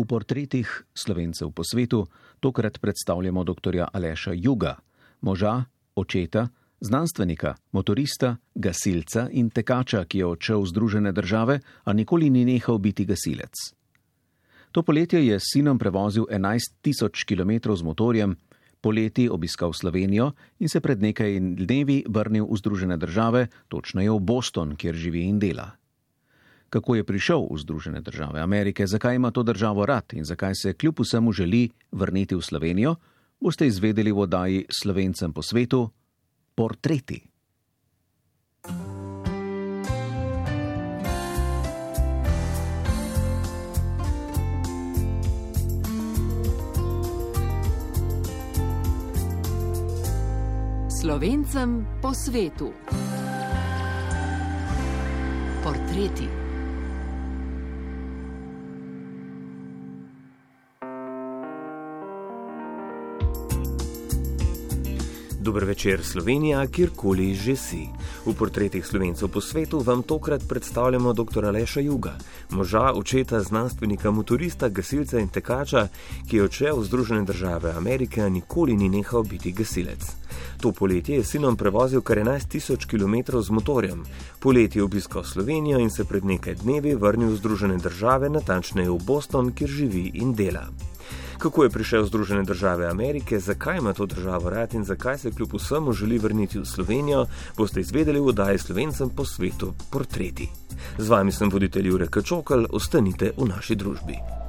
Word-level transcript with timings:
V 0.00 0.08
portretih 0.08 0.64
slovencev 0.96 1.52
po 1.52 1.60
svetu 1.60 2.08
tokrat 2.40 2.80
predstavljamo 2.80 3.44
dr. 3.44 3.84
Aleša 3.92 4.32
Juga, 4.32 4.80
moža, 5.20 5.64
očeta, 5.92 6.48
znanstvenika, 6.80 7.54
motorista, 7.76 8.36
gasilca 8.54 9.28
in 9.28 9.50
tekača, 9.52 10.08
ki 10.08 10.18
je 10.18 10.26
odšel 10.26 10.64
v 10.64 10.70
Združene 10.72 11.12
države, 11.12 11.60
a 11.84 11.92
nikoli 11.92 12.30
ni 12.32 12.48
nehal 12.48 12.80
biti 12.80 13.04
gasilec. 13.04 13.52
To 14.72 14.80
poletje 14.80 15.20
je 15.20 15.36
s 15.36 15.52
sinom 15.52 15.76
prevozil 15.76 16.24
11 16.32 16.80
tisoč 16.80 17.28
km 17.28 17.76
z 17.76 17.82
motorjem, 17.84 18.36
poleti 18.80 19.28
obiskal 19.28 19.76
Slovenijo 19.76 20.32
in 20.64 20.72
se 20.72 20.80
pred 20.80 20.96
nekaj 20.96 21.60
dnevi 21.60 22.08
vrnil 22.08 22.48
v 22.48 22.56
Združene 22.56 22.96
države, 22.96 23.52
točneje 23.68 24.16
v 24.16 24.20
Boston, 24.24 24.80
kjer 24.80 24.96
živi 24.96 25.28
in 25.28 25.36
dela 25.36 25.79
kako 26.70 26.94
je 26.94 27.04
prišel 27.04 27.46
v 27.50 27.58
Združene 27.58 28.00
države 28.00 28.40
Amerike, 28.40 28.86
zakaj 28.86 29.16
ima 29.16 29.30
to 29.30 29.42
državo 29.42 29.86
rad 29.86 30.04
in 30.12 30.24
zakaj 30.24 30.54
se 30.54 30.72
kljub 30.72 31.00
vsemu 31.00 31.32
želi 31.32 31.68
vrniti 31.92 32.34
v 32.34 32.42
Slovenijo, 32.42 32.94
boste 33.40 33.66
izvedeli 33.66 34.12
v 34.12 34.18
oddaji 34.18 34.66
Slovencem 34.70 35.32
po 35.32 35.42
svetu 35.42 35.90
Portreti. 36.54 37.26
Slovencem 51.00 51.86
po 52.02 52.14
svetu. 52.14 52.72
Portreti. 55.64 56.39
Dober 65.40 65.64
večer, 65.64 66.04
Slovenija, 66.04 66.66
kjerkoli 66.66 67.34
že 67.34 67.56
si. 67.56 67.88
V 68.26 68.34
portretih 68.36 68.86
slovencev 68.86 69.28
po 69.28 69.40
svetu 69.40 69.78
vam 69.80 70.02
tokrat 70.02 70.42
predstavljamo 70.48 71.12
dr. 71.12 71.44
Aleša 71.44 71.80
Juga, 71.80 72.12
moža, 72.50 72.92
očeta, 72.92 73.40
znanstvenika, 73.40 74.10
motorista, 74.10 74.68
gasilca 74.68 75.18
in 75.18 75.28
tekača, 75.28 75.88
ki 76.28 76.36
je 76.36 76.44
odšel 76.44 76.76
v 76.76 76.84
Združene 76.84 77.24
države 77.24 77.72
Amerike, 77.72 78.20
a 78.22 78.28
nikoli 78.28 78.76
ni 78.76 78.88
nehal 78.88 79.22
biti 79.22 79.52
gasilec. 79.52 80.04
To 80.60 80.72
poletje 80.72 81.16
je 81.16 81.24
sinom 81.24 81.56
prevozil 81.56 82.04
kar 82.04 82.18
11 82.18 82.48
tisoč 82.48 82.84
km 82.84 83.40
z 83.40 83.50
motorjem. 83.50 84.04
Poletje 84.40 84.80
je 84.80 84.84
obiskal 84.84 85.24
Slovenijo 85.24 85.80
in 85.80 85.90
se 85.90 86.04
pred 86.04 86.24
nekaj 86.24 86.54
dnevi 86.54 86.94
vrnil 86.94 87.32
v 87.32 87.40
Združene 87.40 87.78
države, 87.80 88.28
natančneje 88.28 88.90
v 88.90 89.00
Boston, 89.04 89.52
kjer 89.56 89.70
živi 89.70 90.10
in 90.14 90.34
dela 90.36 90.68
kako 91.40 91.64
je 91.64 91.70
prišel 91.70 92.02
v 92.02 92.06
Združene 92.06 92.42
države 92.44 92.86
Amerike, 92.86 93.40
zakaj 93.40 93.78
ima 93.78 93.92
to 93.92 94.06
državo 94.06 94.50
rad 94.50 94.74
in 94.74 94.84
zakaj 94.84 95.18
se 95.18 95.30
kljub 95.32 95.54
vsemu 95.54 95.92
želi 95.92 96.18
vrniti 96.18 96.58
v 96.58 96.66
Slovenijo, 96.66 97.26
boste 97.56 97.80
izvedeli 97.80 98.20
v 98.20 98.26
oddaji 98.26 98.58
Slovencem 98.58 99.10
po 99.10 99.24
svetu 99.24 99.72
portreti. 99.90 100.48
Z 100.98 101.08
vami 101.08 101.32
sem 101.32 101.50
voditelj 101.50 101.88
Jurek 101.88 102.22
Čokal, 102.24 102.66
ostanite 102.70 103.32
v 103.36 103.48
naši 103.48 103.74
družbi. 103.74 104.39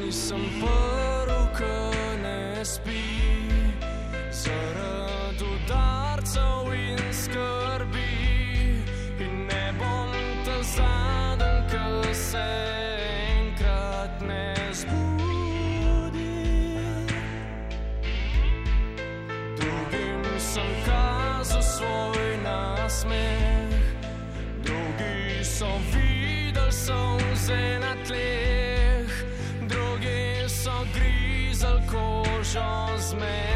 nisem 0.00 0.44
prv, 0.60 1.30
ko 1.58 1.76
ne 2.22 2.64
spi, 2.64 3.04
zaradi 4.30 5.44
udarcev 5.44 6.72
in 6.74 7.12
skrbi. 7.12 8.12
In 9.18 9.46
ne 9.46 9.72
bom 9.78 10.12
ta 10.44 10.56
zadnji, 10.62 11.54
ko 11.70 12.14
se 12.14 12.46
enkrat 13.38 14.20
ne 14.28 14.54
zbudi. 14.72 16.36
Drugim 19.56 20.22
sem 20.38 20.70
kazal 20.86 21.62
svoj 21.62 22.36
nasmeh, 22.44 23.72
drugi 24.64 25.44
so 25.44 25.70
videli 25.92 26.72
sonce 26.72 27.78
na 27.80 27.93
chance, 32.54 33.14
man. 33.14 33.53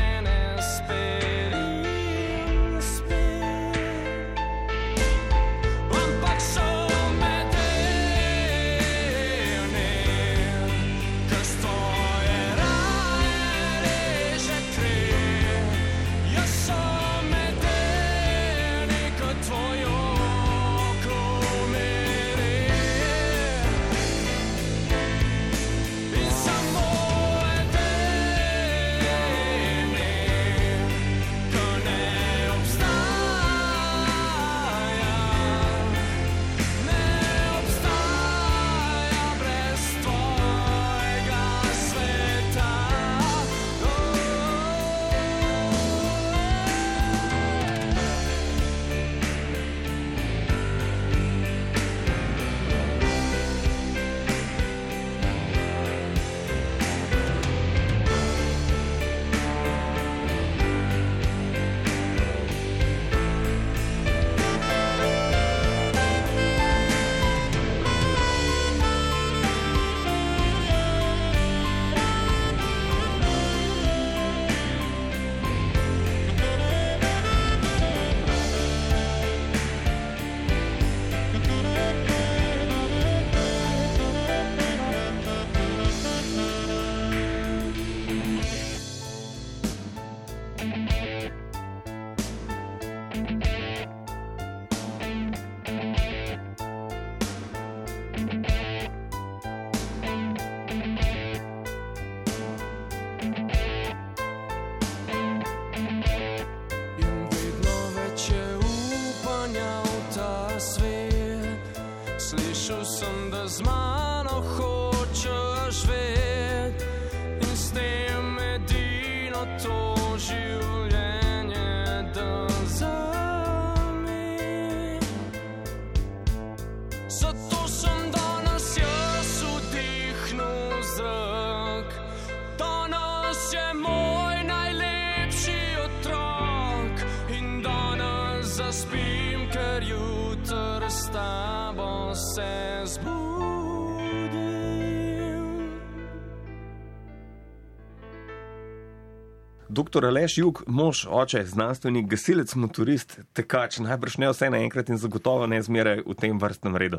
Doktor 149.88 150.04
Aleš 150.04 150.34
Jug, 150.38 150.58
mož, 150.66 151.06
oče, 151.08 151.40
znanstvenik, 151.48 152.10
gasilec, 152.12 152.50
motorist, 152.60 153.14
tekač, 153.32 153.78
najbrž 153.80 154.18
ne 154.20 154.28
vse 154.28 154.50
naenkrat 154.52 154.90
in 154.92 154.98
zagotovo 155.00 155.46
ne 155.48 155.62
zmeraj 155.64 156.02
v 156.04 156.16
tem 156.20 156.36
vrstnem 156.36 156.76
redu. 156.76 156.98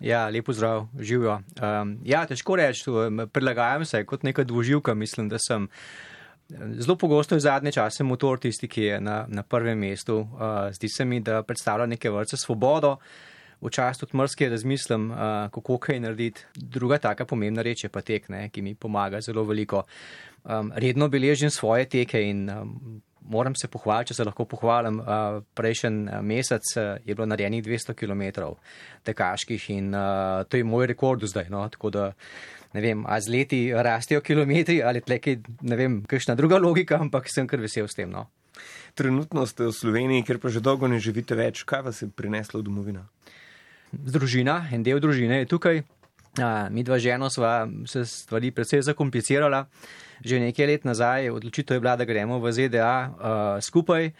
Ja, 0.00 0.22
lepo 0.32 0.54
zdrav, 0.56 0.86
živijo. 0.96 1.34
Um, 1.60 1.90
ja, 2.08 2.22
težko 2.24 2.56
reči, 2.56 2.88
prilagajam 3.36 3.84
se 3.84 4.00
kot 4.08 4.24
neka 4.24 4.46
dvoživka. 4.48 4.94
Mislim, 4.96 5.28
da 5.28 5.36
sem 5.36 5.68
zelo 6.80 6.96
pogosto 6.96 7.36
v 7.36 7.44
zadnje 7.44 7.76
čase 7.76 8.00
motor 8.00 8.40
tisti, 8.40 8.64
ki 8.64 8.88
je 8.88 9.00
na, 9.00 9.18
na 9.28 9.44
prvem 9.44 9.76
mestu. 9.76 10.22
Uh, 10.24 10.72
zdi 10.72 10.88
se 10.88 11.04
mi, 11.04 11.20
da 11.20 11.42
predstavlja 11.44 11.84
neke 11.84 12.08
vrste 12.16 12.40
svobodo. 12.40 12.96
Včasih 13.64 14.00
tudi 14.00 14.16
mrske 14.16 14.48
razmislim, 14.52 15.10
uh, 15.10 15.18
kako 15.52 15.78
kaj 15.78 16.00
narediti. 16.00 16.44
Druga 16.54 16.98
taka 16.98 17.24
pomembna 17.24 17.62
reč 17.64 17.84
je 17.84 17.90
pa 17.90 18.02
tek, 18.04 18.28
ne, 18.28 18.48
ki 18.52 18.62
mi 18.62 18.74
pomaga 18.74 19.20
zelo 19.20 19.44
veliko. 19.44 19.82
Um, 20.44 20.72
redno 20.76 21.08
beležim 21.08 21.50
svoje 21.50 21.88
teke 21.88 22.20
in 22.22 22.50
um, 22.50 23.00
moram 23.28 23.54
se 23.54 23.68
pohvaliti, 23.68 24.12
če 24.12 24.20
se 24.20 24.26
lahko 24.28 24.44
pohvalim. 24.44 25.00
Uh, 25.00 25.40
prejšnji 25.54 26.20
mesec 26.22 26.68
uh, 26.76 26.84
je 27.04 27.14
bilo 27.14 27.26
narejenih 27.26 27.64
200 27.64 27.96
km 27.96 28.52
tekaških 29.08 29.70
in 29.70 29.94
uh, 29.94 30.44
to 30.48 30.60
je 30.60 30.64
moj 30.64 30.86
rekord 30.86 31.24
zdaj. 31.24 31.50
No? 31.50 31.64
Tako 31.72 31.90
da 31.90 32.10
ne 32.76 32.84
vem, 32.84 33.04
a 33.08 33.20
z 33.20 33.32
leti 33.32 33.60
rastejo 33.72 34.20
kilometri 34.20 34.82
ali 34.82 35.00
tleki, 35.00 35.38
ne 35.62 35.76
vem, 35.76 36.02
kakšna 36.06 36.36
druga 36.36 36.60
logika, 36.60 37.00
ampak 37.00 37.30
sem 37.32 37.48
kar 37.48 37.60
vesel 37.62 37.88
s 37.88 37.96
tem. 37.96 38.10
No? 38.12 38.28
Trenutno 38.96 39.46
ste 39.46 39.68
v 39.68 39.74
Sloveniji, 39.76 40.24
kjer 40.24 40.40
pa 40.40 40.52
že 40.52 40.64
dolgo 40.64 40.88
ne 40.88 41.00
živite 41.02 41.36
več. 41.36 41.64
Kaj 41.68 41.82
vas 41.88 42.02
je 42.02 42.08
prineslo 42.08 42.60
v 42.60 42.68
domovino? 42.68 43.08
Družina, 43.92 44.64
en 44.72 44.82
del 44.82 45.00
družine 45.00 45.42
je 45.42 45.50
tukaj. 45.50 45.82
Uh, 46.36 46.68
mi 46.68 46.82
dva 46.84 46.98
ženo 47.00 47.30
sva 47.32 47.64
se 47.88 48.04
stvari 48.04 48.50
predvsej 48.50 48.82
zakomplicirala. 48.90 49.66
Že 50.24 50.40
nekaj 50.48 50.66
let 50.66 50.84
nazaj 50.84 51.30
odločitev 51.30 51.76
je 51.76 51.80
bila, 51.80 51.96
da 51.96 52.04
gremo 52.08 52.40
v 52.40 52.52
ZDA 52.52 52.92
uh, 53.06 53.10
skupaj, 53.60 54.10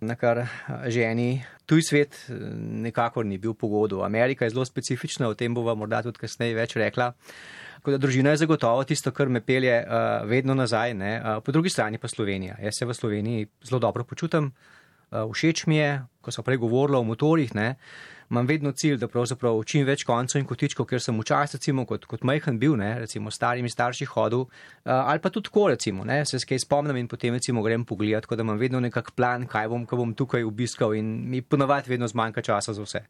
na 0.00 0.16
kar 0.16 0.46
ženi 0.88 1.44
tuj 1.68 1.84
svet 1.84 2.16
nekako 2.58 3.22
ni 3.22 3.38
bil 3.38 3.54
pogodu. 3.54 4.02
Amerika 4.02 4.44
je 4.44 4.50
zelo 4.56 4.64
specifična, 4.64 5.28
o 5.28 5.34
tem 5.34 5.54
bova 5.54 5.74
morda 5.74 6.02
tudi 6.02 6.18
kasneje 6.18 6.56
več 6.56 6.76
rekla. 6.76 7.12
Tako 7.82 7.94
da 7.94 7.98
družina 7.98 8.32
je 8.32 8.42
zagotovo 8.44 8.84
tisto, 8.84 9.12
kar 9.12 9.28
me 9.28 9.40
pelje 9.40 9.74
uh, 9.82 10.24
vedno 10.28 10.54
nazaj. 10.54 10.96
Uh, 10.96 11.38
po 11.44 11.52
drugi 11.52 11.70
strani 11.70 11.98
pa 11.98 12.08
Slovenija. 12.08 12.56
Jaz 12.62 12.78
se 12.78 12.86
v 12.86 12.94
Sloveniji 12.94 13.48
zelo 13.64 13.80
dobro 13.80 14.04
počutim. 14.04 14.52
Uh, 15.10 15.28
všeč 15.32 15.66
mi 15.66 15.76
je, 15.76 16.00
ko 16.20 16.32
so 16.32 16.42
prej 16.42 16.60
govorili 16.62 16.98
o 16.98 17.04
motorjih, 17.04 17.54
ne, 17.54 17.74
imam 18.32 18.46
vedno 18.46 18.72
cilj, 18.72 18.96
da 18.96 19.08
pravzaprav 19.12 19.60
čim 19.68 19.84
več 19.86 20.06
koncev 20.08 20.40
in 20.40 20.46
kotičkov, 20.48 20.86
ker 20.88 21.02
sem 21.04 21.18
včasih, 21.20 21.60
recimo, 21.60 21.84
kot, 21.88 22.06
kot 22.08 22.24
majhen 22.24 22.56
bil, 22.58 22.78
ne, 22.80 22.88
recimo 23.04 23.30
starimi 23.30 23.68
starši 23.70 24.08
hodil, 24.14 24.46
uh, 24.46 24.92
ali 24.94 25.20
pa 25.20 25.30
tudi 25.30 25.50
tako, 25.50 25.66
recimo, 25.74 26.06
ne, 26.08 26.22
se 26.28 26.40
skaj 26.40 26.64
spomnim 26.64 26.96
in 27.02 27.10
potem 27.12 27.36
recimo 27.36 27.62
grem 27.62 27.84
pogledat, 27.84 28.24
tako 28.24 28.40
da 28.40 28.48
imam 28.48 28.60
vedno 28.60 28.80
nekak 28.80 29.12
plan, 29.18 29.44
kaj 29.46 29.68
bom, 29.68 29.84
ko 29.86 30.00
bom 30.00 30.16
tukaj 30.16 30.48
obiskal 30.48 30.96
in 30.96 31.12
mi 31.28 31.42
ponovadi 31.44 31.92
vedno 31.92 32.08
zmanjka 32.08 32.42
časa 32.48 32.72
za 32.72 32.88
vse. 32.88 33.04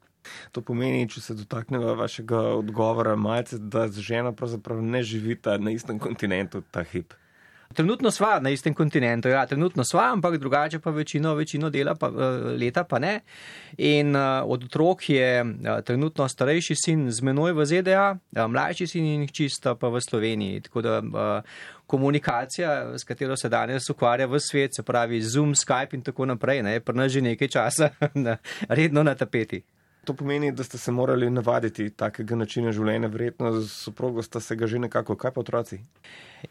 To 0.51 0.61
pomeni, 0.61 1.07
če 1.07 1.23
se 1.23 1.39
dotaknemo 1.39 1.95
vašega 1.99 2.43
odgovora, 2.59 3.15
malce, 3.15 3.59
da 3.59 3.87
z 3.87 4.03
ženo 4.03 4.35
pravzaprav 4.35 4.83
ne 4.83 5.03
živita 5.03 5.57
na 5.57 5.71
istem 5.71 5.99
kontinentu 5.99 6.63
ta 6.71 6.83
hip. 6.83 7.15
Trenutno 7.73 8.11
sva 8.11 8.39
na 8.39 8.49
istem 8.49 8.73
kontinentu, 8.73 9.29
ja, 9.29 9.45
trenutno 9.47 9.83
sva, 9.83 10.11
ampak 10.13 10.37
drugače 10.37 10.79
pa 10.79 10.91
večino, 10.91 11.33
večino 11.35 11.69
dela 11.69 11.95
pa, 11.95 12.09
leta 12.59 12.83
pa 12.83 12.99
ne. 12.99 13.19
In 13.77 14.15
uh, 14.15 14.21
od 14.45 14.63
otrok 14.63 15.09
je 15.09 15.43
uh, 15.43 15.81
trenutno 15.85 16.27
starejši 16.29 16.75
sin 16.75 17.11
z 17.11 17.21
menoj 17.21 17.53
v 17.57 17.65
ZDA, 17.65 18.07
uh, 18.13 18.45
mlajši 18.47 18.87
sin 18.87 19.05
in 19.05 19.27
čista 19.27 19.75
pa 19.75 19.89
v 19.89 20.01
Sloveniji. 20.01 20.61
Tako 20.67 20.81
da 20.81 20.99
uh, 20.99 21.43
komunikacija, 21.87 22.97
s 22.97 23.03
katero 23.03 23.37
se 23.37 23.49
danes 23.49 23.89
ukvarja 23.89 24.27
v 24.27 24.39
svet, 24.39 24.75
se 24.75 24.83
pravi 24.83 25.21
Zoom, 25.21 25.53
Skype 25.53 25.93
in 25.93 26.01
tako 26.01 26.25
naprej, 26.25 26.63
ne, 26.63 26.73
je 26.73 26.79
pri 26.79 26.97
nas 26.97 27.11
že 27.11 27.21
nekaj 27.21 27.47
časa 27.47 27.89
na, 28.25 28.37
redno 28.69 29.03
na 29.03 29.15
tapeti. 29.15 29.63
To 30.03 30.13
pomeni, 30.13 30.51
da 30.51 30.63
ste 30.63 30.77
se 30.77 30.91
morali 30.91 31.29
navaditi 31.29 31.89
takega 31.89 32.35
načina 32.35 32.71
življenja, 32.75 33.07
verjetno 33.07 33.53
z 33.55 33.69
soprogo 33.71 34.23
ste 34.23 34.41
se 34.43 34.55
ga 34.59 34.67
že 34.67 34.81
nekako, 34.83 35.15
kaj 35.15 35.31
pa 35.31 35.39
otroci? 35.39 35.79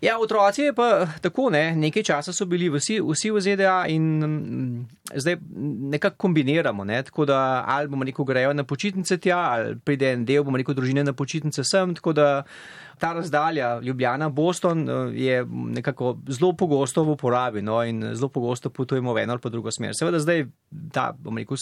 Ja, 0.00 0.16
otroci 0.18 0.62
je 0.62 0.72
pa 0.72 1.04
tako, 1.20 1.50
ne, 1.52 1.74
nekaj 1.76 2.06
časa 2.08 2.32
so 2.32 2.46
bili 2.48 2.70
vsi, 2.72 2.96
vsi 3.04 3.30
v 3.30 3.42
ZDA 3.44 3.74
in 3.92 4.06
m, 4.24 4.86
zdaj 5.12 5.36
nekako 5.92 6.16
kombiniramo, 6.24 6.84
ne, 6.88 7.02
tako 7.04 7.26
da 7.28 7.64
ali 7.68 7.92
bomo 7.92 8.08
neko 8.08 8.24
grejo 8.24 8.54
na 8.56 8.64
počitnice 8.64 9.18
tja, 9.20 9.42
ali 9.52 9.76
pride 9.76 10.14
en 10.14 10.24
del, 10.24 10.46
bomo 10.48 10.56
neko 10.56 10.72
družine 10.72 11.04
na 11.04 11.12
počitnice 11.12 11.64
sem, 11.64 11.92
tako 12.00 12.16
da 12.16 12.28
ta 12.98 13.12
razdalja 13.12 13.80
Ljubljana, 13.80 14.28
Boston 14.28 14.88
je 15.14 15.44
nekako 15.48 16.18
zelo 16.28 16.52
pogosto 16.52 17.04
v 17.04 17.10
uporabi 17.16 17.62
no, 17.62 17.82
in 17.84 18.14
zelo 18.14 18.28
pogosto 18.28 18.70
potujemo 18.70 19.12
v 19.12 19.22
eno 19.22 19.32
ali 19.32 19.40
pa 19.40 19.48
drugo 19.48 19.70
smer. 19.70 19.94
Seveda 19.94 20.18
zdaj 20.18 20.46
ta, 20.92 21.12
bomo 21.18 21.38
rekel, 21.38 21.56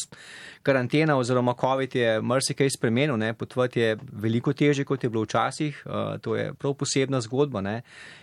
karantena 0.62 1.16
oziroma 1.16 1.54
COVID 1.60 1.94
je 1.96 2.20
marsikaj 2.22 2.70
spremenil, 2.70 3.16
ne, 3.16 3.34
potvati 3.34 3.80
je 3.80 3.96
veliko 4.12 4.52
teže, 4.52 4.84
kot 4.84 5.04
je 5.04 5.10
bilo 5.10 5.24
včasih, 5.24 5.82
uh, 5.86 6.18
to 6.20 6.36
je 6.36 6.52
prav 6.54 6.74
posebna 6.74 7.20
zgodba, 7.20 7.60
ne. 7.60 7.82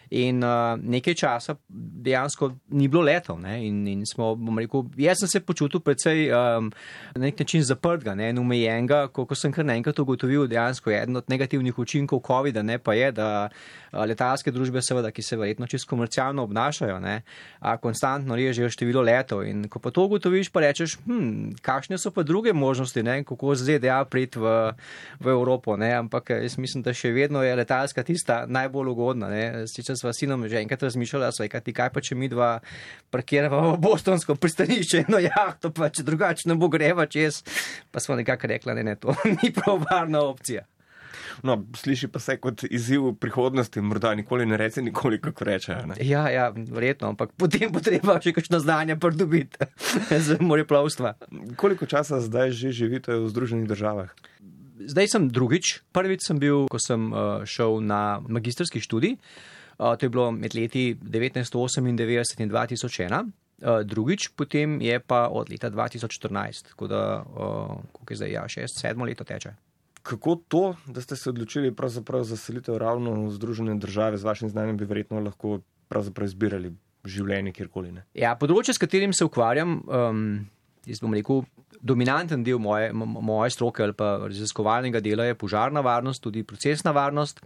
In 0.10 0.44
uh, 0.44 0.78
nekaj 0.80 1.16
časa 1.20 1.58
dejansko 1.68 2.52
ni 2.70 2.88
bilo 2.88 3.04
letov. 3.04 3.42
In, 3.44 3.82
in 3.88 4.06
smo, 4.08 4.32
rekel, 4.58 4.86
jaz 4.98 5.20
sem 5.24 5.32
se 5.32 5.42
počutil 5.44 5.82
precej 5.84 6.30
um, 6.32 6.72
na 7.16 7.26
nek 7.26 7.40
način 7.40 7.64
zaprtega 7.64 8.16
ne, 8.16 8.30
in 8.30 8.40
umejenega, 8.40 9.08
ko, 9.12 9.26
ko 9.28 9.36
sem 9.36 9.52
kar 9.52 9.68
naenkrat 9.68 10.00
ugotovil, 10.00 10.48
dejansko 10.48 10.94
eden 10.96 11.20
od 11.20 11.28
negativnih 11.28 11.80
učinkov 11.80 12.24
COVID-a, 12.28 12.64
ne 12.64 12.78
pa 12.80 12.96
je, 12.96 13.12
da 13.12 13.50
letalske 13.94 14.52
družbe, 14.52 14.82
seveda, 14.82 15.12
ki 15.12 15.24
se 15.24 15.38
verjetno 15.38 15.68
čisto 15.68 15.90
komercialno 15.90 16.44
obnašajo, 16.44 17.00
ne, 17.00 17.22
konstantno 17.82 18.36
režejo 18.36 18.70
število 18.70 19.02
letov. 19.02 19.44
In 19.48 19.68
ko 19.72 19.80
pa 19.80 19.92
to 19.92 20.08
ugotoviš, 20.08 20.52
pa 20.52 20.66
rečeš, 20.66 20.98
hm, 21.06 21.58
kakšne 21.64 21.98
so 21.98 22.12
pa 22.12 22.24
druge 22.28 22.54
možnosti, 22.54 23.04
ne, 23.04 23.22
kako 23.28 23.56
z 23.56 23.78
ZDA 23.78 24.00
priti 24.10 24.40
v, 24.40 24.54
v 25.20 25.34
Evropo. 25.34 25.78
Ne, 25.78 25.94
ampak 25.98 26.36
jaz 26.36 26.58
mislim, 26.58 26.84
da 26.84 26.94
še 26.96 27.12
vedno 27.16 27.44
je 27.44 27.56
letalska 27.56 28.04
tista 28.04 28.44
najbolj 28.48 28.94
ugodna. 28.94 29.32
Ne, 29.32 29.66
sva 29.68 30.14
sinom 30.14 30.48
že 30.48 30.62
enkrat 30.62 30.84
razmišljala, 30.84 31.32
so 31.32 31.44
rekli, 31.46 31.74
kaj 31.74 31.92
pa 31.94 32.04
če 32.04 32.16
mi 32.16 32.30
dva 32.30 32.58
parkirava 33.14 33.74
v 33.74 33.82
Bostonsko 33.82 34.36
pristanišče, 34.36 35.06
no 35.12 35.22
jahto 35.24 35.72
pa 35.72 35.90
če 35.90 36.06
drugače 36.08 36.50
ne 36.52 36.58
bo 36.60 36.70
greva 36.72 37.08
čez, 37.10 37.44
pa 37.92 38.04
smo 38.04 38.18
nekako 38.20 38.52
rekla, 38.54 38.78
ne, 38.78 38.84
ne, 38.84 38.96
to 39.00 39.16
ni 39.42 39.52
prav 39.54 39.84
varna 39.90 40.24
opcija. 40.28 40.68
No, 41.44 41.58
sliši 41.76 42.08
pa 42.08 42.20
se 42.20 42.38
kot 42.42 42.64
izziv 42.64 43.12
prihodnosti, 43.20 43.82
morda 43.82 44.16
nikoli 44.16 44.46
ne 44.46 44.58
reče, 44.58 44.82
nikoli 44.82 45.22
kako 45.22 45.44
reče. 45.44 45.76
Ne? 45.88 45.98
Ja, 46.02 46.30
ja, 46.30 46.50
verjetno, 46.56 47.12
ampak 47.14 47.34
potem 47.38 47.72
bo 47.72 47.82
treba 47.84 48.20
še 48.24 48.34
kakšno 48.38 48.60
znanje 48.64 48.98
pridobiti 49.02 49.68
za 50.28 50.40
moreplovstva. 50.40 51.14
Koliko 51.56 51.86
časa 51.86 52.22
zdaj 52.24 52.56
že 52.58 52.72
živite 52.72 53.16
v 53.16 53.30
Združenih 53.30 53.68
državah? 53.70 54.14
Zdaj 54.88 55.08
sem 55.12 55.28
drugič. 55.34 55.82
Prvič 55.92 56.24
sem 56.28 56.40
bil, 56.40 56.66
ko 56.72 56.80
sem 56.80 57.10
uh, 57.12 57.44
šel 57.50 57.82
na 57.84 58.22
magistrski 58.24 58.80
študij. 58.80 59.18
Uh, 59.78 59.98
to 59.98 60.08
je 60.08 60.14
bilo 60.14 60.32
med 60.32 60.56
leti 60.56 60.96
1998 60.96 61.90
in 62.42 62.50
2001. 62.50 63.32
Uh, 63.58 63.82
drugič, 63.82 64.30
potem 64.38 64.78
je 64.82 65.00
pa 65.02 65.28
od 65.34 65.50
leta 65.50 65.70
2014, 65.74 66.70
tako 66.74 66.88
da, 66.88 67.26
uh, 67.26 67.74
kako 67.90 68.14
je 68.14 68.18
zdaj, 68.18 68.32
ja, 68.32 68.44
šest, 68.48 68.82
sedmo 68.82 69.06
leto 69.06 69.26
teče. 69.26 69.67
Kako 70.08 70.36
to, 70.48 70.76
da 70.88 71.02
ste 71.02 71.16
se 71.16 71.30
odločili 71.30 71.74
za 72.24 72.38
selitev 72.38 72.78
ravno 72.78 73.28
v 73.28 73.32
Združene 73.32 73.76
države, 73.76 74.18
z 74.18 74.24
vašim 74.24 74.50
znanjem 74.50 74.78
bi 74.78 74.86
verjetno 74.86 75.20
lahko 75.20 75.60
izbirali 76.24 76.72
življenje 77.06 77.52
kjerkoli? 77.52 77.92
Ne? 77.92 78.06
Ja, 78.16 78.36
področje, 78.40 78.74
s 78.74 78.80
katerim 78.80 79.14
se 79.14 79.26
ukvarjam, 79.28 79.82
um, 79.84 80.22
jaz 80.88 81.02
bom 81.04 81.14
rekel, 81.14 81.44
dominanten 81.82 82.44
del 82.44 82.60
moje, 82.60 82.94
moje 82.94 83.52
stroke 83.52 83.84
ali 83.84 83.94
pa 83.94 84.16
raziskovalnega 84.24 85.04
dela 85.04 85.28
je 85.28 85.36
požarna 85.36 85.84
varnost, 85.84 86.24
tudi 86.24 86.46
procesna 86.48 86.96
varnost. 86.96 87.44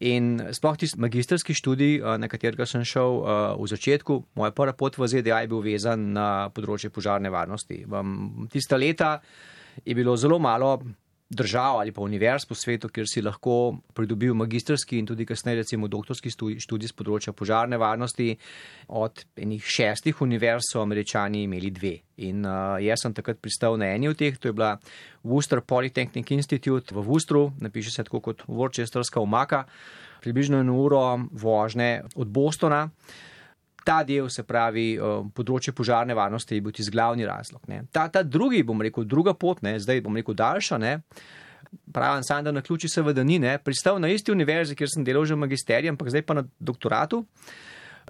In 0.00 0.38
sploh 0.54 0.78
tisti 0.78 1.00
magistrski 1.02 1.52
študij, 1.52 1.98
na 2.18 2.30
katerega 2.30 2.64
sem 2.64 2.84
šel 2.86 3.18
v 3.58 3.66
začetku, 3.68 4.22
moja 4.38 4.54
prva 4.54 4.72
pot 4.72 4.96
v 4.96 5.10
ZDA 5.10 5.42
je 5.42 5.50
bil 5.50 5.60
vezan 5.66 6.12
na 6.14 6.28
področje 6.54 6.88
požarne 6.94 7.28
varnosti. 7.28 7.82
Tista 8.54 8.78
leta 8.80 9.18
je 9.84 9.96
bilo 9.98 10.14
zelo 10.16 10.38
malo 10.40 10.78
držav 11.32 11.80
ali 11.80 11.92
pa 11.92 12.02
univerz 12.02 12.44
po 12.48 12.54
svetu, 12.54 12.88
kjer 12.88 13.06
si 13.08 13.22
lahko 13.22 13.78
pridobil 13.94 14.34
magistrski 14.34 14.98
in 14.98 15.06
tudi 15.06 15.26
kasneje 15.26 15.62
recimo 15.62 15.88
doktorski 15.88 16.30
študij 16.30 16.90
z 16.90 16.96
področja 16.96 17.32
požarne 17.32 17.78
varnosti. 17.80 18.36
Od 18.88 19.24
enih 19.40 19.64
šestih 19.64 20.20
univerz 20.22 20.68
so 20.72 20.82
američani 20.82 21.46
imeli 21.46 21.72
dve. 21.72 21.94
In 22.28 22.44
uh, 22.44 22.76
jaz 22.82 23.02
sem 23.02 23.14
takrat 23.16 23.40
pristal 23.40 23.78
na 23.80 23.90
eni 23.96 24.10
od 24.10 24.18
teh, 24.20 24.36
to 24.38 24.50
je 24.50 24.56
bila 24.56 24.76
Worcester 25.24 25.62
Polytechnic 25.64 26.30
Institute 26.36 26.94
v 26.94 27.02
Worcesteru, 27.06 27.50
napiše 27.60 27.90
se 27.90 28.04
tako 28.04 28.20
kot 28.20 28.46
Worcesterska 28.46 29.22
omaka, 29.22 29.64
približno 30.22 30.60
eno 30.60 30.76
uro 30.78 31.02
vožnje 31.32 32.02
od 32.14 32.28
Bostona 32.28 32.88
ta 33.84 34.02
del, 34.06 34.28
se 34.30 34.44
pravi, 34.46 34.94
uh, 34.98 35.22
področje 35.34 35.74
požarne 35.76 36.14
varnosti, 36.14 36.56
je 36.56 36.64
bil 36.64 36.74
tisti 36.74 36.94
glavni 36.94 37.26
razlog. 37.28 37.64
Ta, 37.92 38.08
ta 38.12 38.22
drugi, 38.22 38.62
bom 38.66 38.80
rekel, 38.82 39.06
druga 39.08 39.34
pot, 39.34 39.62
ne, 39.62 39.76
zdaj 39.82 40.02
bom 40.04 40.16
rekel 40.16 40.36
daljša, 40.38 40.78
ne, 40.82 40.94
pravim 41.92 42.24
sam, 42.26 42.44
da 42.44 42.52
na 42.52 42.62
ključi 42.62 42.88
seveda 42.88 43.24
ni, 43.24 43.38
ne, 43.42 43.56
pristal 43.58 44.00
na 44.00 44.10
isti 44.12 44.32
univerzi, 44.32 44.76
kjer 44.78 44.90
sem 44.92 45.04
delal 45.04 45.26
že 45.28 45.38
magisterij, 45.38 45.92
ampak 45.92 46.12
zdaj 46.12 46.26
pa 46.26 46.38
na 46.40 46.46
doktoratu. 46.58 47.24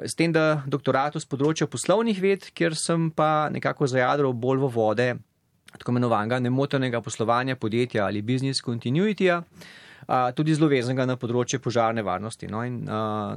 S 0.01 0.17
tem, 0.17 0.33
da 0.33 0.63
doktoratu 0.67 1.21
z 1.21 1.29
področja 1.29 1.69
poslovnih 1.69 2.17
ved, 2.23 2.49
kjer 2.57 2.77
sem 2.79 3.11
pa 3.13 3.51
nekako 3.53 3.91
zajadral 3.93 4.33
bolj 4.33 4.65
v 4.65 4.73
vode 4.73 5.09
tako 5.79 5.93
imenovanega 5.93 6.39
nemotenega 6.41 7.01
poslovanja 7.01 7.57
podjetja 7.57 8.05
ali 8.07 8.23
business 8.23 8.63
continuityja 8.65 9.43
tudi 10.35 10.55
zelo 10.55 10.69
vezanega 10.69 11.07
na 11.07 11.17
področje 11.17 11.61
požarne 11.63 12.03
varnosti. 12.03 12.49
No, 12.51 12.65
in 12.67 12.83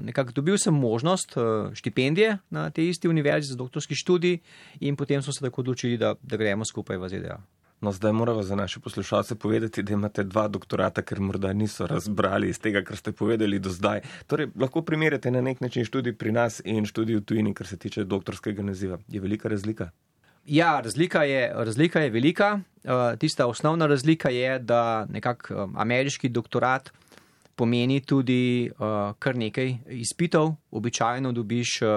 nekako 0.05 0.33
dobil 0.35 0.57
sem 0.57 0.73
možnost 0.73 1.35
štipendije 1.77 2.39
na 2.49 2.69
tej 2.69 2.89
isti 2.89 3.07
univerzi 3.07 3.53
za 3.53 3.59
doktorski 3.59 3.95
študij 3.95 4.39
in 4.81 4.95
potem 4.95 5.21
smo 5.21 5.33
se 5.33 5.45
tako 5.45 5.61
odločili, 5.61 5.97
da, 5.97 6.15
da 6.21 6.37
gremo 6.37 6.65
skupaj 6.65 6.97
v 6.97 7.09
ZDA. 7.09 7.37
No, 7.83 7.91
zdaj 7.91 8.13
moramo 8.15 8.41
za 8.43 8.55
naše 8.55 8.79
poslušalce 8.79 9.35
povedati, 9.35 9.83
da 9.83 9.93
imate 9.93 10.23
dva 10.23 10.47
doktorata, 10.47 11.03
ker 11.03 11.19
morda 11.19 11.51
niso 11.53 11.85
razbrali 11.87 12.49
iz 12.49 12.59
tega, 12.59 12.81
kar 12.87 12.97
ste 12.97 13.11
povedali 13.11 13.59
do 13.59 13.69
zdaj. 13.69 14.01
Torej, 14.31 14.47
lahko 14.55 14.81
primerjate 14.81 15.31
na 15.31 15.43
nek 15.43 15.61
način 15.61 15.85
študij 15.85 16.15
pri 16.15 16.31
nas 16.31 16.61
in 16.65 16.87
študij 16.87 17.19
v 17.19 17.25
tujini, 17.27 17.53
kar 17.53 17.67
se 17.67 17.77
tiče 17.77 18.07
doktorskega 18.07 18.63
naziva. 18.63 18.97
Je 19.07 19.21
velika 19.21 19.51
razlika? 19.51 19.91
Ja, 20.45 20.79
razlika 20.79 21.23
je, 21.23 21.51
razlika 21.55 21.99
je 21.99 22.09
velika. 22.09 22.59
Uh, 22.83 23.19
tista 23.19 23.47
osnovna 23.47 23.87
razlika 23.87 24.29
je, 24.29 24.59
da 24.59 25.05
nekako 25.09 25.63
um, 25.63 25.73
ameriški 25.77 26.29
doktorat 26.29 26.91
pomeni 27.55 28.01
tudi 28.01 28.69
uh, 28.71 29.15
kar 29.19 29.35
nekaj 29.35 29.77
izpitov. 29.89 30.53
Običajno 30.71 31.31
dobiš 31.31 31.81
uh, 31.81 31.89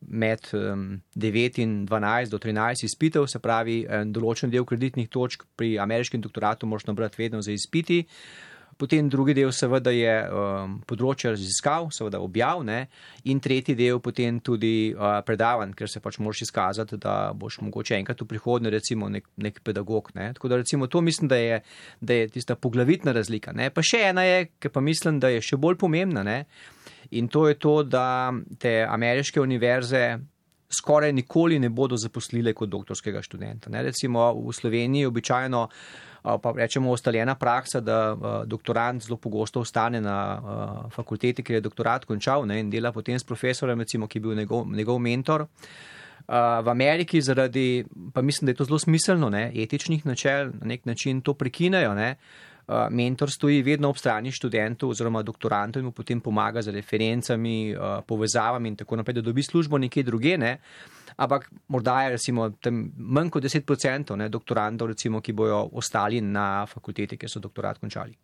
med 0.00 0.48
um, 0.52 1.02
9 1.16 1.62
in 1.62 1.86
12 1.88 2.30
do 2.30 2.38
13 2.38 2.84
izpitov, 2.84 3.26
se 3.26 3.38
pravi, 3.38 3.82
določen 4.06 4.50
del 4.50 4.64
kreditnih 4.64 5.08
točk 5.08 5.42
pri 5.56 5.78
ameriškem 5.78 6.20
doktoratu 6.20 6.66
moraš 6.66 6.86
nabrati 6.86 7.22
vedno 7.22 7.42
za 7.42 7.52
izpiti. 7.52 8.04
Uh, 8.06 8.51
Potem 8.82 9.08
drugi 9.08 9.30
del 9.34 9.52
seveda 9.54 9.92
je 9.94 10.14
um, 10.26 10.72
področje 10.90 11.30
raziskav, 11.36 11.84
seveda 11.94 12.18
objav 12.18 12.64
ne? 12.66 12.88
in 13.30 13.38
tretji 13.38 13.76
del 13.78 14.00
potem 14.02 14.40
tudi 14.42 14.90
uh, 14.90 15.20
predavanj, 15.22 15.76
ker 15.78 15.86
se 15.86 16.02
pač 16.02 16.18
moraš 16.18 16.40
izkazati, 16.48 16.98
da 16.98 17.30
boš 17.38 17.60
mogoče 17.62 17.94
enkrat 18.00 18.24
v 18.24 18.26
prihodnje 18.32 18.72
recimo 18.74 19.06
nek, 19.06 19.28
nek 19.38 19.62
pedagog. 19.62 20.10
Ne? 20.18 20.32
Tako 20.34 20.50
da 20.50 20.58
recimo 20.64 20.90
to 20.90 20.98
mislim, 20.98 21.30
da 21.30 21.38
je, 21.38 21.60
da 22.00 22.18
je 22.18 22.26
tista 22.34 22.58
poglavitna 22.58 23.14
razlika. 23.14 23.54
Ne? 23.54 23.70
Pa 23.70 23.86
še 23.86 24.02
ena 24.08 24.26
je, 24.26 24.48
ki 24.58 24.74
pa 24.74 24.82
mislim, 24.82 25.22
da 25.22 25.30
je 25.30 25.46
še 25.46 25.60
bolj 25.62 25.78
pomembna 25.78 26.26
ne? 26.26 26.40
in 27.14 27.30
to 27.30 27.46
je 27.46 27.60
to, 27.62 27.84
da 27.86 28.32
te 28.58 28.80
ameriške 28.82 29.38
univerze 29.38 30.16
skoraj 30.72 31.12
nikoli 31.12 31.58
ne 31.62 31.70
bodo 31.70 31.94
zaposlile 32.00 32.50
kot 32.56 32.70
doktorskega 32.72 33.22
študenta. 33.22 33.70
Ne? 33.70 33.86
Recimo 33.92 34.32
v 34.42 34.58
Sloveniji 34.58 35.06
običajno 35.06 35.68
pa 36.22 36.52
rečemo 36.56 36.90
ustaljena 36.90 37.34
praksa, 37.34 37.80
da 37.80 38.16
doktorant 38.46 39.02
zelo 39.02 39.16
pogosto 39.16 39.60
ostane 39.60 40.00
na 40.00 40.16
fakulteti, 40.90 41.42
ker 41.42 41.58
je 41.58 41.64
doktorat 41.64 42.04
končal 42.04 42.46
ne, 42.46 42.60
in 42.60 42.70
dela 42.70 42.92
potem 42.92 43.18
s 43.18 43.24
profesorjem, 43.24 43.80
recimo, 43.82 44.06
ki 44.06 44.18
je 44.18 44.22
bil 44.22 44.36
njegov, 44.38 44.66
njegov 44.70 44.98
mentor. 44.98 45.46
V 46.28 46.70
Ameriki 46.70 47.20
zaradi, 47.20 47.84
pa 48.14 48.22
mislim, 48.22 48.46
da 48.46 48.52
je 48.52 48.56
to 48.56 48.64
zelo 48.64 48.78
smiselno, 48.78 49.30
ne, 49.30 49.50
etičnih 49.54 50.06
načel, 50.06 50.52
na 50.60 50.66
nek 50.74 50.86
način 50.86 51.20
to 51.20 51.34
prekinejo. 51.34 51.94
Ne, 51.94 52.14
mentor 52.90 53.30
stoji 53.30 53.62
vedno 53.62 53.90
ob 53.90 53.98
strani 53.98 54.30
študentov 54.32 54.94
oziroma 54.94 55.22
doktorantov 55.22 55.80
in 55.82 55.88
mu 55.88 55.92
potem 55.92 56.20
pomaga 56.20 56.62
z 56.62 56.70
referencami, 56.72 57.74
povezavami 58.06 58.68
in 58.68 58.76
tako 58.76 58.96
naprej, 58.96 59.18
da 59.18 59.24
dobi 59.26 59.42
službo 59.42 59.78
nekje 59.78 60.02
druge. 60.02 60.38
Ne 60.38 60.58
ampak 61.16 61.50
morda 61.68 62.02
je 62.02 62.10
recimo 62.10 62.50
manj 62.96 63.30
kot 63.30 63.44
10% 63.44 64.16
ne, 64.16 64.28
doktorantov, 64.28 64.88
recimo, 64.92 65.20
ki 65.20 65.32
bojo 65.32 65.68
ostali 65.72 66.20
na 66.20 66.66
fakulteti, 66.66 67.16
kjer 67.16 67.30
so 67.30 67.40
doktorat 67.40 67.78
končali. 67.78 68.16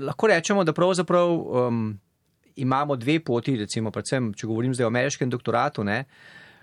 Lahko 0.00 0.30
rečemo, 0.30 0.64
da 0.64 0.72
pravzaprav 0.72 1.30
um, 1.30 1.98
imamo 2.56 2.96
dve 2.96 3.20
poti, 3.24 3.56
recimo, 3.56 3.90
predvsem, 3.90 4.32
če 4.34 4.46
govorim 4.46 4.74
zdaj 4.74 4.88
o 4.88 4.92
ameriškem 4.92 5.30
doktoratu. 5.30 5.84
Ne, 5.84 6.04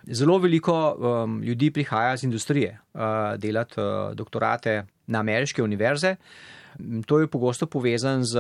Zelo 0.02 0.40
veliko 0.42 0.74
um, 0.74 1.42
ljudi 1.46 1.70
prihaja 1.72 2.16
iz 2.18 2.24
industrije 2.24 2.72
uh, 2.74 3.02
delati 3.38 3.78
uh, 3.78 4.16
doktorate 4.18 4.80
na 5.12 5.20
ameriške 5.20 5.64
univerze. 5.64 6.16
To 7.06 7.20
je 7.20 7.28
pogosto 7.28 7.68
povezan 7.68 8.24
z 8.24 8.40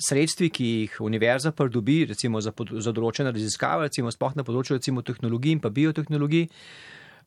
sredstvi, 0.00 0.48
ki 0.50 0.68
jih 0.68 1.00
univerza 1.04 1.52
pridobi, 1.52 2.04
recimo 2.08 2.40
za, 2.40 2.52
pod, 2.56 2.72
za 2.80 2.92
določene 2.96 3.32
raziskave, 3.34 3.90
recimo 3.90 4.12
sploh 4.12 4.36
na 4.38 4.46
področju 4.46 4.78
recimo 4.78 5.04
tehnologij 5.04 5.56
in 5.56 5.60
pa 5.60 5.72
biotehnologij. 5.74 6.48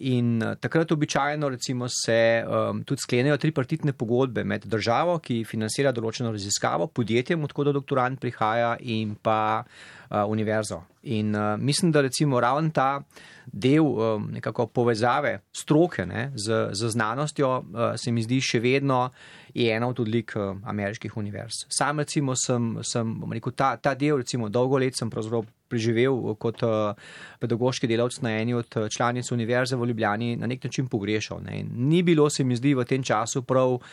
In 0.09 0.41
eh, 0.41 0.55
takrat 0.57 0.91
običajno 0.91 1.51
recimo 1.53 1.87
se 1.87 2.17
um, 2.41 2.81
tudi 2.83 3.03
sklenejo 3.05 3.37
tripartitne 3.37 3.93
pogodbe 3.93 4.43
med 4.43 4.65
državo, 4.65 5.19
ki 5.21 5.43
financira 5.45 5.93
določeno 5.93 6.33
raziskavo, 6.33 6.89
podjetjem, 6.89 7.45
odkud 7.45 7.69
doktorant 7.75 8.19
prihaja 8.19 8.73
in 8.81 9.13
pa 9.21 9.61
uh, 9.61 10.25
univerzo. 10.25 10.81
In 11.03 11.35
uh, 11.35 11.59
mislim, 11.59 11.91
da 11.91 12.01
recimo 12.01 12.39
ravno 12.39 12.69
ta 12.69 13.03
del 13.45 13.83
um, 13.83 14.29
nekako 14.31 14.67
povezave 14.67 15.39
stroke 15.51 16.05
ne, 16.05 16.31
z, 16.35 16.69
z 16.71 16.89
znanostjo 16.89 17.57
uh, 17.57 17.63
se 17.95 18.11
mi 18.11 18.23
zdi 18.23 18.39
še 18.41 18.59
vedno 18.63 19.09
je 19.53 19.67
ena 19.75 19.87
od 19.87 19.99
odlik 19.99 20.31
uh, 20.35 20.55
ameriških 20.63 21.17
univerz. 21.17 21.65
Sam 21.67 21.99
recimo 21.99 22.35
sem, 22.39 22.77
sem 22.87 23.11
rekel, 23.33 23.51
ta, 23.51 23.75
ta 23.75 23.93
del 23.95 24.21
recimo 24.23 24.47
dolgo 24.49 24.79
let 24.79 24.95
sem 24.95 25.11
pravzaprav 25.11 25.43
preživel 25.67 26.37
kot 26.39 26.63
uh, 26.63 26.93
pedagoški 27.41 27.89
delavc 27.89 28.21
na 28.23 28.37
eni 28.39 28.55
od 28.55 28.77
članic 28.93 29.31
univerze 29.31 29.75
v 29.75 29.89
Ljubljani 29.91 30.37
na 30.39 30.47
nek 30.47 30.63
način 30.63 30.87
pogrešal. 30.87 31.43
Ne. 31.43 31.65
Ni 31.67 32.03
bilo 32.03 32.29
se 32.29 32.43
mi 32.43 32.55
zdi 32.55 32.75
v 32.79 32.87
tem 32.87 33.03
času 33.03 33.43
prav 33.43 33.75
uh, 33.75 33.83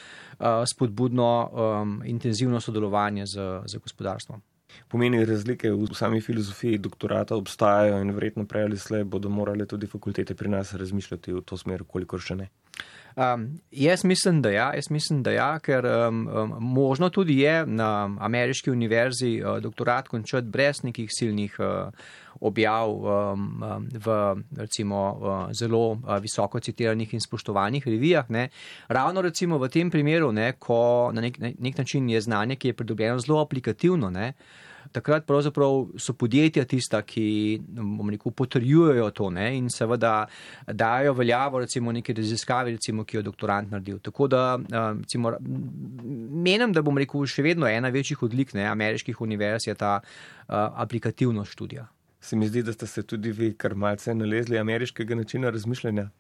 spodbudno 0.75 1.33
um, 1.51 1.99
intenzivno 2.07 2.61
sodelovanje 2.61 3.27
z, 3.27 3.51
z 3.67 3.83
gospodarstvom 3.83 4.43
pomeni 4.89 5.25
razlike 5.25 5.71
v 5.73 5.95
sami 5.95 6.21
filozofiji 6.21 6.79
doktorata 6.79 7.37
obstajajo 7.37 8.01
in 8.03 8.15
verjetno 8.17 8.47
prej 8.47 8.69
ali 8.69 8.79
slej 8.79 9.05
bodo 9.05 9.29
morale 9.29 9.67
tudi 9.67 9.87
fakultete 9.87 10.35
pri 10.35 10.49
nas 10.49 10.75
razmišljati 10.75 11.33
v 11.33 11.43
to 11.45 11.57
smer, 11.57 11.85
kolikor 11.85 12.21
še 12.21 12.37
ne. 12.43 12.51
Um, 13.17 13.61
jaz 13.71 14.05
mislim, 14.05 14.43
da 14.43 14.51
ja, 14.51 14.75
jaz 14.75 14.91
mislim, 14.91 15.23
da 15.23 15.31
ja, 15.31 15.59
ker 15.59 15.87
um, 15.87 16.29
um, 16.29 16.55
možno 16.61 17.09
tudi 17.11 17.39
je 17.39 17.67
na 17.67 18.17
ameriški 18.21 18.71
univerzi 18.71 19.43
uh, 19.43 19.59
doktorat 19.59 20.09
končati 20.09 20.47
brez 20.47 20.83
nekih 20.83 21.11
silnih 21.19 21.57
uh, 21.59 21.93
objav 22.41 22.91
um, 22.91 23.63
um, 23.63 23.89
v 23.93 24.37
recimo 24.57 25.19
uh, 25.21 25.53
zelo 25.53 25.91
uh, 25.91 26.17
visoko 26.21 26.61
citiranih 26.61 27.15
in 27.15 27.21
spoštovanih 27.21 27.87
revijah. 27.87 28.31
Ne. 28.31 28.49
Ravno 28.89 29.23
recimo 29.23 29.59
v 29.59 29.69
tem 29.69 29.91
primeru, 29.91 30.33
ne, 30.33 30.53
ko 30.59 31.11
na 31.13 31.21
nek, 31.21 31.39
nek 31.39 31.79
način 31.79 32.09
je 32.09 32.21
znanje, 32.21 32.57
ki 32.57 32.69
je 32.69 32.77
pridobljeno 32.77 33.19
zelo 33.19 33.41
aplikativno. 33.41 34.11
Ne, 34.11 34.33
takrat 34.93 35.27
pravzaprav 35.27 35.87
so 35.99 36.15
podjetja 36.19 36.65
tista, 36.65 37.03
ki 37.03 37.61
rekel, 38.11 38.33
potrjujejo 38.37 39.11
to 39.17 39.31
ne, 39.31 39.47
in 39.59 39.69
seveda 39.71 40.27
dajo 40.67 41.15
veljavo 41.19 41.61
recimo 41.65 41.93
neki 41.93 42.15
raziskavi, 42.19 42.77
recimo, 42.79 43.05
ki 43.05 43.21
jo 43.21 43.23
doktorant 43.31 43.71
naredil. 43.71 43.99
Tako 43.99 44.29
da 44.29 44.45
recimo, 45.01 45.35
menim, 45.41 46.73
da 46.73 46.83
bom 46.83 46.99
rekel, 46.99 47.27
še 47.27 47.45
vedno 47.47 47.69
ena 47.71 47.89
večjih 47.89 48.23
odlik 48.27 48.55
ne, 48.55 48.67
ameriških 48.71 49.21
univerz 49.21 49.69
je 49.69 49.75
ta 49.75 49.99
aplikativnost 50.49 51.53
študija. 51.53 51.87
Se 52.21 52.37
mi 52.37 52.49
zdi, 52.49 52.63
da 52.63 52.73
ste 52.73 52.87
se 52.87 53.03
tudi 53.03 53.33
vi 53.33 53.55
kar 53.57 53.75
malce 53.75 54.15
nalezli 54.15 54.59
ameriškega 54.59 55.15
načina 55.15 55.51
razmišljanja. 55.51 56.11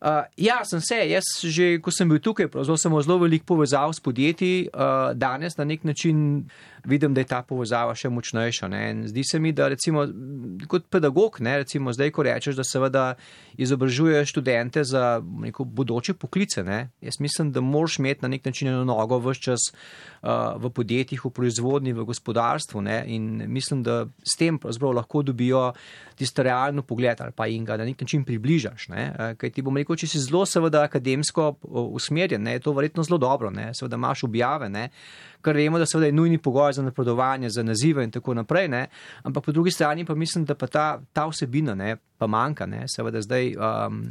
Uh, 0.00 0.24
ja, 0.36 0.60
sem 0.64 0.80
se. 0.80 0.96
Jaz, 1.10 1.24
že 1.44 1.78
ko 1.82 1.92
sem 1.92 2.08
bil 2.08 2.20
tukaj, 2.22 2.48
sem 2.78 2.94
zelo 3.02 3.18
veliko 3.20 3.44
povezal 3.54 3.92
s 3.92 4.00
podjetji. 4.00 4.70
Uh, 4.72 5.12
danes 5.18 5.58
na 5.58 5.66
nek 5.68 5.84
način 5.84 6.46
vidim, 6.84 7.14
da 7.14 7.20
je 7.20 7.28
ta 7.28 7.42
povezava 7.44 7.94
še 7.98 8.08
močnejša. 8.08 8.70
Zdi 9.10 9.24
se 9.24 9.38
mi, 9.38 9.52
da 9.52 9.68
recimo 9.68 10.06
kot 10.70 10.86
pedagog, 10.90 11.40
ne, 11.44 11.58
recimo 11.64 11.92
zdaj, 11.92 12.12
ko 12.16 12.24
rečeš, 12.24 12.56
da 12.56 12.64
seveda 12.64 13.04
izobražuje 13.60 14.24
študente 14.26 14.84
za 14.84 15.20
neko 15.20 15.64
bodoče 15.64 16.14
poklice. 16.14 16.64
Ne. 16.64 16.90
Jaz 17.04 17.20
mislim, 17.20 17.52
da 17.52 17.60
moraš 17.60 17.98
imeti 18.00 18.22
na 18.22 18.32
nek 18.32 18.44
način 18.44 18.68
eno 18.72 18.84
nogo 18.84 19.20
vse 19.20 19.40
čas 19.50 19.68
uh, 19.70 20.56
v 20.56 20.72
podjetjih, 20.72 21.24
v 21.24 21.32
proizvodni, 21.34 21.92
v 21.92 22.06
gospodarstvu. 22.08 22.80
Ne. 22.86 23.02
In 23.06 23.44
mislim, 23.52 23.82
da 23.82 24.06
s 24.24 24.38
tem 24.38 24.58
lahko 24.80 25.22
dobijo 25.22 25.72
tisto 26.20 26.44
realno 26.44 26.82
pogled 26.84 27.20
ali 27.20 27.32
pa 27.32 27.46
jim 27.48 27.64
ga 27.64 27.78
na 27.80 27.84
nek 27.88 28.00
način 28.00 28.24
približaš. 28.24 28.88
Ne. 28.92 29.08
Uh, 29.16 29.76
rekel, 29.80 29.96
če 29.96 30.06
si 30.06 30.20
zelo 30.20 30.44
seveda 30.46 30.84
akademsko 30.84 31.54
usmerjen, 31.96 32.42
ne, 32.44 32.58
je 32.58 32.64
to 32.66 32.74
verjetno 32.76 33.04
zelo 33.06 33.18
dobro, 33.18 33.50
ne, 33.50 33.70
seveda 33.74 33.96
imaš 33.96 34.24
objave, 34.28 34.68
ne, 34.68 34.88
kar 35.40 35.56
vemo, 35.56 35.78
da 35.80 35.86
seveda 35.88 36.10
je 36.10 36.16
nujni 36.16 36.38
pogoj 36.38 36.72
za 36.76 36.84
napredovanje, 36.84 37.50
za 37.50 37.64
nazive 37.64 38.04
in 38.04 38.12
tako 38.12 38.34
naprej, 38.36 38.68
ne, 38.68 38.82
ampak 39.24 39.44
po 39.44 39.52
drugi 39.56 39.72
strani 39.72 40.04
pa 40.04 40.14
mislim, 40.14 40.44
da 40.44 40.54
pa 40.54 40.66
ta, 40.66 40.86
ta 41.12 41.26
vsebina 41.30 41.74
ne, 41.74 41.96
pa 42.20 42.28
manjka, 42.28 42.66
ne, 42.68 42.84
seveda 42.92 43.22
zdaj 43.24 43.54
um, 43.56 44.02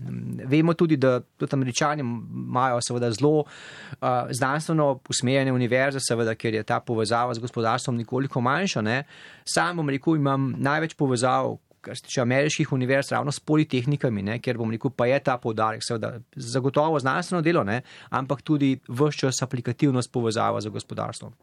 vemo 0.49 0.73
tudi, 0.73 0.97
da 0.97 1.19
tudi 1.37 1.53
američani 1.53 2.01
imajo 2.01 2.81
seveda 2.81 3.11
zelo 3.13 3.43
uh, 3.43 4.09
znanstveno 4.33 4.99
usmerjene 5.09 5.53
univerze, 5.53 6.01
seveda, 6.01 6.33
ker 6.35 6.57
je 6.57 6.65
ta 6.65 6.79
povezava 6.79 7.37
z 7.37 7.45
gospodarstvom 7.45 8.01
nekoliko 8.01 8.41
manjša, 8.41 8.81
ne, 8.81 9.03
sam 9.45 9.77
bom 9.77 9.89
rekel, 9.89 10.17
imam 10.17 10.53
največ 10.57 10.97
povezav 10.97 11.57
kar 11.81 11.97
se 11.97 12.03
tiče 12.03 12.21
ameriških 12.21 12.73
univerz, 12.73 13.11
ravno 13.11 13.31
s 13.31 13.39
politehnikami, 13.39 14.23
ne, 14.23 14.39
ker 14.39 14.57
bom 14.57 14.71
rekel, 14.71 14.91
pa 14.91 15.07
je 15.09 15.19
ta 15.23 15.37
poudarek, 15.37 15.83
seveda, 15.85 16.13
zagotovo 16.35 16.99
znanstveno 16.99 17.41
delo, 17.41 17.63
ne, 17.63 17.81
ampak 18.09 18.41
tudi 18.41 18.75
vse 18.87 19.25
čas 19.25 19.43
aplikativnost 19.43 20.11
povezava 20.11 20.61
z 20.61 20.73
gospodarstvom. 20.73 21.33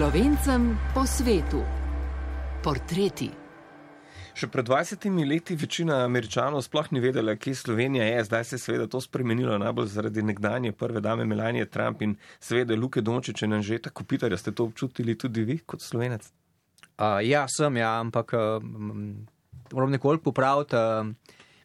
Slovencem 0.00 0.78
po 0.96 1.02
svetu. 1.04 1.58
Portreti. 2.64 3.26
Še 4.32 4.48
pred 4.48 4.64
20 4.64 5.04
leti 5.28 5.52
večina 5.60 5.98
američanov 6.06 6.64
sploh 6.64 6.88
ni 6.96 7.02
vedela, 7.04 7.34
kje 7.36 7.52
Slovenija 7.58 8.06
je. 8.08 8.22
Zdaj 8.24 8.44
se 8.48 8.56
je 8.56 8.62
seveda 8.62 8.86
to 8.88 9.02
spremenilo, 9.04 9.58
najbolj 9.60 9.90
zaradi 9.92 10.24
nekdanje 10.24 10.72
prve 10.72 11.04
dame 11.04 11.28
Melanie 11.28 11.68
Trump 11.68 12.00
in 12.00 12.16
seveda 12.40 12.80
Luke 12.80 13.04
Dončić 13.04 13.44
in 13.44 13.58
Anžeta 13.58 13.92
Kopitarja. 13.92 14.40
Ste 14.40 14.56
to 14.56 14.70
občutili 14.72 15.18
tudi 15.20 15.44
vi 15.44 15.58
kot 15.60 15.84
slovenec? 15.84 16.32
Uh, 16.96 17.20
ja, 17.20 17.44
sem, 17.44 17.76
ja, 17.76 17.98
ampak 18.00 18.32
um, 18.32 19.26
moram 19.68 19.92
nekoliko 19.92 20.30
popraviti. 20.32 20.80
Uh, 20.80 21.12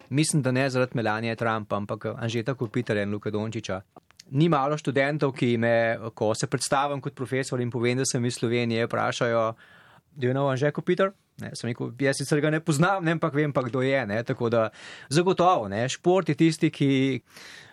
mislim, 0.09 0.43
da 0.43 0.51
ne 0.51 0.67
zaradi 0.69 0.99
Melanie 0.99 1.39
Trump, 1.39 1.71
ampak 1.71 2.11
Anžeta 2.17 2.59
Kopitarja 2.59 3.07
in 3.07 3.15
Luke 3.15 3.31
Dončića 3.31 3.79
ni 4.31 4.49
malo 4.49 4.77
študentov, 4.77 5.33
ki 5.37 5.55
me, 5.61 5.75
ko 6.17 6.33
se 6.35 6.47
predstavim 6.47 7.01
kot 7.01 7.15
profesor 7.15 7.61
in 7.61 7.71
povem, 7.71 7.97
da 7.97 8.05
sem 8.09 8.25
iz 8.25 8.39
Slovenije, 8.39 8.87
vprašajo, 8.87 9.45
je 10.17 10.33
no, 10.33 10.47
že 10.55 10.71
kot 10.71 10.85
Peter. 10.85 11.11
Ne, 11.41 11.51
rekel, 11.51 11.89
jaz 11.99 12.15
sicer 12.21 12.39
ga 12.39 12.49
ne 12.53 12.61
poznam, 12.63 13.03
ne, 13.03 13.17
ampak 13.17 13.33
vem 13.35 13.51
pa, 13.51 13.59
kdo 13.65 13.81
je. 13.83 14.05
Ne, 14.07 14.21
tako 14.23 14.47
da 14.49 14.69
zagotovo, 15.11 15.67
ne, 15.67 15.83
šport 15.91 16.29
je 16.31 16.35
tisti, 16.39 16.69
ki 16.71 16.89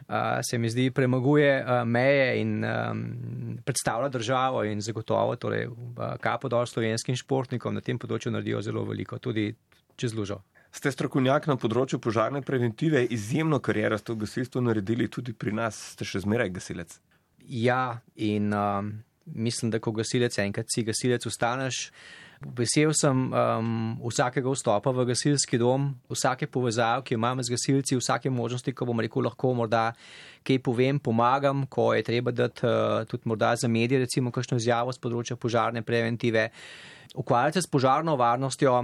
a, 0.08 0.42
se 0.42 0.58
mi 0.58 0.70
zdi 0.70 0.88
premaguje 0.90 1.62
a, 1.62 1.84
meje 1.86 2.40
in 2.40 2.64
a, 2.66 2.90
predstavlja 3.62 4.10
državo 4.10 4.64
in 4.66 4.82
zagotovo, 4.82 5.36
torej, 5.38 5.68
kapo 6.20 6.50
dol 6.50 6.66
slovenskim 6.66 7.14
športnikom 7.14 7.78
na 7.78 7.84
tem 7.86 8.02
področju 8.02 8.34
naredijo 8.34 8.64
zelo 8.66 8.82
veliko, 8.88 9.22
tudi 9.22 9.52
čez 9.94 10.18
lužo. 10.18 10.42
Ste 10.72 10.88
strokovnjak 10.88 11.50
na 11.50 11.58
področju 11.60 11.98
požarne 12.00 12.40
preventive, 12.40 13.02
izjemno 13.12 13.58
kariero 13.60 13.98
ste 14.00 14.14
v 14.14 14.22
gasilstvu 14.24 14.62
naredili 14.64 15.04
tudi 15.12 15.34
pri 15.36 15.52
nas, 15.52 15.76
ste 15.92 16.08
še 16.08 16.22
zmeraj 16.24 16.48
gasilec. 16.54 16.94
Ja, 17.44 18.00
in 18.16 18.48
um, 18.56 18.88
mislim, 19.36 19.68
da 19.74 19.82
ko 19.84 19.92
gasilec 19.92 20.38
enkrat 20.40 20.72
si 20.72 20.86
gasilec 20.86 21.28
ustaneš. 21.28 21.90
Vesel 22.56 22.90
sem 22.96 23.20
um, 23.28 24.00
vsakega 24.00 24.50
vstopa 24.50 24.90
v 24.96 25.04
gasilski 25.12 25.60
dom, 25.60 25.92
vsake 26.10 26.48
povezave, 26.50 27.04
ki 27.06 27.14
jo 27.14 27.20
imam 27.20 27.44
z 27.44 27.52
gasilci, 27.52 28.00
vsake 28.00 28.32
možnosti, 28.32 28.72
ko 28.74 28.88
bom 28.88 29.04
rekel, 29.04 29.28
lahko 29.28 29.52
morda 29.54 29.90
kaj 30.42 30.58
povem, 30.64 30.98
pomagam, 30.98 31.66
ko 31.70 31.92
je 31.94 32.02
treba 32.08 32.32
dati 32.34 32.64
uh, 32.66 33.04
tudi 33.06 33.28
morda 33.30 33.52
za 33.60 33.68
medije, 33.68 34.02
recimo, 34.08 34.32
kakšno 34.34 34.58
izjavo 34.58 34.96
z 34.96 35.04
področja 35.04 35.36
požarne 35.36 35.84
preventive. 35.86 36.48
Ukvarjati 37.14 37.60
se 37.60 37.68
s 37.68 37.70
požarno 37.70 38.16
varnostjo, 38.16 38.80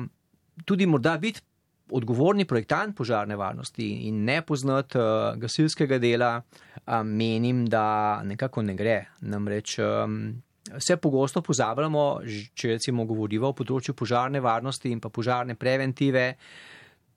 tudi 0.69 0.87
morda 0.87 1.17
biti 1.19 1.48
odgovorni 1.93 2.45
projektant 2.45 2.97
požarne 2.97 3.37
varnosti 3.37 3.87
in 4.09 4.25
ne 4.25 4.43
poznati 4.43 4.99
uh, 4.99 5.37
gasilskega 5.41 5.99
dela, 5.99 6.43
um, 6.87 7.07
menim, 7.07 7.67
da 7.67 8.23
nekako 8.25 8.63
ne 8.63 8.75
gre. 8.75 8.99
Namreč 9.21 9.79
um, 9.79 10.19
vse 10.77 10.97
pogosto 10.97 11.43
pozabljamo, 11.43 12.07
če 12.55 12.75
recimo 12.77 13.07
govorimo 13.09 13.53
o 13.53 13.57
področju 13.57 13.95
požarne 13.97 14.41
varnosti 14.45 14.93
in 14.93 15.01
pa 15.01 15.09
požarne 15.09 15.57
preventive, 15.59 16.33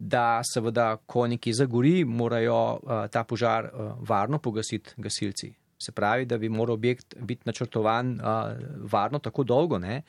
da 0.02 0.42
seveda, 0.48 0.96
ko 1.06 1.28
neki 1.30 1.54
zagori, 1.54 2.02
morajo 2.06 2.58
uh, 2.58 3.06
ta 3.14 3.22
požar 3.24 3.70
uh, 3.70 3.92
varno 4.08 4.40
pogasiti 4.42 4.96
gasilci. 4.98 5.52
Se 5.82 5.92
pravi, 5.94 6.26
da 6.30 6.38
bi 6.38 6.50
moral 6.50 6.78
objekt 6.78 7.16
biti 7.26 7.46
načrtovan 7.46 8.16
uh, 8.18 8.58
varno 8.90 9.20
tako 9.20 9.44
dolgo, 9.44 9.78
ne, 9.82 10.02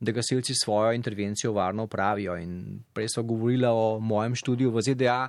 da 0.00 0.12
gasilci 0.12 0.54
svojo 0.54 0.92
intervencijo 0.92 1.52
varno 1.52 1.84
upravijo. 1.84 2.36
In 2.36 2.80
prej 2.92 3.08
so 3.08 3.22
govorili 3.22 3.66
o 3.66 3.98
mojem 4.00 4.34
študiju 4.34 4.70
v 4.70 4.82
ZDA. 4.82 5.28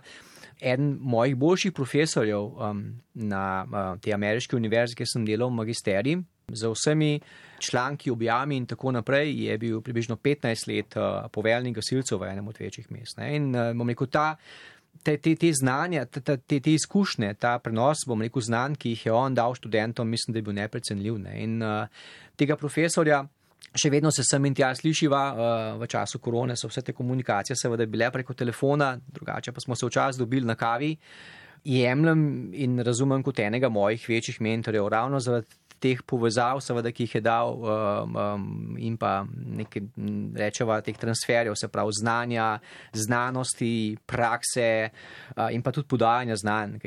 Eden 0.62 0.98
mojih 1.02 1.36
boljših 1.36 1.72
profesorjev 1.72 2.42
um, 2.42 2.84
na 3.14 3.66
uh, 3.66 4.00
tej 4.02 4.14
ameriški 4.14 4.56
univerzi, 4.56 4.96
kjer 4.96 5.08
sem 5.08 5.26
delal 5.26 5.48
v 5.50 5.56
magisteriji, 5.56 6.18
z 6.52 6.68
vsemi 6.68 7.20
članki, 7.60 8.12
objami 8.12 8.58
in 8.58 8.66
tako 8.66 8.92
naprej, 8.92 9.32
je 9.46 9.58
bil 9.58 9.82
približno 9.82 10.16
15 10.16 10.68
let 10.68 10.98
uh, 10.98 11.30
poveljnik 11.32 11.76
gasilcev 11.76 12.20
v 12.20 12.32
enem 12.34 12.48
od 12.48 12.60
večjih 12.60 12.92
mest. 12.92 13.18
Ne? 13.18 13.36
In 13.36 13.56
uh, 13.56 13.72
bom 13.74 13.90
rekel, 13.90 14.08
ta, 14.08 14.36
te, 15.04 15.18
te, 15.18 15.36
te 15.36 15.54
znanja, 15.54 16.06
te, 16.06 16.22
te, 16.22 16.60
te 16.60 16.74
izkušnje, 16.74 17.34
ta 17.40 17.56
prenos, 17.64 18.04
bom 18.08 18.22
rekel, 18.22 18.42
znanj, 18.42 18.76
ki 18.76 18.96
jih 18.96 19.06
je 19.06 19.16
on 19.16 19.36
dal 19.36 19.56
študentom, 19.56 20.10
mislim, 20.10 20.34
da 20.34 20.40
je 20.40 20.44
bil 20.44 20.60
neprecenljiv. 20.60 21.20
Ne? 21.24 21.44
In 21.44 21.62
uh, 21.64 21.88
tega 22.36 22.60
profesorja. 22.60 23.24
Še 23.70 23.92
vedno 23.94 24.10
se 24.12 24.24
sem 24.26 24.46
in 24.50 24.56
tja 24.58 24.72
slišiva, 24.76 25.24
v 25.78 25.88
času 25.88 26.20
korone 26.20 26.56
so 26.58 26.68
vse 26.72 26.82
te 26.82 26.96
komunikacije 26.98 27.58
seveda 27.60 27.86
bile 27.86 28.10
preko 28.12 28.34
telefona, 28.34 28.96
drugače 28.98 29.54
pa 29.54 29.62
smo 29.62 29.76
se 29.78 29.86
včasih 29.86 30.24
dobili 30.24 30.48
na 30.48 30.56
kavi. 30.58 30.96
Jemljem 31.70 32.22
in 32.58 32.80
razumem 32.82 33.24
kot 33.24 33.40
enega 33.40 33.70
mojih 33.70 34.06
večjih 34.10 34.42
mentorjev, 34.42 34.88
ravno 34.90 35.20
zaradi 35.20 35.60
teh 35.80 36.02
povezav, 36.06 36.60
seveda, 36.64 36.92
ki 36.92 37.08
jih 37.08 37.16
je 37.18 37.22
dal, 37.24 37.56
um, 37.56 38.16
um, 38.20 38.76
in 38.80 38.98
pa 39.00 39.24
nekaj, 39.32 39.86
rečeva, 40.40 40.80
teh 40.84 40.98
transferjev, 41.00 41.56
se 41.60 41.70
pravi 41.72 41.96
znanja, 41.96 42.48
znanosti, 42.94 43.98
prakse 44.08 44.90
uh, 44.90 45.48
in 45.56 45.64
pa 45.64 45.72
tudi 45.76 45.88
podajanja 45.90 46.36
znanj. 46.40 46.78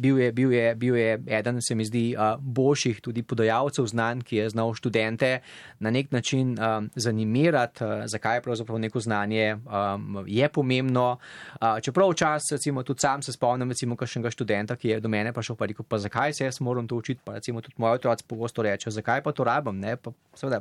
Bil 0.00 0.20
je, 0.22 0.30
bil, 0.32 0.54
je, 0.54 0.74
bil 0.78 0.98
je 0.98 1.16
eden, 1.40 1.60
se 1.62 1.74
mi 1.74 1.86
zdi, 1.86 2.04
uh, 2.14 2.38
boljših 2.38 3.00
tudi 3.02 3.22
podajalcev 3.26 3.90
znanj, 3.90 4.24
ki 4.26 4.42
je 4.42 4.48
znal 4.54 4.74
študente 4.78 5.32
na 5.80 5.90
nek 5.90 6.12
način 6.14 6.54
um, 6.54 6.90
zanimirati, 6.94 7.84
uh, 7.84 8.06
zakaj 8.06 8.38
je 8.38 8.46
pravzaprav 8.46 8.78
neko 8.78 9.00
znanje 9.00 9.56
um, 9.56 10.24
je 10.26 10.48
pomembno. 10.48 11.18
Uh, 11.60 11.80
čeprav 11.82 12.14
včasih, 12.14 12.54
recimo, 12.58 12.82
tudi 12.82 13.00
sam 13.00 13.22
se 13.22 13.32
spomnim, 13.32 13.68
recimo, 13.68 13.96
kakšnega 14.10 14.30
študenta, 14.34 14.74
ki 14.74 14.90
je 14.90 14.96
do 14.98 15.06
mene 15.06 15.30
prišel, 15.30 15.54
pa 15.54 15.70
rekel, 15.70 15.86
pa 15.86 16.02
zakaj 16.02 16.34
se 16.34 16.44
jaz 16.44 16.58
moram 16.58 16.88
to 16.90 16.98
učiti, 16.98 17.22
pa 17.22 17.38
recimo 17.38 17.62
tudi 17.62 17.78
moji 17.78 18.02
otroci 18.02 18.26
pogosto 18.26 18.62
rečejo, 18.66 18.90
zakaj 18.90 19.22
pa 19.22 19.30
to 19.30 19.46
rabim. 19.46 19.78
Ne? 19.78 19.94
Pa, 19.94 20.10
seveda, 20.34 20.58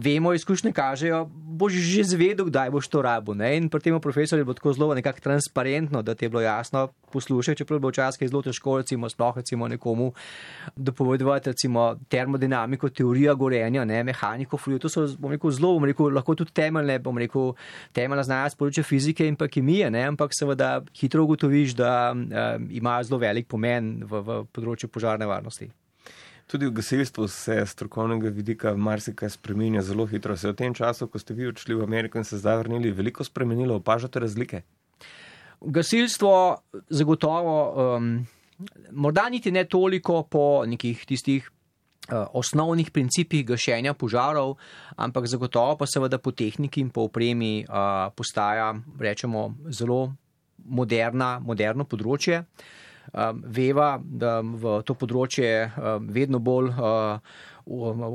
vemo, 0.00 0.32
izkušnje 0.32 0.72
kažejo, 0.72 1.26
boš 1.28 1.76
že 1.76 2.08
zvedel, 2.16 2.48
kdaj 2.48 2.72
boš 2.72 2.88
to 2.88 3.04
rabil. 3.04 3.36
Ne? 3.36 3.56
In 3.60 3.68
pri 3.68 3.84
tem 3.84 4.00
profesorju 4.00 4.48
bo 4.48 4.56
tako 4.56 4.72
zelo 4.72 4.96
nekako 4.96 5.20
transparentno, 5.20 6.00
da 6.00 6.16
ti 6.16 6.24
je 6.24 6.32
bilo 6.32 6.40
jasno 6.40 6.88
poslušati, 7.12 7.58
čeprav 7.62 7.80
bo 7.80 7.90
včasih 7.92 8.28
zelo 8.28 8.42
težko, 8.42 8.76
recimo, 8.80 9.08
sploh 9.08 9.36
recimo 9.36 9.68
nekomu 9.68 10.12
dopovedovati 10.76 11.50
recimo 11.50 11.96
termodinamiko, 12.08 12.88
teorija 12.88 13.34
gorenja, 13.34 13.84
ne? 13.84 14.04
mehaniko 14.04 14.56
fluidu. 14.56 14.86
To 14.86 14.88
so, 14.88 15.06
bom 15.18 15.34
rekel, 15.34 15.50
zelo, 15.50 15.74
bom 15.78 15.88
rekel, 15.88 16.10
lahko 16.14 16.34
tudi 16.34 16.54
temeljne, 16.56 16.98
bom 16.98 17.18
rekel, 17.18 17.52
temeljna 17.96 18.24
znanja 18.26 18.54
z 18.54 18.60
področja 18.60 18.86
fizike 18.86 19.26
in 19.26 19.36
pa 19.36 19.50
kemije, 19.50 19.90
ne? 19.90 20.06
ampak 20.12 20.36
seveda 20.36 20.80
hitro 20.96 21.26
ugotoviš, 21.26 21.76
da 21.78 21.92
um, 22.14 22.26
ima 22.70 22.98
zelo 23.04 23.20
velik 23.22 23.50
pomen 23.50 24.00
v, 24.06 24.24
v 24.26 24.40
področju 24.54 24.90
požarne 24.92 25.28
varnosti. 25.30 25.70
Tudi 26.50 26.66
v 26.66 26.74
gasilstvu 26.74 27.28
se 27.30 27.66
strokovnega 27.66 28.28
vidika 28.34 28.72
marsikaj 28.74 29.30
spremenja 29.30 29.84
zelo 29.86 30.06
hitro. 30.10 30.34
Se 30.36 30.48
je 30.48 30.52
v 30.52 30.56
tem 30.58 30.74
času, 30.74 31.06
ko 31.06 31.18
ste 31.22 31.34
vi 31.34 31.46
odšli 31.46 31.76
v 31.78 31.86
Ameriko 31.86 32.18
in 32.18 32.26
se 32.26 32.40
zdaj 32.42 32.64
vrnili, 32.64 32.90
veliko 32.90 33.22
spremenilo, 33.24 33.76
opažate 33.78 34.18
razlike? 34.18 34.64
Gasilstvo 35.60 36.56
zagotovo, 36.88 37.56
um, 37.96 38.26
morda 38.92 39.28
niti 39.28 39.52
ne 39.52 39.64
toliko 39.64 40.22
po 40.22 40.64
nekih 40.66 41.04
tistih 41.06 41.50
uh, 41.50 42.26
osnovnih 42.32 42.90
principih 42.90 43.44
gašenja 43.46 43.94
požarov, 43.94 44.56
ampak 44.96 45.26
zagotovo 45.26 45.76
pa 45.76 45.86
seveda 45.86 46.18
po 46.18 46.32
tehniki 46.32 46.80
in 46.80 46.90
po 46.90 47.08
opremi 47.10 47.64
uh, 47.68 48.08
postaja, 48.16 48.72
rečemo, 48.98 49.50
zelo 49.68 50.14
moderna, 50.64 51.38
moderno 51.44 51.84
področje. 51.84 52.40
Uh, 52.40 52.78
um, 53.12 53.42
veva, 53.46 53.94
da 54.00 54.40
v 54.42 54.80
to 54.86 54.94
področje 54.98 55.50
um, 55.68 56.08
vedno 56.12 56.40
bolj 56.42 56.70
uh, 56.74 57.18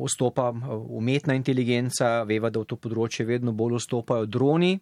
vstopa 0.06 0.50
umetna 0.52 1.36
inteligenca, 1.38 2.24
veva, 2.28 2.50
da 2.50 2.64
v 2.64 2.70
to 2.70 2.80
področje 2.82 3.28
vedno 3.28 3.54
bolj 3.56 3.80
vstopajo 3.80 4.28
droni. 4.28 4.76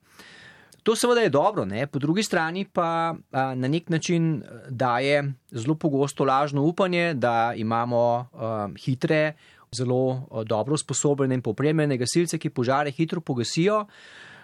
To 0.84 0.96
seveda 0.96 1.22
je 1.22 1.30
dobro, 1.30 1.66
ne? 1.66 1.88
po 1.88 2.00
drugi 2.00 2.24
strani 2.24 2.66
pa 2.66 3.16
a, 3.32 3.56
na 3.56 3.68
nek 3.68 3.90
način 3.90 4.44
daje 4.70 5.34
zelo 5.52 5.76
pogosto 5.76 6.26
lažno 6.26 6.64
upanje, 6.64 7.14
da 7.14 7.54
imamo 7.56 8.28
a, 8.34 8.68
hitre, 8.86 9.34
zelo 9.72 10.28
a, 10.32 10.44
dobro 10.44 10.78
sposobne 10.78 11.36
in 11.36 11.42
popremljene 11.42 11.98
gasilce, 11.98 12.38
ki 12.38 12.50
požare 12.50 12.92
hitro 12.92 13.22
pogasijo. 13.22 13.86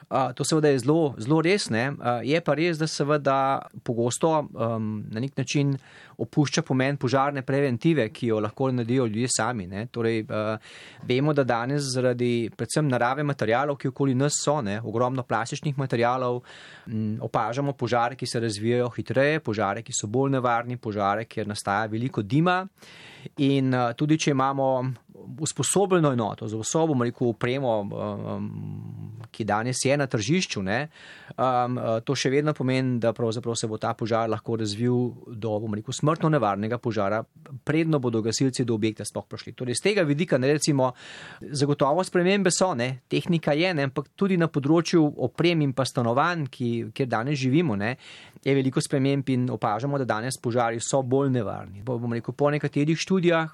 To 0.09 0.43
seveda 0.43 0.71
je 0.73 0.79
zelo, 0.79 1.13
zelo 1.21 1.41
res, 1.45 1.67
ne? 1.69 1.91
je 2.25 2.39
pa 2.41 2.55
res, 2.57 2.79
da 2.81 2.87
seveda 2.89 3.61
pogosto 3.85 4.31
um, 4.39 5.03
na 5.11 5.21
nek 5.21 5.37
način 5.37 5.75
opušča 6.19 6.61
pomen 6.67 6.97
požarne 6.97 7.41
preventive, 7.45 8.09
ki 8.13 8.27
jo 8.27 8.39
lahko 8.39 8.71
naredijo 8.71 9.05
ljudje 9.05 9.27
sami. 9.37 9.67
Torej, 9.91 10.21
uh, 10.23 10.71
vemo, 11.07 11.33
da 11.33 11.43
danes 11.43 11.91
zaradi 11.93 12.49
predvsem 12.57 12.87
narave 12.87 13.23
materijalov, 13.23 13.77
ki 13.79 13.91
okoli 13.93 14.15
nas 14.15 14.39
so, 14.43 14.59
ne? 14.61 14.79
ogromno 14.83 15.23
plastičnih 15.23 15.77
materijalov, 15.77 16.41
m, 16.87 17.17
opažamo 17.21 17.73
požare, 17.73 18.15
ki 18.15 18.27
se 18.27 18.39
razvijajo 18.39 18.89
hitreje, 18.95 19.39
požare, 19.39 19.83
ki 19.83 19.95
so 19.95 20.07
bolj 20.07 20.35
nevarni, 20.37 20.77
požare, 20.77 21.25
kjer 21.25 21.47
nastaja 21.47 21.87
veliko 21.91 22.21
dima. 22.21 22.63
In 23.43 23.73
uh, 23.73 23.91
tudi, 23.97 24.17
če 24.19 24.31
imamo 24.31 24.69
usposobljeno 25.39 26.11
enoto 26.11 26.47
za 26.47 26.57
vso, 26.57 26.87
bomo 26.87 27.03
rekel, 27.03 27.27
upremo, 27.27 27.79
um, 27.81 28.49
ki 29.31 29.43
danes 29.43 29.77
je 29.85 29.97
na 29.97 30.07
tržišču, 30.07 30.61
ne, 30.63 30.79
um, 31.37 31.77
to 32.05 32.15
še 32.15 32.31
vedno 32.33 32.53
pomeni, 32.53 32.97
da 32.99 33.13
se 33.55 33.67
bo 33.67 33.77
ta 33.77 33.93
požar 33.93 34.29
lahko 34.29 34.55
razvil 34.55 35.11
do, 35.27 35.59
bomo 35.59 35.75
rekel, 35.75 35.93
smrtno 36.09 36.29
nevarnega 36.29 36.77
požara, 36.77 37.23
predno 37.63 37.99
bodo 37.99 38.21
gasilci 38.21 38.65
do 38.65 38.73
objekta 38.73 39.05
sploh 39.05 39.27
prišli. 39.29 39.53
Torej, 39.53 39.77
z 39.77 39.81
tega 39.81 40.03
vidika, 40.03 40.37
ne 40.37 40.49
recimo, 40.53 40.93
zagotovo 41.41 42.03
spremembe 42.03 42.49
so, 42.51 42.73
ne, 42.73 43.05
tehnika 43.07 43.53
je, 43.53 43.73
ne, 43.73 43.85
ampak 43.89 44.09
tudi 44.17 44.37
na 44.37 44.47
področju 44.49 45.03
oprem 45.29 45.61
in 45.61 45.73
pa 45.77 45.85
stanovanj, 45.85 46.47
ki, 46.49 46.71
kjer 46.95 47.07
danes 47.09 47.37
živimo, 47.37 47.77
ne, 47.77 47.95
je 48.41 48.55
veliko 48.57 48.81
sprememb 48.81 49.29
in 49.29 49.45
opažamo, 49.53 50.01
da 50.01 50.09
danes 50.17 50.39
požari 50.41 50.81
so 50.81 51.03
bolj 51.03 51.29
nevarni. 51.37 51.83
Bo, 51.85 51.99
bomo 52.01 52.17
rekel, 52.17 52.33
po 52.33 52.49
nekaterih 52.49 52.97
študijah 52.97 53.53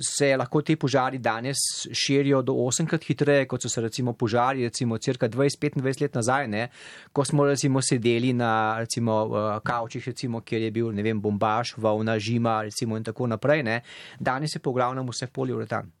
se 0.00 0.36
lahko 0.36 0.62
te 0.62 0.76
požari 0.76 1.18
danes 1.18 1.56
širijo 1.92 2.42
do 2.42 2.54
osemkrat 2.66 3.04
hitreje, 3.04 3.46
kot 3.48 3.62
so 3.62 3.68
se 3.68 3.80
recimo 3.80 4.12
požari, 4.12 4.64
recimo 4.64 4.98
cirka 4.98 5.28
20-25 5.28 6.02
let 6.02 6.14
nazaj, 6.14 6.48
ne, 6.48 6.68
ko 7.12 7.24
smo 7.24 7.44
recimo 7.44 7.82
sedeli 7.82 8.32
na 8.32 8.78
recimo 8.78 9.18
uh, 9.24 9.58
kavčih, 9.64 10.08
recimo, 10.08 10.40
kjer 10.40 10.62
je 10.62 10.70
bil, 10.70 10.92
ne 10.92 11.02
vem, 11.02 11.20
bombaž, 11.20 11.74
volna, 11.76 12.18
žima, 12.18 12.62
recimo 12.62 12.96
in 12.96 13.04
tako 13.04 13.26
naprej, 13.26 13.62
ne. 13.62 13.80
Danes 14.20 14.54
je 14.54 14.60
po 14.60 14.72
glavnem 14.72 15.06
vse 15.08 15.26
poliuretan. 15.26 15.92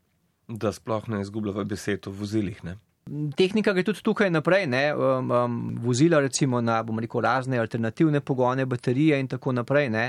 Da 0.48 0.72
sploh 0.72 1.08
ne 1.08 1.22
izgubljava 1.24 1.64
besed 1.64 2.08
o 2.08 2.12
vozilih, 2.12 2.64
ne. 2.64 2.76
Tehnika 3.36 3.74
gre 3.76 3.84
tudi 3.84 4.00
tukaj 4.00 4.30
naprej, 4.32 4.64
ne, 4.66 4.84
um, 4.96 5.30
um, 5.30 5.56
vozila 5.84 6.22
recimo 6.24 6.60
na, 6.64 6.78
bomo 6.82 7.02
rekel, 7.04 7.20
razne 7.20 7.58
alternativne 7.60 8.20
pogone, 8.20 8.64
baterije 8.66 9.18
in 9.20 9.28
tako 9.28 9.52
naprej, 9.52 9.90
ne. 9.92 10.06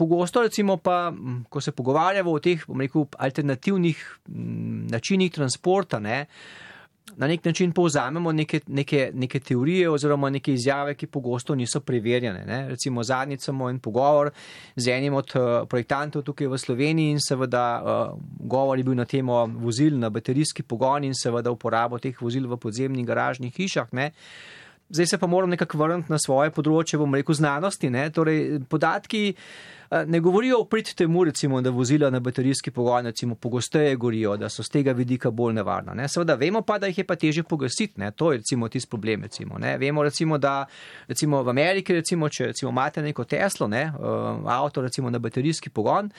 Pogosto, 0.00 0.40
recimo, 0.40 0.78
pa, 0.80 1.12
ko 1.52 1.60
se 1.60 1.74
pogovarjamo 1.76 2.32
o 2.32 2.40
teh 2.40 2.62
rekel, 2.80 3.04
alternativnih 3.20 4.00
načinih 4.94 5.32
transporta, 5.34 6.00
ne, 6.00 6.22
na 7.16 7.26
nek 7.26 7.44
način 7.44 7.72
povzamemo 7.72 8.32
neke, 8.32 8.60
neke, 8.66 9.10
neke 9.14 9.40
teorije 9.40 9.90
oziroma 9.90 10.30
neke 10.30 10.52
izjave, 10.52 10.94
ki 10.94 11.06
pogosto 11.06 11.54
niso 11.54 11.80
preverjene. 11.80 12.44
Ne. 12.46 12.68
Recimo 12.68 13.02
zadnjič 13.02 13.42
samo 13.44 13.70
en 13.70 13.78
pogovor 13.78 14.30
z 14.76 14.88
enim 14.88 15.14
od 15.14 15.32
uh, 15.34 15.68
projektantov 15.68 16.22
tukaj 16.22 16.46
v 16.46 16.58
Sloveniji 16.58 17.10
in 17.10 17.20
seveda 17.20 17.64
uh, 17.82 18.18
govor 18.40 18.78
je 18.78 18.84
bil 18.84 18.94
na 18.94 19.04
temo 19.04 19.46
vozil 19.46 19.98
na 19.98 20.10
baterijski 20.10 20.62
pogon 20.62 21.04
in 21.04 21.14
seveda 21.14 21.50
uporabo 21.50 21.98
teh 21.98 22.22
vozil 22.22 22.48
v 22.48 22.56
podzemnih 22.56 23.06
garažnih 23.06 23.54
hišah. 23.56 23.92
Ne. 23.92 24.10
Zdaj 24.90 25.06
se 25.06 25.18
pa 25.18 25.26
moram 25.26 25.50
nekako 25.50 25.78
vrniti 25.78 26.12
na 26.12 26.18
svoje 26.18 26.50
področje, 26.50 26.98
bom 26.98 27.14
rekel, 27.14 27.34
znanosti. 27.34 27.90
Ne. 27.90 28.08
Torej, 28.10 28.60
podatki 28.68 29.34
ne 30.06 30.20
govorijo 30.20 30.60
o 30.60 30.64
prid 30.64 30.94
temu, 30.94 31.24
recimo, 31.24 31.60
da 31.60 31.70
vozila 31.70 32.10
na 32.10 32.20
baterijski 32.20 32.70
pogon 32.70 33.06
recimo, 33.06 33.34
pogosteje 33.34 33.96
gorijo, 33.96 34.36
da 34.36 34.48
so 34.48 34.62
z 34.62 34.70
tega 34.70 34.92
vidika 34.92 35.30
bolj 35.30 35.54
nevarna. 35.54 35.94
Ne. 35.94 36.08
Seveda 36.08 36.34
vemo 36.34 36.62
pa, 36.62 36.78
da 36.78 36.86
jih 36.86 36.98
je 36.98 37.04
pa 37.04 37.16
teže 37.16 37.42
pogasiti. 37.42 38.00
Ne. 38.00 38.10
To 38.10 38.32
je 38.32 38.38
recimo 38.38 38.68
tisti 38.68 38.90
problem. 38.90 39.22
Recimo, 39.22 39.58
vemo 39.78 40.02
recimo, 40.02 40.38
da 40.38 40.66
recimo 41.08 41.42
v 41.42 41.48
Ameriki, 41.48 41.94
recimo, 41.94 42.28
če 42.28 42.46
recimo 42.46 42.70
imate 42.70 43.02
neko 43.02 43.24
Teslo, 43.24 43.66
ne, 43.68 43.92
uh, 43.98 44.52
avto 44.52 44.82
recimo 44.82 45.10
na 45.10 45.18
baterijski 45.18 45.70
pogon, 45.70 46.10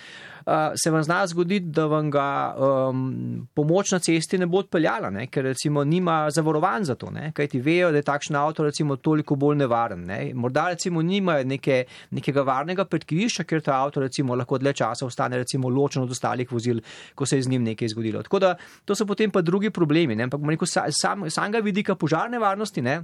uh, 0.46 0.54
se 0.76 0.92
vam 0.92 1.04
zna 1.04 1.28
zgoditi, 1.28 1.72
da 1.72 1.86
vam 1.86 2.12
ga 2.12 2.28
um, 2.56 3.48
pomoč 3.54 3.92
na 3.92 4.00
cesti 4.00 4.38
ne 4.38 4.48
bo 4.48 4.62
odpeljala, 4.66 5.10
ne, 5.10 5.28
ker 5.28 5.46
recimo 5.46 5.84
nima 5.84 6.26
zavarovan 6.32 6.84
za 6.84 6.96
to, 6.96 7.12
ne, 7.12 7.32
kajti 7.36 7.62
vejo, 7.62 7.92
da 7.92 8.02
je 8.02 8.08
takšen 8.08 8.36
avto 8.36 8.64
recimo 8.68 8.96
toliko 8.96 9.36
bolj 9.36 9.58
nevaren. 9.64 10.06
Ne. 10.06 10.20
Morda 10.34 10.68
recimo 10.70 11.02
nimajo 11.02 11.46
neke, 11.48 11.84
nekega 12.12 12.44
varnega 12.48 12.86
predkrivišča, 12.86 13.48
ker 13.48 13.61
ta 13.62 13.78
avto 13.84 14.02
recimo 14.02 14.36
lahko 14.36 14.58
dlje 14.58 14.74
časa 14.74 15.06
ostane 15.06 15.38
recimo 15.38 15.70
ločen 15.70 16.04
od 16.04 16.12
ostalih 16.12 16.52
vozil, 16.52 16.82
ko 17.16 17.26
se 17.26 17.38
je 17.38 17.44
z 17.44 17.50
njim 17.50 17.64
nekaj 17.64 17.94
zgodilo. 17.94 18.24
Tako 18.24 18.40
da 18.40 18.56
to 18.86 18.96
so 18.96 19.06
potem 19.06 19.32
pa 19.32 19.42
drugi 19.42 19.70
problemi. 19.70 20.16
Ne? 20.16 20.24
Ampak 20.24 20.42
rekel, 20.50 20.68
sam, 20.92 21.30
samega 21.30 21.60
vidika 21.60 21.96
požarne 21.96 22.40
varnosti 22.40 22.82
ne, 22.82 23.04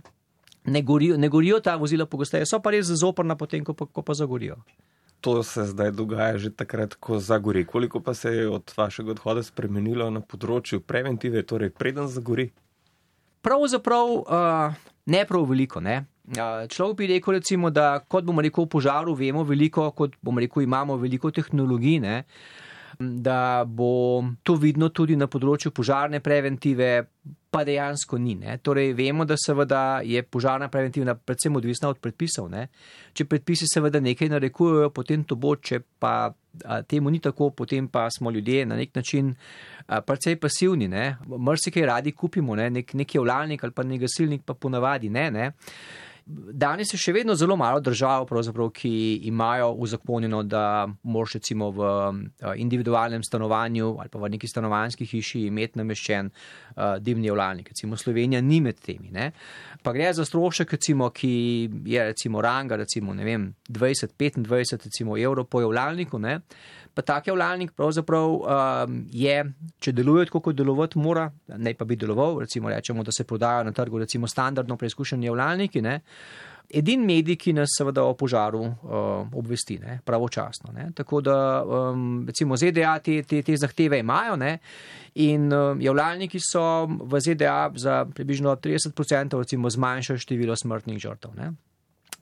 ne, 0.65 0.81
gorijo, 0.81 1.17
ne 1.17 1.29
gorijo 1.29 1.59
ta 1.59 1.75
vozila 1.75 2.05
pogosteje, 2.05 2.45
so 2.45 2.59
pa 2.59 2.71
res 2.71 2.91
zoprna 2.91 3.35
potem, 3.35 3.63
ko 3.63 3.73
pa, 3.73 3.85
ko 3.85 4.01
pa 4.01 4.13
zagorijo. 4.13 4.57
To 5.21 5.43
se 5.43 5.65
zdaj 5.65 5.91
dogaja 5.91 6.37
že 6.37 6.49
takrat, 6.53 6.93
ko 6.95 7.19
zagori. 7.19 7.65
Koliko 7.65 7.99
pa 7.99 8.13
se 8.13 8.29
je 8.29 8.49
od 8.49 8.73
vašega 8.77 9.11
odhoda 9.11 9.43
spremenilo 9.43 10.09
na 10.13 10.21
področju 10.21 10.79
preventive, 10.85 11.41
torej 11.41 11.73
preden 11.73 12.07
zagori? 12.07 12.51
Pravzaprav 13.41 14.13
uh, 14.13 14.77
ne 15.07 15.23
prav 15.25 15.47
veliko. 15.49 15.81
Ne? 15.83 16.01
Človek 16.69 16.97
bi 16.97 17.07
rekel, 17.13 17.37
recimo, 17.39 17.71
da 17.71 17.99
kot 18.03 18.25
bomo 18.27 18.43
rekel 18.43 18.65
v 18.65 18.71
požaru, 18.75 19.15
vemo 19.15 19.45
veliko, 19.47 19.89
kot 19.95 20.17
bomo 20.21 20.43
rekel, 20.43 20.65
imamo 20.65 20.97
veliko 20.99 21.31
tehnologij, 21.31 21.99
ne, 22.03 22.17
da 22.99 23.63
bo 23.63 24.23
to 24.43 24.57
vidno 24.59 24.89
tudi 24.89 25.15
na 25.15 25.29
področju 25.31 25.71
požarne 25.71 26.19
preventive, 26.23 27.07
pa 27.57 27.63
dejansko 27.65 28.17
ni. 28.21 28.35
Ne. 28.37 28.57
Torej, 28.61 28.93
vemo, 28.93 29.25
da 29.25 29.35
seveda 29.37 30.01
je 30.05 30.21
požarna 30.23 30.69
preventiva 30.69 31.15
predvsem 31.15 31.55
odvisna 31.57 31.89
od 31.89 31.97
predpisov. 32.03 32.49
Ne. 32.53 32.67
Če 33.17 33.25
predpisi 33.25 33.65
seveda 33.69 34.01
nekaj 34.03 34.29
narekujejo, 34.29 34.91
potem 34.93 35.23
to 35.25 35.35
bo, 35.35 35.55
če 35.57 35.81
pa 35.99 36.29
a, 36.29 36.81
temu 36.85 37.09
ni 37.13 37.21
tako, 37.23 37.49
potem 37.57 37.87
pa 37.89 38.07
smo 38.13 38.31
ljudje 38.31 38.65
na 38.65 38.77
nek 38.77 38.93
način 38.95 39.33
precej 40.05 40.37
pasivni. 40.41 40.89
Mrsikaj 41.25 41.85
radi 41.85 42.13
kupimo, 42.13 42.55
ne. 42.55 42.69
nek, 42.69 42.93
nek 42.93 43.15
javljalnik 43.15 43.63
ali 43.63 43.73
pa 43.73 43.85
nek 43.87 44.05
gasilnik 44.05 44.45
pa 44.45 44.53
ponavadi 44.53 45.09
ne. 45.09 45.31
ne. 45.31 45.51
Danes 46.27 46.89
je 46.91 46.97
še 46.99 47.13
vedno 47.15 47.35
zelo 47.39 47.55
malo 47.55 47.79
držav, 47.79 48.25
ki 48.73 48.91
imajo 49.29 49.69
uzakonjeno, 49.71 50.41
da 50.43 50.87
moraš 51.03 51.37
recimo 51.39 51.69
v 51.71 51.87
eh, 51.87 52.51
individualnem 52.59 53.23
stanovanju 53.23 53.95
ali 53.99 54.09
pa 54.09 54.19
v 54.19 54.29
neki 54.35 54.47
stanovanjski 54.47 55.05
hiši 55.07 55.45
imeti 55.47 55.79
nameščen 55.79 56.29
uh, 56.29 56.97
dimni 56.99 57.27
javljalnik. 57.27 57.69
Recimo 57.69 57.97
Slovenija 57.97 58.41
ni 58.41 58.59
med 58.61 58.79
temi. 58.83 59.11
Ne? 59.11 59.31
Pa 59.83 59.93
gre 59.95 60.11
za 60.13 60.25
strošek, 60.25 60.71
recimo, 60.75 61.09
ki 61.09 61.31
je 61.85 62.03
recimo 62.11 62.41
ranga 62.41 62.75
recimo, 62.75 63.13
vem, 63.13 63.53
20-25 63.69 65.23
evrov 65.23 65.47
po 65.47 65.61
javljalniku. 65.61 66.19
Ne? 66.19 66.41
Pa 66.97 67.03
tak 67.05 67.27
javljalnik 67.29 67.75
pravzaprav 67.77 68.31
um, 68.33 68.93
je, 69.13 69.37
če 69.85 69.91
deluje 69.93 70.25
tako, 70.25 70.39
kot 70.47 70.55
delovati 70.57 70.97
mora, 70.97 71.27
ne 71.61 71.75
pa 71.77 71.85
bi 71.85 71.93
deloval, 71.99 72.39
recimo 72.41 72.71
rečemo, 72.73 73.03
da 73.05 73.13
se 73.13 73.23
prodajo 73.23 73.67
na 73.67 73.71
trgu 73.71 74.01
recimo 74.01 74.27
standardno 74.27 74.77
preizkušeni 74.81 75.29
javljalniki. 75.29 75.83
Ne? 75.85 75.99
Edin 76.73 77.05
medij, 77.05 77.37
ki 77.37 77.53
nas 77.53 77.75
seveda 77.77 78.01
o 78.03 78.15
požaru 78.17 78.63
uh, 78.65 79.29
obvesti, 79.37 79.77
ne, 79.79 79.99
pravočasno. 80.05 80.73
Ne. 80.73 80.89
Tako 80.97 81.21
da, 81.21 81.37
um, 81.63 82.25
recimo, 82.27 82.57
ZDA 82.57 82.97
te, 82.99 83.21
te, 83.23 83.43
te 83.45 83.55
zahteve 83.61 84.01
imajo 84.01 84.35
ne, 84.41 84.57
in 85.21 85.47
um, 85.53 85.81
javljalniki 85.81 86.41
so 86.43 86.65
v 86.89 87.21
ZDA 87.21 87.71
za 87.77 88.01
približno 88.09 88.57
30% 88.57 89.37
recimo 89.37 89.69
zmanjšali 89.69 90.25
število 90.25 90.57
smrtnih 90.57 90.99
žrtev. 90.99 91.37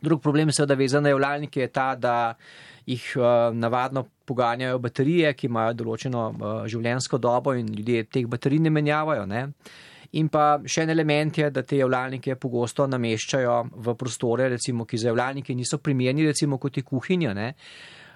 Drug 0.04 0.22
problem, 0.22 0.52
seveda, 0.52 0.76
vezan 0.76 1.08
na 1.08 1.16
javljalnike 1.16 1.64
je 1.64 1.72
ta, 1.72 1.94
da 1.96 2.18
jih 2.86 3.06
uh, 3.18 3.50
navadno 3.54 4.06
poganjajo 4.26 4.80
baterije, 4.80 5.34
ki 5.34 5.50
imajo 5.50 5.74
določeno 5.82 6.24
uh, 6.30 6.54
življenjsko 6.70 7.18
dobo 7.22 7.56
in 7.58 7.74
ljudje 7.74 8.06
teh 8.10 8.30
baterij 8.30 8.62
ne 8.66 8.74
menjavajo. 8.74 9.26
Ne. 9.30 9.48
In 10.16 10.30
pa 10.32 10.62
še 10.64 10.86
en 10.86 10.94
element 10.94 11.38
je, 11.38 11.50
da 11.52 11.64
te 11.66 11.80
javljalnike 11.82 12.38
pogosto 12.40 12.86
nameščajo 12.88 13.56
v 13.84 13.96
prostore, 14.00 14.48
recimo, 14.54 14.86
ki 14.88 15.02
za 15.02 15.10
javljalnike 15.12 15.56
niso 15.58 15.82
primerni, 15.84 16.28
recimo 16.30 16.60
kot 16.62 16.78
je 16.78 16.86
kuhinja. 16.88 17.34
Ne? 17.36 17.50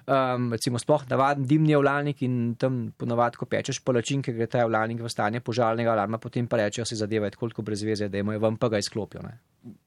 Um, 0.06 0.48
recimo, 0.52 0.78
sploh 0.80 1.04
navaden 1.10 1.44
dimni 1.46 1.74
javljalnik 1.74 2.22
in 2.26 2.54
tam 2.58 2.80
ponovadi, 2.96 3.38
ko 3.40 3.46
pečeš 3.50 3.82
palačinke, 3.84 4.32
gre 4.36 4.46
ta 4.50 4.62
javljalnik 4.62 5.02
v 5.04 5.12
stanje 5.12 5.42
požarnega 5.44 5.92
alarma, 5.92 6.18
potem 6.18 6.48
pa 6.48 6.60
rečejo, 6.62 6.86
se 6.88 6.96
zadeva 6.96 7.28
je 7.28 7.36
koliko 7.36 7.62
brez 7.62 7.84
veze, 7.84 8.08
da 8.08 8.18
imajo 8.18 8.40
vam 8.40 8.56
pa 8.56 8.70
ga 8.72 8.80
izklopijo. 8.80 9.22
Ne? 9.22 9.36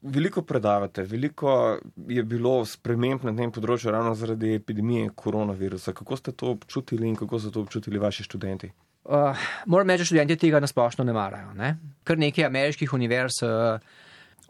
Veliko 0.01 0.43
predavate, 0.45 1.03
veliko 1.09 1.79
je 2.07 2.23
bilo 2.23 2.59
sprememb 2.69 3.25
na 3.25 3.33
tem 3.35 3.51
področju 3.51 3.91
ravno 3.91 4.13
zaradi 4.15 4.53
epidemije 4.59 5.09
koronavirusa. 5.17 5.95
Kako 5.97 6.17
ste 6.19 6.35
to 6.37 6.53
občutili 6.53 7.09
in 7.09 7.17
kako 7.17 7.39
so 7.39 7.51
to 7.51 7.65
občutili 7.65 8.01
vaši 8.01 8.27
študenti? 8.27 8.69
Uh, 9.03 9.45
moram 9.65 9.89
reči, 9.89 10.05
da 10.05 10.11
študenti 10.11 10.37
tega 10.45 10.61
nasplošno 10.63 11.03
ne 11.03 11.15
marajo. 11.17 11.51
Ne? 11.57 11.73
Kar 12.07 12.21
nekaj 12.21 12.45
ameriških 12.47 12.93
univerz 12.93 13.41
uh, 13.43 13.81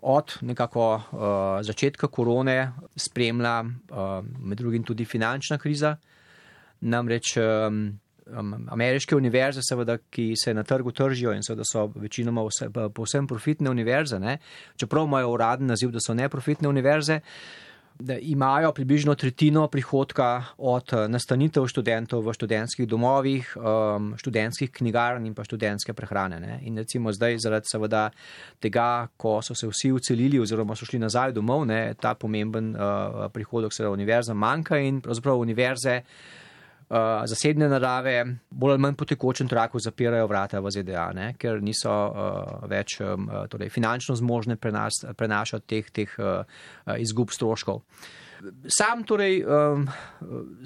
od 0.03 0.37
nekako 0.41 0.95
uh, 0.95 1.21
začetka 1.61 2.07
korone 2.07 2.71
spremlja 2.95 3.61
uh, 3.63 4.25
med 4.39 4.57
drugim 4.57 4.83
tudi 4.83 5.05
finančna 5.05 5.57
kriza. 5.57 5.95
Namreč 6.81 7.37
um, 7.37 7.99
um, 8.27 8.67
ameriške 8.71 9.15
univerze, 9.15 9.61
seveda, 9.63 9.97
ki 10.09 10.33
se 10.43 10.53
na 10.53 10.63
trgu 10.63 10.91
tržijo 10.91 11.33
in 11.33 11.43
seveda 11.43 11.63
so 11.65 11.87
večinoma 11.95 12.43
vse, 12.43 12.69
povsem 12.95 13.27
profitne 13.27 13.69
univerze, 13.69 14.19
ne? 14.19 14.37
čeprav 14.75 15.07
imajo 15.07 15.31
uradni 15.31 15.67
naziv, 15.67 15.91
da 15.91 16.03
so 16.03 16.13
neprofitne 16.13 16.69
univerze. 16.69 17.21
Uh, 17.23 17.72
imajo 18.21 18.71
približno 18.71 19.15
tretjino 19.15 19.67
prihodka 19.67 20.43
od 20.57 20.93
eh, 20.93 21.07
nastanitev 21.07 21.67
študentov 21.67 22.21
v 22.25 22.33
študentskih 22.33 22.87
domovih, 22.87 23.57
um, 23.57 24.13
študentskih 24.17 24.71
knjigarn 24.71 25.25
in 25.25 25.33
pa 25.33 25.43
študentske 25.43 25.93
prehrane. 25.93 26.39
Ne. 26.39 26.59
In 26.67 26.77
recimo 26.77 27.11
zdaj, 27.11 27.37
zaradi 27.37 27.69
seveda 27.71 28.09
tega, 28.59 29.07
ko 29.17 29.41
so 29.41 29.55
se 29.55 29.67
vsi 29.67 29.91
ucelili 29.91 30.39
oziroma 30.39 30.75
so 30.75 30.85
šli 30.85 30.99
nazaj 30.99 31.31
domov, 31.31 31.65
ne, 31.67 31.93
ta 31.93 32.13
pomemben 32.15 32.75
uh, 32.75 33.27
prihodek 33.33 33.73
seveda 33.73 33.93
univerza 33.93 34.33
manjka 34.33 34.77
in 34.77 35.01
pravzaprav 35.01 35.39
univerze. 35.39 36.01
Uh, 36.93 37.23
zasebne 37.25 37.65
narave 37.71 38.19
bolj 38.53 38.75
ali 38.75 38.81
manj 38.83 38.97
po 38.99 39.05
tekočem 39.09 39.47
traku 39.49 39.79
zapirajo 39.81 40.27
vrata 40.29 40.59
v 40.61 40.69
ZDA, 40.75 41.07
ne, 41.17 41.31
ker 41.41 41.57
niso 41.57 41.89
uh, 41.89 42.67
več 42.69 42.99
um, 43.01 43.25
torej 43.49 43.71
finančno 43.73 44.13
zmožne 44.19 44.59
prenas, 44.61 44.99
prenašati 45.17 45.65
teh, 45.73 45.89
teh 45.89 46.13
uh, 46.21 46.43
izgub 47.01 47.33
stroškov. 47.33 47.81
Sam 48.67 49.03
torej 49.07 49.39
um, 49.41 49.85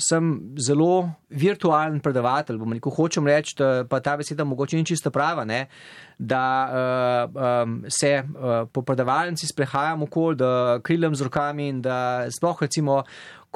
sem 0.02 0.30
zelo 0.58 1.12
virtualen 1.30 2.00
predavatelj, 2.02 2.58
bom 2.58 2.74
rekel, 2.74 2.94
hočem 2.94 3.28
reči, 3.30 3.54
da 3.60 3.86
pa 3.90 4.00
ta 4.02 4.16
beseda 4.18 4.46
mogoče 4.48 4.80
ni 4.80 4.86
čista 4.88 5.12
prava, 5.13 5.46
ne, 5.46 5.68
da 6.18 6.44
uh, 6.66 7.38
um, 7.38 7.78
se 7.88 8.16
uh, 8.18 8.66
po 8.74 8.82
predavalnici 8.82 9.48
sprehajam 9.48 10.08
okoli, 10.08 10.40
da 10.42 10.52
krilem 10.84 11.16
z 11.16 11.30
rokami 11.30 11.70
in 11.70 11.82
da 11.86 12.00
sploh 12.34 12.66
recimo 12.66 13.04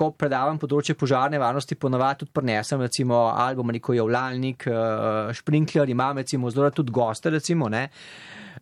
ko 0.02 0.10
predavam 0.18 0.58
področje 0.62 0.96
požarne 0.98 1.38
varnosti, 1.42 1.78
ponavadi 1.78 2.24
tudi 2.24 2.34
prenesem, 2.34 2.82
recimo, 2.82 3.28
ali 3.30 3.60
bom 3.60 3.74
rekel, 3.74 4.00
javljalnik, 4.00 4.66
uh, 4.72 5.30
sprinkler, 5.38 5.92
imam 5.94 6.22
recimo 6.24 6.50
zelo 6.50 6.72
tudi 6.74 6.94
goste, 6.96 7.30
recimo, 7.30 7.70
ne. 7.70 7.88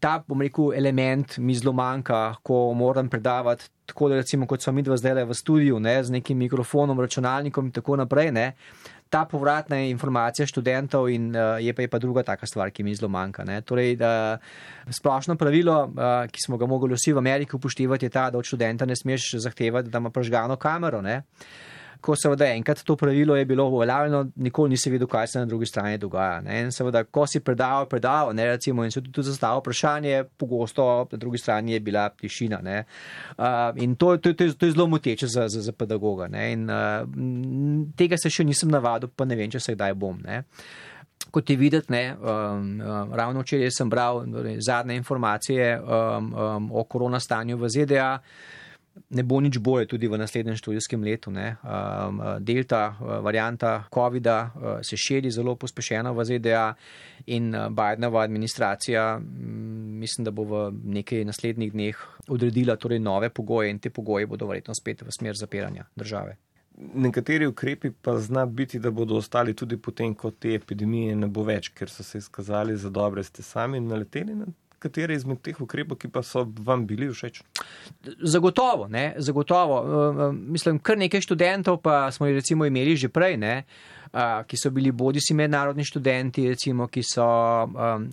Ta, 0.03 0.17
bom 0.27 0.43
rekel, 0.43 0.73
element 0.79 1.37
mi 1.43 1.55
zelo 1.55 1.73
manjka, 1.75 2.39
ko 2.45 2.69
moram 2.77 3.09
predavati, 3.11 3.71
tako 3.89 4.11
da 4.11 4.19
recimo, 4.19 4.47
kot 4.47 4.63
smo 4.63 4.75
mi 4.75 4.83
dva 4.85 4.99
zdaj 4.99 5.25
v 5.27 5.35
studiu, 5.35 5.79
ne, 5.79 5.97
z 6.03 6.19
nekim 6.19 6.39
mikrofonom, 6.43 6.99
računalnikom 6.99 7.71
in 7.71 7.75
tako 7.79 7.99
naprej, 8.03 8.31
ne 8.35 8.47
ta 9.09 9.25
povratna 9.25 9.79
informacija 9.89 10.47
študentov 10.47 11.09
in 11.09 11.31
uh, 11.33 11.57
je, 11.57 11.73
pa, 11.73 11.81
je 11.81 11.89
pa 11.89 11.99
druga 11.99 12.23
taka 12.23 12.45
stvar, 12.45 12.71
ki 12.71 12.83
mi 12.83 12.95
zelo 12.95 13.09
manjka. 13.09 13.45
Torej, 13.65 13.95
da, 13.97 14.37
splošno 14.89 15.35
pravilo, 15.35 15.81
uh, 15.89 16.29
ki 16.29 16.45
smo 16.45 16.57
ga 16.57 16.69
mogli 16.69 16.93
vsi 16.93 17.13
v 17.13 17.17
Ameriki 17.17 17.57
upoštevati, 17.57 18.05
je 18.05 18.13
ta, 18.13 18.29
da 18.29 18.37
od 18.37 18.45
študenta 18.45 18.85
ne 18.85 18.95
smeš 18.95 19.31
zahtevati, 19.41 19.89
da 19.89 19.97
ima 19.97 20.13
pražgano 20.13 20.55
kamero. 20.55 21.01
Ne? 21.01 21.23
Ko 22.01 22.15
seveda 22.15 22.47
enkrat 22.53 22.81
to 22.83 22.95
pravilo 22.95 23.35
je 23.35 23.45
bilo 23.45 23.65
uveljavljeno, 23.69 24.31
nikoli 24.35 24.69
nisi 24.69 24.89
vedel, 24.89 25.07
kaj 25.07 25.27
se 25.27 25.39
na 25.39 25.45
drugi 25.45 25.65
strani 25.65 25.97
dogaja. 25.97 26.41
Ne? 26.41 26.61
In 26.61 26.71
seveda, 26.71 27.03
ko 27.03 27.27
si 27.27 27.39
predaval, 27.39 27.85
predaval, 27.89 28.33
ne 28.35 28.45
recimo, 28.45 28.83
in 28.83 28.91
se 28.91 29.01
tudi 29.01 29.27
zastavil 29.27 29.59
vprašanje, 29.59 30.23
pogosto 30.37 31.07
na 31.11 31.17
drugi 31.17 31.37
strani 31.37 31.73
je 31.73 31.79
bila 31.79 32.09
tišina. 32.09 32.59
Uh, 33.37 33.45
in 33.75 33.95
to, 33.95 34.17
to, 34.17 34.33
to, 34.33 34.53
to 34.53 34.65
je 34.65 34.71
zelo 34.71 34.87
moteče 34.87 35.27
za, 35.27 35.47
za, 35.47 35.61
za 35.61 35.71
pedagoga. 35.71 36.29
In, 36.47 36.69
uh, 36.69 37.89
tega 37.97 38.17
se 38.17 38.29
še 38.29 38.43
nisem 38.43 38.71
navadil, 38.71 39.11
pa 39.15 39.25
ne 39.25 39.35
vem, 39.35 39.51
če 39.51 39.59
se 39.59 39.75
kdaj 39.75 39.95
bom. 39.99 40.21
Ne? 40.23 40.43
Kot 41.31 41.49
je 41.49 41.57
videti, 41.59 41.91
ne, 41.91 42.15
um, 42.15 42.79
um, 42.79 43.11
ravno 43.13 43.43
včeraj 43.43 43.73
sem 43.75 43.89
bral 43.91 44.23
torej, 44.31 44.61
zadnje 44.63 44.95
informacije 44.95 45.75
um, 45.81 46.31
um, 46.33 46.71
o 46.71 46.83
koronastanju 46.87 47.59
v 47.59 47.69
ZDA 47.69 48.13
ne 49.09 49.23
bo 49.23 49.39
nič 49.41 49.57
bolje 49.57 49.87
tudi 49.87 50.07
v 50.07 50.17
naslednjem 50.17 50.55
študijskem 50.55 51.03
letu. 51.03 51.31
Ne. 51.31 51.55
Um, 51.63 52.21
delta 52.39 52.95
uh, 52.95 53.19
varianta 53.23 53.83
COVID-a 53.93 54.37
uh, 54.39 54.67
se 54.81 54.97
širi 54.97 55.31
zelo 55.31 55.55
pospešeno 55.55 56.13
v 56.13 56.25
ZDA 56.25 56.65
in 57.25 57.55
uh, 57.55 57.69
Bidenova 57.69 58.21
administracija 58.21 59.19
mislim, 59.99 60.25
da 60.25 60.31
bo 60.31 60.43
v 60.43 60.71
nekaj 60.83 61.25
naslednjih 61.25 61.73
dneh 61.73 61.97
odredila 62.27 62.75
torej 62.75 62.99
nove 62.99 63.29
pogoje 63.29 63.69
in 63.69 63.79
te 63.79 63.89
pogoje 63.89 64.27
bodo 64.27 64.47
verjetno 64.47 64.75
spet 64.75 65.01
v 65.01 65.11
smer 65.11 65.35
zapiranja 65.35 65.85
države. 65.95 66.37
Nekateri 66.79 67.47
ukrepi 67.47 67.91
pa 67.91 68.19
zna 68.19 68.45
biti, 68.45 68.79
da 68.79 68.91
bodo 68.91 69.17
ostali 69.19 69.53
tudi 69.53 69.77
potem, 69.77 70.13
ko 70.15 70.31
te 70.31 70.53
epidemije 70.55 71.15
ne 71.15 71.27
bo 71.27 71.43
več, 71.43 71.73
ker 71.75 71.89
so 71.91 72.03
se 72.03 72.17
izkazali 72.17 72.77
za 72.77 72.89
dobre, 72.89 73.23
ste 73.23 73.43
sami 73.43 73.79
naleteli 73.79 74.35
na 74.35 74.45
katere 74.79 75.15
izmed 75.15 75.41
teh 75.43 75.57
ukrepov, 75.61 75.99
ki 75.99 76.09
pa 76.13 76.23
so 76.25 76.45
vam 76.65 76.85
bili 76.87 77.09
všeč? 77.11 77.41
Zagotovo, 78.23 78.87
ne, 78.91 79.13
zagotovo. 79.17 79.79
Uh, 79.79 80.25
mislim, 80.33 80.79
kar 80.79 80.99
nekaj 80.99 81.23
študentov 81.25 81.81
pa 81.83 82.07
smo 82.11 82.27
recimo 82.27 82.65
imeli 82.65 82.95
že 82.97 83.11
prej, 83.13 83.37
ne, 83.37 83.63
uh, 84.13 84.41
ki 84.47 84.57
so 84.57 84.71
bili 84.73 84.91
bodi 84.91 85.21
si 85.23 85.37
mednarodni 85.37 85.85
študenti, 85.85 86.49
recimo, 86.49 86.87
ki 86.87 87.03
so 87.05 87.29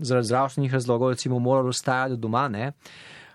zaradi 0.00 0.26
zdravstvenih 0.26 0.72
razlogov 0.72 1.14
recimo 1.16 1.38
morali 1.38 1.74
ostajati 1.74 2.18
doma, 2.20 2.48
ne. 2.48 2.72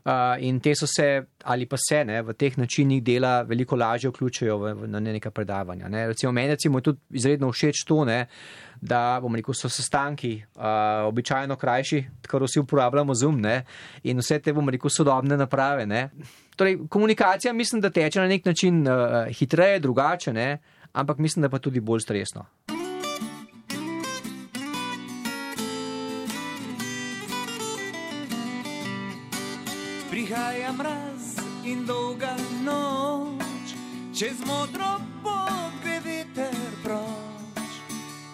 Uh, 0.01 0.33
in 0.41 0.57
te 0.59 0.71
so 0.73 0.87
se, 0.89 1.21
ali 1.45 1.67
pa 1.69 1.77
se 1.77 1.99
ne, 2.05 2.23
v 2.25 2.33
teh 2.33 2.55
načinih 2.57 3.03
dela 3.05 3.43
veliko 3.45 3.77
lažje 3.77 4.09
vključijo 4.09 4.55
v, 4.57 4.71
v, 4.79 4.87
na 4.89 4.99
neka 4.99 5.29
predavanja. 5.29 5.91
Ne. 5.93 6.07
Recimo, 6.09 6.31
meni 6.33 6.55
recimo 6.55 6.79
je 6.79 6.87
tudi 6.89 7.21
izredno 7.21 7.51
všeč 7.53 7.83
to, 7.85 7.99
ne, 8.09 8.23
uh, 8.25 8.70
da 8.81 9.19
bomo 9.21 9.37
rekel, 9.37 9.53
so 9.53 9.69
sestanki 9.69 10.41
uh, 10.55 10.63
običajno 11.07 11.55
krajši, 11.55 12.03
kar 12.27 12.43
vsi 12.43 12.59
uporabljamo 12.59 13.13
zum 13.13 13.41
ne? 13.41 13.63
in 14.03 14.17
vse 14.17 14.39
te 14.39 14.53
bomo 14.53 14.71
rekel 14.71 14.89
sodobne 14.89 15.37
naprave. 15.37 16.09
Torej, 16.55 16.77
komunikacija 16.89 17.53
mislim, 17.53 17.81
da 17.81 17.89
teče 17.89 18.19
na 18.19 18.27
nek 18.27 18.45
način 18.45 18.87
uh, 18.87 19.27
hitreje, 19.29 19.79
drugače, 19.79 20.33
ne? 20.33 20.57
ampak 20.93 21.17
mislim, 21.17 21.41
da 21.41 21.49
pa 21.49 21.59
tudi 21.59 21.79
bolj 21.79 21.99
stresno. 21.99 22.45
Prihaja 30.09 30.73
mraz 30.73 31.37
in 31.65 31.85
dolga 31.85 32.35
noč, 32.65 33.75
čez 34.17 34.41
modro 34.45 34.97
proč 35.23 35.70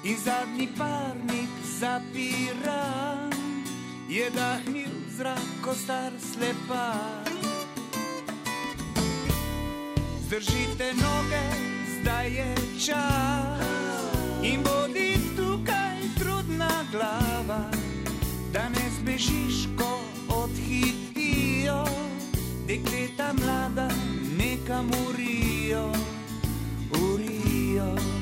in 0.08 0.18
zadnji 0.18 0.68
parnik 0.78 1.52
zapira, 1.80 3.28
je 4.08 4.30
dahnil 4.32 4.94
zrak, 5.12 5.48
ko 5.62 5.74
star 5.76 6.12
slepa. 6.16 6.96
Zdržite 10.24 10.96
noge, 10.96 11.44
zdaj 12.00 12.28
je 12.32 12.56
čas 12.80 13.60
in 14.44 14.64
bodi 14.64 15.20
tukaj 15.36 16.00
trudna 16.20 16.88
glava, 16.92 17.68
da 18.54 18.70
ne 18.70 18.88
zbežiš, 19.00 19.68
ko 19.76 19.92
odhitijo, 20.32 21.84
dekleta 22.68 23.34
mlada 23.34 23.92
nekam 24.40 24.88
urijo, 25.08 25.92
urijo. 26.96 28.17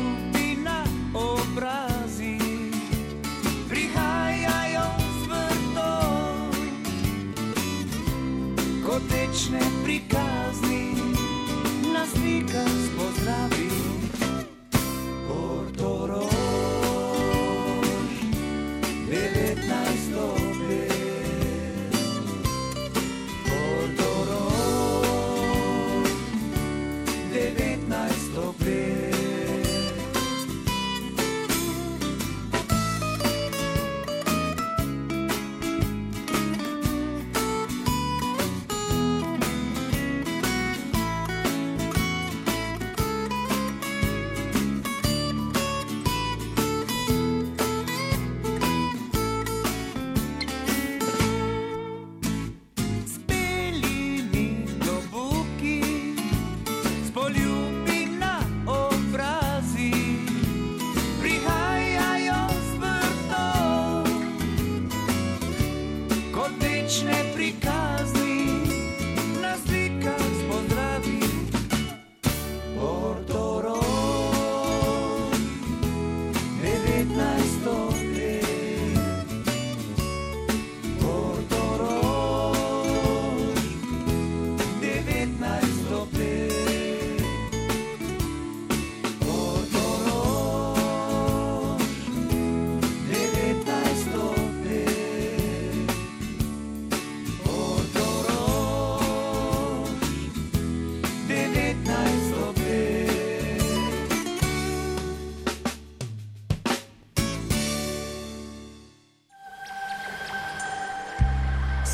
ljubi 0.00 0.56
na 0.64 0.84
obrazi, 1.14 2.38
prihajajo 3.68 4.88
z 4.98 5.26
vrtov, 5.28 6.54
kot 8.86 9.02
tečne 9.10 9.60
prikazni 9.84 10.94
na 11.92 12.06
slikah 12.06 12.68
spoznaj. 12.68 13.09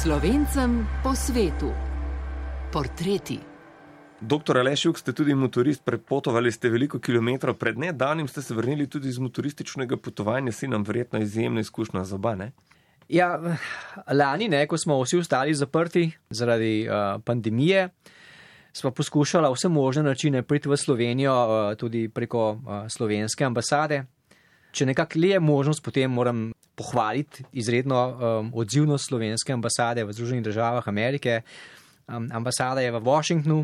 Slovencem 0.07 0.87
po 1.03 1.19
svetu. 1.19 1.67
Portreti. 2.71 3.41
Doktor 4.21 4.59
Aleš 4.63 4.85
Juk, 4.85 4.99
ste 5.03 5.11
tudi 5.11 5.35
motorist, 5.35 5.83
prepotovali 5.83 6.53
ste 6.55 6.71
veliko 6.71 7.03
kilometrov, 7.03 7.59
pred 7.59 7.75
nedavnim 7.75 8.29
ste 8.31 8.39
se 8.39 8.55
vrnili 8.55 8.87
tudi 8.87 9.11
iz 9.11 9.19
motorističnega 9.19 9.99
potovanja, 9.99 10.53
si 10.53 10.71
nam 10.71 10.87
verjetno 10.87 11.19
izjemna 11.19 11.61
izkušnja 11.61 12.05
za 12.05 12.15
oba, 12.15 12.37
ne? 12.39 12.53
Ja, 13.09 13.35
lani, 14.07 14.47
ne, 14.49 14.63
ko 14.71 14.79
smo 14.79 15.03
vsi 15.03 15.19
ostali 15.19 15.55
zaprti 15.55 16.13
zaradi 16.31 16.87
uh, 16.87 17.19
pandemije, 17.27 17.89
smo 18.73 18.95
poskušali 18.95 19.51
vse 19.51 19.69
možne 19.69 20.07
načine 20.07 20.43
priti 20.43 20.69
v 20.69 20.77
Slovenijo, 20.77 21.35
uh, 21.35 21.75
tudi 21.75 22.07
preko 22.09 22.51
uh, 22.51 22.87
slovenske 22.87 23.45
ambasade. 23.45 24.05
Če 24.77 24.85
nekako 24.91 25.21
le 25.23 25.33
je 25.33 25.41
možnost, 25.41 25.81
potem 25.85 26.13
moram 26.13 26.51
pohvaliti 26.77 27.47
izredno 27.57 27.97
um, 27.97 28.51
odzivnost 28.55 29.09
slovenske 29.09 29.55
ambasade 29.55 30.05
v 30.05 30.13
Združenih 30.13 30.45
državah 30.45 30.89
Amerike. 30.89 31.41
Um, 32.07 32.29
ambasada 32.33 32.85
je 32.85 32.93
v 32.93 33.01
Washingtonu 33.01 33.63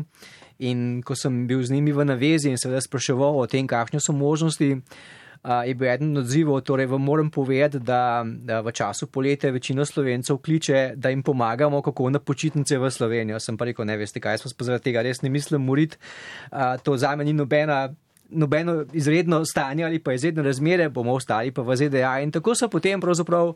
in 0.65 1.03
ko 1.05 1.15
sem 1.15 1.45
bil 1.47 1.61
z 1.61 1.75
njimi 1.75 1.93
v 1.93 2.05
navezi 2.05 2.49
in 2.49 2.57
seveda 2.57 2.81
spraševal 2.81 3.37
o 3.39 3.45
tem, 3.47 3.69
kakšne 3.69 4.01
so 4.01 4.15
možnosti, 4.17 4.71
uh, 4.73 5.61
je 5.67 5.77
bil 5.77 5.91
eden 5.93 6.17
od 6.17 6.25
odzivov, 6.25 6.63
torej 6.65 6.89
vam 6.89 7.05
moram 7.05 7.29
povedati, 7.31 7.79
da, 7.83 8.25
da 8.25 8.61
v 8.65 8.73
času 8.73 9.07
poletja 9.07 9.51
večina 9.53 9.85
slovencev 9.85 10.41
kliče, 10.41 10.93
da 10.95 11.13
jim 11.13 11.23
pomagamo, 11.23 11.81
kako 11.81 12.09
na 12.09 12.19
počitnice 12.19 12.77
v 12.81 12.91
Slovenijo. 12.91 13.39
Sem 13.39 13.57
pa 13.57 13.69
rekel, 13.69 13.85
ne 13.85 13.97
veste, 14.01 14.19
kaj 14.23 14.41
smo 14.41 14.51
zaradi 14.59 14.89
tega 14.89 15.05
res 15.05 15.21
ne 15.21 15.29
mislim 15.29 15.61
moriti. 15.61 16.01
Uh, 16.49 16.73
to 16.81 16.97
za 16.97 17.15
me 17.15 17.23
ni 17.23 17.37
nobena 17.37 17.85
nobeno 18.33 18.83
izredno 18.93 19.45
stanje 19.45 19.85
ali 19.85 19.99
pa 19.99 20.13
izredne 20.13 20.43
razmere, 20.43 20.89
bomo 20.89 21.13
ostali 21.13 21.51
pa 21.51 21.61
v 21.61 21.75
ZDA. 21.75 22.19
In 22.19 22.31
tako 22.31 22.55
so 22.55 22.69
potem 22.69 23.01
pravzaprav 23.01 23.53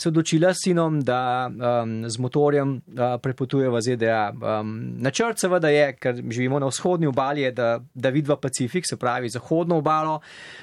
se 0.00 0.08
odločila 0.08 0.54
s 0.54 0.64
sinom, 0.64 1.00
da 1.04 1.50
um, 1.50 2.08
z 2.08 2.18
motorjem 2.18 2.74
uh, 2.76 3.20
prepotuje 3.22 3.68
v 3.68 3.80
ZDA. 3.80 4.32
Um, 4.32 4.72
načrt 4.96 5.38
seveda 5.38 5.68
je, 5.68 5.92
ker 6.00 6.22
živimo 6.30 6.58
na 6.58 6.70
vzhodni 6.70 7.06
obali, 7.06 7.44
je, 7.44 7.52
da, 7.52 7.68
da 7.94 8.08
vidva 8.08 8.36
Pacifik, 8.40 8.88
se 8.88 8.96
pravi 8.96 9.28
zahodno 9.28 9.76
obalo, 9.76 10.20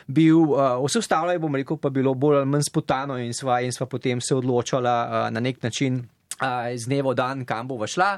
bil, 0.07 0.41
uh, 0.41 0.81
vse 0.85 0.99
ostalo 0.99 1.31
je, 1.31 1.39
bom 1.39 1.55
rekel, 1.55 1.77
pa 1.77 1.89
bilo 1.93 2.13
bolj 2.13 2.41
ali 2.41 2.49
manj 2.49 2.65
spotano 2.69 3.17
in 3.21 3.33
sva, 3.33 3.61
in 3.61 3.71
sva 3.71 3.85
potem 3.85 4.21
se 4.21 4.35
odločala 4.35 4.95
uh, 5.05 5.33
na 5.33 5.39
nek 5.39 5.61
način 5.63 6.01
iz 6.73 6.85
dneva 6.85 7.11
v 7.11 7.17
dan, 7.17 7.45
kam 7.45 7.67
bo 7.67 7.79
šla. 7.87 8.17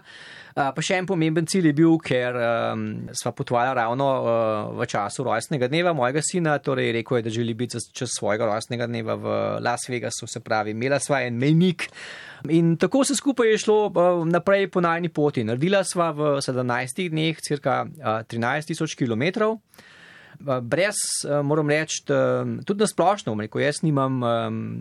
Pa 0.60 0.84
še 0.84 0.98
en 1.00 1.08
pomemben 1.08 1.48
cilj 1.48 1.70
je 1.70 1.76
bil, 1.78 1.94
ker 2.04 2.36
um, 2.36 2.82
sva 3.16 3.32
potovala 3.32 3.72
ravno 3.78 4.08
uh, 4.10 4.32
v 4.76 4.88
času 4.92 5.24
rojstnega 5.24 5.70
dneva 5.72 5.94
mojega 5.96 6.24
sina, 6.26 6.58
torej 6.60 6.92
rekel 6.98 7.20
je, 7.20 7.24
da 7.24 7.32
želi 7.32 7.54
biti 7.56 7.80
čez 7.96 8.12
svojega 8.18 8.50
rojstnega 8.50 8.90
dneva 8.90 9.16
v 9.16 9.36
Las 9.64 9.88
Vegasu, 9.88 10.28
se 10.28 10.42
pravi, 10.44 10.74
imela 10.76 11.00
sva 11.00 11.22
en 11.24 11.40
mejnik. 11.40 11.88
In 12.52 12.76
tako 12.82 13.06
se 13.08 13.16
skupaj 13.16 13.54
je 13.54 13.62
šlo 13.64 13.80
uh, 13.88 14.26
naprej 14.28 14.68
po 14.74 14.84
najni 14.84 15.14
poti. 15.14 15.46
Naredila 15.48 15.86
sva 15.88 16.12
v 16.12 16.36
17 16.44 17.08
dneh 17.14 17.40
cirka 17.46 17.86
uh, 17.88 18.20
13 18.28 18.74
tisoč 18.74 18.98
kilometrov. 19.00 19.62
Brez, 20.40 20.96
eh, 21.28 21.42
moram 21.44 21.70
reči, 21.70 22.04
tudi 22.66 22.80
na 22.80 22.88
splošno, 22.88 23.34
rekel, 23.36 23.62
jaz 23.62 23.82
nimam 23.84 24.22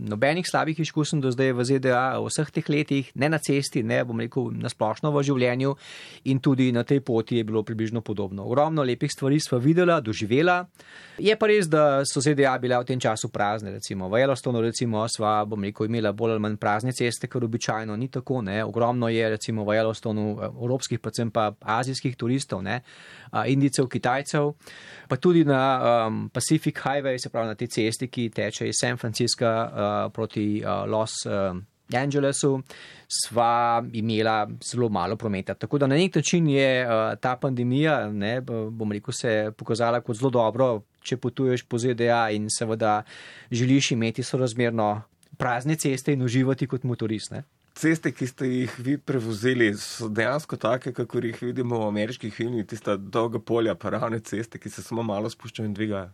nobenih 0.07 0.47
slabih 0.47 0.79
izkušenj 0.81 1.21
do 1.21 1.33
zdaj 1.35 1.53
v 1.53 1.65
ZDA 1.67 2.05
v 2.23 2.31
vseh 2.31 2.51
teh 2.55 2.69
letih, 2.71 3.11
ne 3.15 3.29
na 3.29 3.41
cesti, 3.43 3.83
ne 3.83 4.05
bom 4.07 4.21
rekel 4.21 4.53
na 4.55 4.71
splošno 4.71 5.11
v 5.11 5.23
življenju 5.27 5.75
in 6.31 6.39
tudi 6.39 6.71
na 6.73 6.85
tej 6.87 7.01
poti 7.01 7.41
je 7.41 7.45
bilo 7.45 7.65
približno 7.67 8.01
podobno. 8.07 8.47
Ogromno 8.47 8.85
lepih 8.87 9.11
stvari 9.11 9.41
sva 9.41 9.59
videla, 9.59 9.99
doživela. 10.01 10.61
Je 11.19 11.35
pa 11.35 11.49
res, 11.51 11.67
da 11.67 12.05
so 12.07 12.23
ZDA 12.23 12.55
bile 12.63 12.79
v 12.79 12.87
tem 12.87 13.01
času 13.01 13.33
prazne, 13.35 13.75
recimo 13.75 14.07
v 14.09 14.23
Yellowstonu, 14.23 14.63
recimo 14.63 15.03
sva, 15.11 15.43
bom 15.43 15.67
rekel, 15.67 15.91
imela 15.91 16.13
bolj 16.15 16.37
ali 16.37 16.45
manj 16.45 16.59
prazne 16.63 16.95
ceste, 16.95 17.27
ker 17.27 17.43
običajno 17.43 17.97
ni 17.99 18.07
tako, 18.07 18.45
ne. 18.47 18.63
Ogromno 18.63 19.11
je 19.11 19.27
recimo 19.35 19.67
v 19.67 19.75
Yellowstonu 19.75 20.29
eh, 20.39 20.47
evropskih, 20.47 21.03
predvsem 21.03 21.35
pa 21.35 21.51
azijskih 21.59 22.15
turistov, 22.15 22.63
ne, 22.63 22.81
indicev, 23.51 23.91
kitajcev, 23.91 24.53
pa 25.11 25.19
tudi 25.19 25.48
na 25.49 26.07
um, 26.07 26.29
Pacific 26.31 26.79
Highway, 26.85 27.19
se 27.19 27.33
pravi 27.33 27.51
na 27.51 27.57
tej 27.59 27.71
cesti, 27.73 28.09
ki 28.13 28.29
teče 28.35 28.69
iz 28.69 28.79
San 28.81 29.01
Francisca 29.01 29.51
uh, 29.65 30.13
proti 30.13 30.61
uh, 30.61 30.85
Los 30.87 31.25
uh, 31.27 31.57
Angelesu, 31.97 32.53
sva 33.09 33.83
imela 33.97 34.43
zelo 34.63 34.91
malo 34.93 35.17
prometa. 35.17 35.55
Tako 35.55 35.79
da 35.79 35.89
na 35.89 35.97
nek 35.97 36.15
način 36.21 36.49
je 36.53 36.71
uh, 36.85 37.17
ta 37.21 37.37
pandemija, 37.41 38.11
ne, 38.13 38.41
bom 38.45 38.93
rekel, 38.93 39.17
se 39.17 39.53
pokazala 39.57 40.01
kot 40.05 40.21
zelo 40.21 40.31
dobro, 40.31 40.71
če 41.01 41.17
potuješ 41.17 41.65
po 41.65 41.81
ZDA 41.81 42.29
in 42.37 42.51
seveda 42.53 43.03
želiš 43.51 43.95
imeti 43.97 44.23
sorazmerno 44.23 44.91
prazne 45.39 45.77
ceste 45.77 46.13
in 46.13 46.23
uživati 46.23 46.67
kot 46.67 46.85
motorist. 46.85 47.33
Ne 47.33 47.45
ceste, 47.79 48.13
ki 48.13 48.27
ste 48.27 48.49
jih 48.51 48.79
vi 48.83 48.97
prevozili, 48.99 49.71
so 49.79 50.09
dejansko 50.11 50.59
take, 50.59 50.93
kako 50.93 51.23
jih 51.23 51.43
vidimo 51.43 51.79
v 51.85 51.91
ameriških 51.93 52.35
filmih, 52.35 52.67
tiste 52.67 52.97
dolge 52.99 53.39
polja, 53.39 53.75
pa 53.79 53.95
ravne 53.95 54.21
ceste, 54.21 54.59
ki 54.59 54.71
se 54.71 54.83
samo 54.83 55.07
malo 55.07 55.31
spuščajo 55.31 55.69
in 55.69 55.77
dvigajo. 55.77 56.11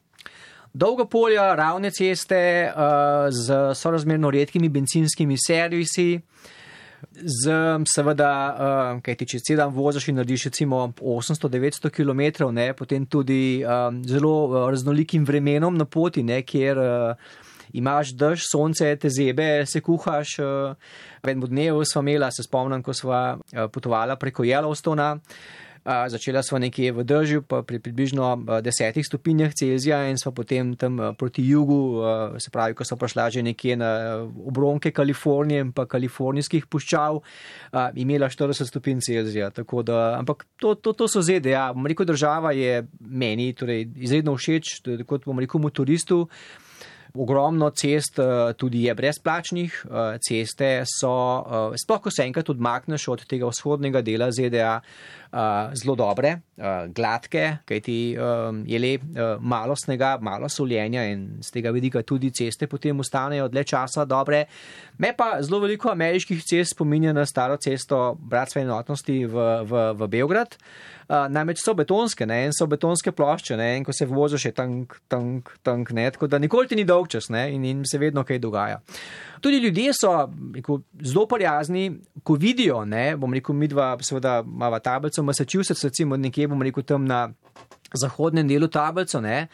Dolga 0.74 1.04
polja, 1.06 1.52
ravne 1.54 1.92
ceste 1.94 2.38
uh, 2.66 3.28
z 3.30 3.76
sorazmerno 3.78 4.30
redkimi 4.34 4.68
benzinskimi 4.68 5.36
servisi. 5.38 6.18
Z, 7.14 7.54
seveda, 7.86 8.30
uh, 8.50 9.00
kaj 9.04 9.16
ti 9.20 9.28
če 9.34 9.40
sedem 9.44 9.70
voziš 9.76 10.08
in 10.10 10.18
narediš 10.18 10.48
recimo 10.48 10.80
800-900 10.98 11.92
km, 11.94 12.48
ne, 12.56 12.72
potem 12.74 13.06
tudi 13.06 13.62
um, 13.62 14.00
zelo 14.08 14.66
raznolikim 14.72 15.22
vremenom 15.28 15.78
na 15.78 15.86
poti, 15.86 16.24
ne, 16.26 16.40
kjer 16.42 16.80
uh, 16.80 17.34
imaš 17.74 18.10
dež, 18.18 18.48
sonce, 18.50 18.88
te 18.98 19.12
zebe, 19.14 19.62
se 19.70 19.78
kuhaš. 19.84 20.38
Uh, 20.42 20.96
en 21.30 21.40
dnev 21.40 21.82
smo 21.84 22.02
imeli, 22.02 22.30
se 22.32 22.42
spomnim, 22.42 22.82
ko 22.82 22.94
smo 22.94 23.12
uh, 23.12 23.68
potovali 23.72 24.16
preko 24.20 24.44
Yellowstona. 24.44 25.14
Uh, 25.84 26.08
začela 26.08 26.40
smo 26.42 26.56
nekje 26.58 26.92
v 26.96 27.04
držju, 27.04 27.42
pa 27.44 27.60
pri 27.60 27.76
približno 27.76 28.24
uh, 28.24 28.60
desetih 28.64 29.04
stopinjah 29.04 29.52
Celzija 29.52 29.98
in 30.08 30.16
smo 30.16 30.32
potem 30.32 30.72
tam 30.80 30.96
proti 31.18 31.44
jugu, 31.44 32.00
uh, 32.00 32.38
se 32.40 32.48
pravi, 32.48 32.72
ko 32.72 32.84
smo 32.88 32.96
prišla 32.96 33.28
že 33.30 33.42
nekje 33.44 33.76
na 33.76 34.24
obronke 34.24 34.90
Kalifornije 34.90 35.60
in 35.60 35.72
pa 35.76 35.84
kalifornijskih 35.84 36.66
puščav, 36.72 37.20
uh, 37.20 37.88
imela 38.00 38.32
40 38.32 38.64
stopinj 38.64 39.04
Celzija. 39.04 39.50
Da, 39.84 40.16
ampak 40.16 40.46
to, 40.56 40.74
to, 40.74 40.92
to 40.92 41.08
so 41.08 41.20
ZDA. 41.20 41.72
Bom 41.76 41.84
rekel, 41.86 42.08
država 42.08 42.56
je 42.56 42.86
meni 43.00 43.52
torej, 43.52 43.84
izredno 43.96 44.38
všeč, 44.40 44.80
kot 45.04 45.28
bom 45.28 45.36
rekel, 45.38 45.60
motoristu. 45.60 46.24
Ogromno 47.14 47.70
cest 47.70 48.18
eh, 48.18 48.54
tudi 48.58 48.82
je 48.82 48.94
brezplačnih, 48.94 49.86
eh, 49.86 50.18
ceste 50.18 50.82
so, 50.82 51.12
eh, 51.46 51.76
sploh 51.78 52.00
ko 52.02 52.10
se 52.10 52.24
enkrat 52.26 52.50
odmakneš 52.50 53.06
od 53.08 53.22
tega 53.30 53.46
vzhodnega 53.46 54.02
dela 54.02 54.32
ZDA, 54.32 54.80
zelo 55.74 55.94
dobre, 55.98 56.36
gladke, 56.94 57.58
kajti 57.66 57.96
je 58.66 58.78
le 58.78 58.92
malo 59.40 59.76
snega, 59.76 60.18
malo 60.22 60.48
soljenja 60.48 61.02
in 61.10 61.26
z 61.42 61.50
tega 61.50 61.72
vidika 61.74 62.02
tudi 62.02 62.30
ceste 62.30 62.68
potem 62.70 63.00
ostanejo 63.00 63.48
dlje 63.48 63.64
časa 63.74 64.04
dobre. 64.04 64.44
Me 64.98 65.10
pa 65.16 65.42
zelo 65.42 65.60
veliko 65.64 65.90
ameriških 65.90 66.44
cest 66.44 66.74
spominja 66.74 67.12
na 67.12 67.26
staro 67.26 67.56
cesto 67.56 68.14
Bratstva 68.18 68.62
enotnosti 68.62 69.24
v, 69.26 69.46
v, 69.66 69.86
v 69.98 70.08
Beograd. 70.08 70.54
Uh, 70.54 70.94
namreč 71.28 71.60
so 71.60 71.74
betonske, 71.76 72.24
ne, 72.26 72.46
in 72.48 72.54
so 72.56 72.66
betonske 72.70 73.12
plošče, 73.12 73.58
ne, 73.60 73.68
in 73.78 73.84
ko 73.84 73.92
se 73.92 74.06
voziš, 74.08 74.46
je 74.48 74.52
tank, 74.56 74.96
tank, 75.08 75.50
tank, 75.62 75.92
ne, 75.92 76.06
tako 76.10 76.30
da 76.32 76.38
nikoli 76.40 76.70
ti 76.70 76.78
ni 76.78 76.86
dolg 76.88 77.10
čas, 77.12 77.28
ne, 77.28 77.50
in, 77.52 77.64
in 77.68 77.82
se 77.84 78.00
vedno 78.00 78.24
kaj 78.24 78.40
dogaja. 78.40 78.80
Tudi 79.44 79.58
ljudje 79.60 79.92
so 79.92 80.12
rekel, 80.54 80.80
zelo 81.04 81.26
prijazni, 81.28 81.90
ko 82.24 82.38
vidijo, 82.40 82.84
ne, 82.88 83.16
bom 83.20 83.34
rekel, 83.36 83.56
mi 83.56 83.68
dva, 83.68 83.90
seveda, 84.00 84.38
imamo 84.46 84.80
tablico 84.80 85.22
Massachusetts, 85.22 85.84
recimo 85.84 86.16
nekje, 86.16 86.43
bom 86.48 86.62
rekel, 86.62 86.82
tam 86.82 87.06
na 87.06 87.28
zahodnem 87.94 88.48
delu 88.48 88.68
tablico, 88.68 89.20
ne. 89.20 89.46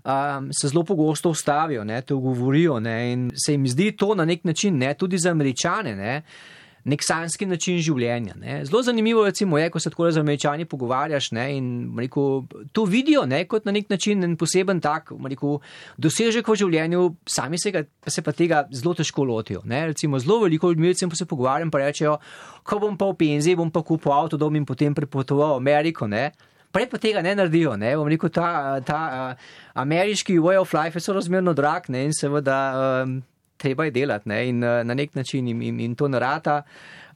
Um, 0.00 0.48
se 0.52 0.68
zelo 0.68 0.84
pogosto 0.84 1.28
ustavijo, 1.30 1.84
ne, 1.84 2.00
te 2.02 2.14
govorijo 2.14 2.78
ne, 2.80 3.12
in 3.12 3.26
se 3.36 3.52
jim 3.52 3.66
zdi 3.68 3.90
to 3.92 4.14
na 4.14 4.24
nek 4.24 4.44
način, 4.48 4.78
ne, 4.78 4.94
tudi 4.94 5.18
za 5.18 5.30
američane, 5.30 5.92
ne, 5.96 6.14
uh, 6.16 6.59
nek 6.84 7.04
sanski 7.04 7.46
način 7.46 7.78
življenja. 7.82 8.34
Ne. 8.40 8.60
Zelo 8.64 8.82
zanimivo 8.82 9.24
recimo, 9.26 9.58
je, 9.58 9.70
ko 9.70 9.80
se 9.80 9.90
tako 9.90 10.10
z 10.10 10.20
američani 10.20 10.64
pogovarjaš 10.64 11.30
ne, 11.36 11.46
in 11.56 11.70
rekel, 11.98 12.44
to 12.72 12.84
vidijo 12.88 13.26
ne, 13.26 13.44
kot 13.48 13.66
na 13.68 13.74
nek 13.76 13.90
način 13.90 14.24
en 14.24 14.36
poseben 14.40 14.80
tak 14.80 15.12
rekel, 15.28 15.58
dosežek 16.00 16.48
v 16.48 16.58
življenju, 16.64 17.06
sami 17.28 17.60
se, 17.60 17.72
ga, 17.74 17.84
se 18.06 18.24
pa 18.24 18.32
tega 18.36 18.64
zelo 18.72 18.94
težko 18.96 19.24
lotijo. 19.28 19.64
Ne. 19.64 19.86
Recimo, 19.92 20.18
zelo 20.18 20.40
veliko 20.44 20.72
ljudi 20.72 20.94
se 20.94 21.26
pogovarjam 21.26 21.70
in 21.72 21.80
rečejo, 21.80 22.18
ko 22.64 22.78
bom 22.78 22.96
pa 22.96 23.10
v 23.10 23.18
penziji, 23.20 23.56
bom 23.56 23.70
pa 23.70 23.82
kupil 23.82 24.12
avto 24.12 24.36
dom 24.36 24.56
in 24.56 24.66
potem 24.66 24.94
prepotoval 24.94 25.58
v 25.58 25.62
Ameriko. 25.62 26.06
Ne. 26.06 26.30
Prej 26.70 26.86
pa 26.86 26.98
tega 27.02 27.22
ne 27.22 27.34
naredijo. 27.34 27.74
Ne. 27.76 27.96
Rekel, 27.96 28.30
ta, 28.30 28.80
ta 28.86 29.00
uh, 29.10 29.48
ameriški 29.74 30.38
way 30.38 30.58
of 30.60 30.72
life 30.74 30.96
je 30.98 31.02
sorazmerno 31.02 31.54
drag 31.54 31.90
ne, 31.90 32.04
in 32.06 32.14
seveda 32.14 32.58
um, 33.02 33.20
treba 33.60 33.84
je 33.84 33.94
delati 33.94 34.28
ne? 34.28 34.40
in 34.48 34.64
uh, 34.64 34.80
na 34.84 34.96
nek 34.96 35.14
način 35.14 35.48
jim, 35.48 35.62
jim, 35.62 35.80
jim 35.80 35.94
to 35.94 36.08
narata. 36.08 36.62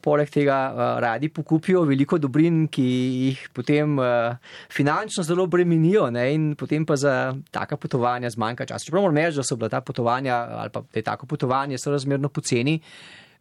Poleg 0.05 0.29
tega 0.29 0.59
uh, 0.69 0.83
radi 1.01 1.31
pokupijo 1.33 1.87
veliko 1.89 2.19
dobrin, 2.21 2.67
ki 2.69 2.85
jih 2.85 3.47
potem 3.57 3.97
uh, 3.99 4.37
finančno 4.73 5.25
zelo 5.25 5.47
bremenijo 5.49 6.11
ne? 6.13 6.29
in 6.35 6.53
potem 6.61 6.85
pa 6.87 6.97
za 7.01 7.35
taka 7.51 7.81
potovanja 7.81 8.31
zmanjka 8.31 8.69
časa. 8.69 8.85
Čeprav 8.85 9.07
moram 9.07 9.23
reči, 9.23 9.41
da 9.41 9.47
so 9.49 9.57
bila 9.57 9.73
ta 9.73 9.81
potovanja 9.81 10.37
ali 10.61 10.71
pa 10.71 10.85
je 10.95 11.03
tako 11.03 11.27
potovanje 11.27 11.81
sorazmerno 11.81 12.29
poceni. 12.29 12.81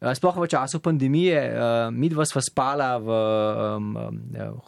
Sploh 0.04 0.36
v 0.36 0.48
času 0.52 0.82
pandemije, 0.84 1.40
mi 1.96 2.10
dva 2.12 2.26
sva 2.28 2.42
spala 2.44 2.98
v 3.00 3.08
um, 3.08 3.94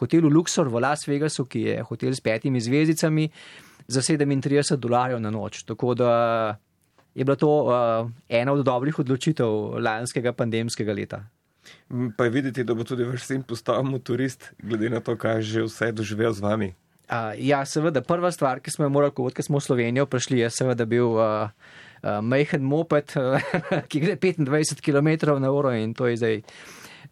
hotelu 0.00 0.30
Luxor 0.32 0.70
v 0.72 0.80
Las 0.80 1.04
Vegasu, 1.04 1.44
ki 1.44 1.60
je 1.60 1.74
hotel 1.84 2.16
s 2.16 2.24
petimi 2.24 2.56
zvezdicami, 2.56 3.28
za 3.84 4.00
37 4.00 4.80
dolarjev 4.80 5.20
na 5.20 5.30
noč. 5.30 5.62
Tako 5.68 5.92
da 5.94 6.10
je 7.16 7.24
bila 7.24 7.36
to 7.36 7.48
uh, 7.48 8.10
ena 8.28 8.52
od 8.52 8.60
dobrih 8.64 8.98
odločitev 8.98 9.80
lanskega 9.80 10.36
pandemskega 10.36 10.92
leta. 10.92 11.24
Pa 12.16 12.24
je 12.24 12.30
videti, 12.30 12.64
da 12.64 12.74
bo 12.74 12.84
tudi 12.84 13.04
vaš 13.04 13.24
sin 13.24 13.42
postal 13.42 13.82
motorist, 13.82 14.52
glede 14.62 14.90
na 14.92 15.00
to, 15.00 15.16
kaj 15.16 15.40
je 15.40 15.42
že 15.42 15.62
vse 15.64 15.92
doživel 15.92 16.32
z 16.32 16.44
vami. 16.44 16.74
Uh, 17.06 17.32
ja, 17.38 17.64
seveda, 17.64 18.02
prva 18.02 18.32
stvar, 18.34 18.60
ki 18.60 18.70
smo 18.70 18.84
jo 18.84 18.90
morali, 18.90 19.14
ko 19.14 19.30
smo 19.42 19.58
v 19.58 19.64
Slovenijo 19.64 20.06
prišli, 20.06 20.42
je 20.42 20.50
seveda 20.50 20.84
bil 20.84 21.14
uh, 21.14 21.48
uh, 22.02 22.18
majhen 22.20 22.62
moped, 22.66 23.14
uh, 23.16 23.40
ki 23.90 24.02
gre 24.02 24.16
25 24.18 24.82
km 24.82 25.38
na 25.40 25.50
uro 25.50 25.72
in 25.72 25.94
to 25.94 26.10
je 26.10 26.18
zdaj 26.18 26.42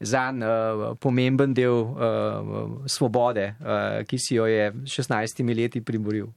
zanj 0.00 0.42
uh, 0.42 0.98
pomemben 0.98 1.54
del 1.54 1.86
uh, 1.86 2.84
svobode, 2.90 3.54
uh, 3.62 4.02
ki 4.02 4.18
si 4.18 4.34
jo 4.34 4.50
je 4.50 4.72
16 4.84 5.46
leti 5.54 5.80
priboril. 5.80 6.28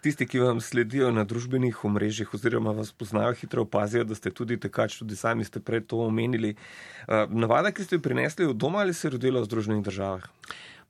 Tisti, 0.00 0.24
ki 0.24 0.40
vam 0.40 0.60
sledijo 0.64 1.10
na 1.12 1.26
družbenih 1.28 1.76
omrežjih 1.84 2.30
oziroma 2.34 2.72
vas 2.72 2.88
poznajo, 2.92 3.34
hitro 3.36 3.66
opazijo, 3.66 4.04
da 4.08 4.16
ste 4.16 4.30
tudi 4.32 4.56
tekač, 4.56 4.96
tudi 4.96 5.16
sami 5.16 5.44
ste 5.44 5.60
prej 5.60 5.82
to 5.92 5.98
omenili. 6.06 6.54
Navada, 7.28 7.68
ki 7.68 7.84
ste 7.84 7.98
jo 7.98 8.04
prinesli 8.04 8.48
od 8.48 8.56
doma 8.56 8.80
ali 8.80 8.94
se 8.96 9.08
je 9.08 9.12
rodila 9.18 9.42
v 9.44 9.48
Združenih 9.50 9.84
državah? 9.84 10.24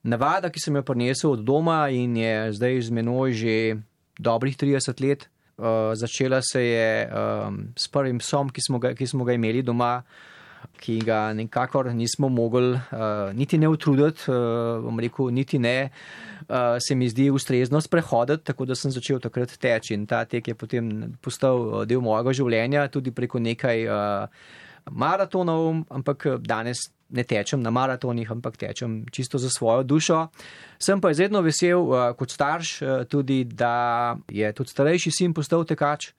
Navada, 0.03 0.49
ki 0.49 0.63
sem 0.63 0.79
jo 0.79 0.83
prinesel 0.87 1.35
od 1.35 1.43
doma 1.43 1.89
in 1.91 2.15
je 2.17 2.53
zdaj 2.55 2.81
z 2.87 2.95
menoj 2.95 3.35
že 3.35 3.55
dobrih 4.15 4.55
30 4.57 5.03
let. 5.03 5.27
Uh, 5.61 5.91
začela 5.93 6.39
se 6.41 6.63
je 6.63 7.11
um, 7.11 7.67
s 7.77 7.91
prvim 7.91 8.17
psom, 8.17 8.49
ki 8.49 8.61
smo, 8.63 8.79
ga, 8.79 8.95
ki 8.97 9.05
smo 9.07 9.27
ga 9.27 9.35
imeli 9.35 9.61
doma, 9.61 10.01
ki 10.81 10.97
ga 11.05 11.19
nikakor 11.37 11.91
nismo 11.93 12.29
mogli 12.29 12.73
uh, 12.73 13.29
niti 13.37 13.59
ne 13.61 13.69
utruditi, 13.69 14.25
uh, 14.31 14.99
rekel, 14.99 15.29
niti 15.33 15.59
ne 15.61 15.75
uh, 16.49 16.77
se 16.81 16.95
mi 16.95 17.09
zdi 17.09 17.29
ustrezno 17.29 17.81
sprehoditi, 17.81 18.43
tako 18.49 18.65
da 18.65 18.75
sem 18.75 18.91
začel 18.91 19.21
takrat 19.21 19.53
teči. 19.61 19.93
In 19.93 20.07
ta 20.09 20.23
tek 20.25 20.47
je 20.47 20.57
potem 20.57 21.13
postal 21.21 21.85
del 21.85 22.01
mojega 22.01 22.33
življenja, 22.41 22.87
tudi 22.93 23.13
preko 23.13 23.39
nekaj 23.39 23.85
uh, 23.85 24.41
maratonov, 24.89 25.85
ampak 25.93 26.27
danes 26.41 26.89
ne 27.11 27.23
tečem 27.23 27.61
na 27.61 27.71
maratonih, 27.71 28.31
ampak 28.31 28.57
tečem 28.57 29.05
čisto 29.11 29.37
za 29.37 29.49
svojo 29.49 29.83
dušo. 29.83 30.27
Sem 30.79 31.01
pa 31.01 31.11
izredno 31.11 31.41
vesel 31.41 31.79
uh, 31.79 32.11
kot 32.17 32.31
starš 32.31 32.81
uh, 32.81 33.03
tudi, 33.09 33.43
da 33.43 34.17
je 34.29 34.53
tudi 34.53 34.69
starejši 34.69 35.11
sin 35.11 35.33
postal 35.33 35.65
tekač. 35.65 36.11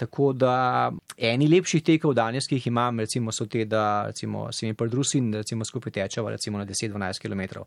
Tako 0.00 0.32
da 0.32 0.90
eni 1.16 1.48
lepših 1.48 1.82
tekov 1.84 2.14
danes, 2.16 2.46
ki 2.48 2.56
jih 2.56 2.70
imam, 2.70 3.02
recimo 3.04 3.32
so 3.32 3.44
te, 3.46 3.66
da 3.68 4.06
recimo, 4.08 4.48
se 4.52 4.66
mi 4.66 4.74
pridružim 4.74 5.26
in 5.26 5.40
recimo 5.42 5.64
skupaj 5.64 5.92
tečeva 5.92 6.30
recimo 6.30 6.58
na 6.58 6.64
10-12 6.64 7.20
km 7.20 7.66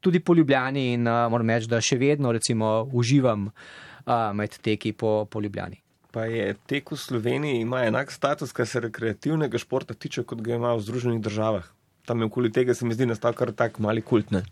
tudi 0.00 0.20
po 0.20 0.34
Ljubljani 0.34 0.92
in 0.92 1.08
uh, 1.08 1.30
moram 1.30 1.50
reči, 1.50 1.68
da 1.68 1.80
še 1.80 1.98
vedno 2.00 2.32
recimo, 2.32 2.88
uživam 2.92 3.48
uh, 3.50 4.30
med 4.34 4.56
teki 4.62 4.92
po, 4.92 5.26
po 5.30 5.40
Ljubljani. 5.40 5.80
Pa 6.10 6.24
je 6.26 6.54
tek 6.66 6.90
v 6.90 6.96
Sloveniji 6.98 7.60
ima 7.62 7.84
enak 7.86 8.10
status, 8.10 8.52
kar 8.52 8.66
se 8.66 8.80
rekreativnega 8.82 9.60
športa 9.62 9.94
tiče, 9.94 10.24
kot 10.26 10.40
ga 10.42 10.56
ima 10.56 10.72
v 10.74 10.82
Združenih 10.82 11.20
državah. 11.22 11.68
Tam 12.10 12.22
je 12.22 12.26
okoli 12.26 12.50
tega 12.50 12.74
se 12.74 12.86
mi 12.86 12.96
zdi 12.96 13.06
nastal 13.06 13.36
kar 13.38 13.52
tak 13.54 13.78
mali 13.78 14.02
kult. 14.02 14.32
Ne? 14.34 14.42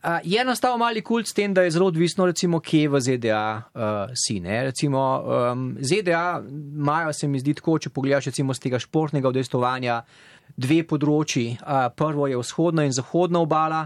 Uh, 0.00 0.18
je 0.24 0.42
nastal 0.44 0.78
mali 0.80 1.04
kult 1.06 1.28
s 1.28 1.36
tem, 1.36 1.54
da 1.54 1.62
je 1.62 1.70
zelo 1.76 1.86
odvisno, 1.92 2.26
recimo, 2.26 2.58
kje 2.58 2.88
v 2.88 3.00
ZDA 3.06 3.42
uh, 3.54 4.14
si. 4.16 4.40
Recimo, 4.42 5.00
um, 5.52 5.66
ZDA 5.78 6.42
imajo, 6.50 7.12
se 7.12 7.28
mi 7.28 7.38
zdi, 7.38 7.54
tako, 7.54 7.78
če 7.78 7.92
pogledaš 7.94 8.30
recimo 8.32 8.56
z 8.56 8.64
tega 8.64 8.80
športnega 8.82 9.30
udejstovanja, 9.30 10.00
dve 10.56 10.80
področji. 10.88 11.52
Uh, 11.60 11.86
prvo 11.94 12.26
je 12.26 12.40
vzhodna 12.40 12.88
in 12.88 12.96
zahodna 12.96 13.44
obala 13.44 13.84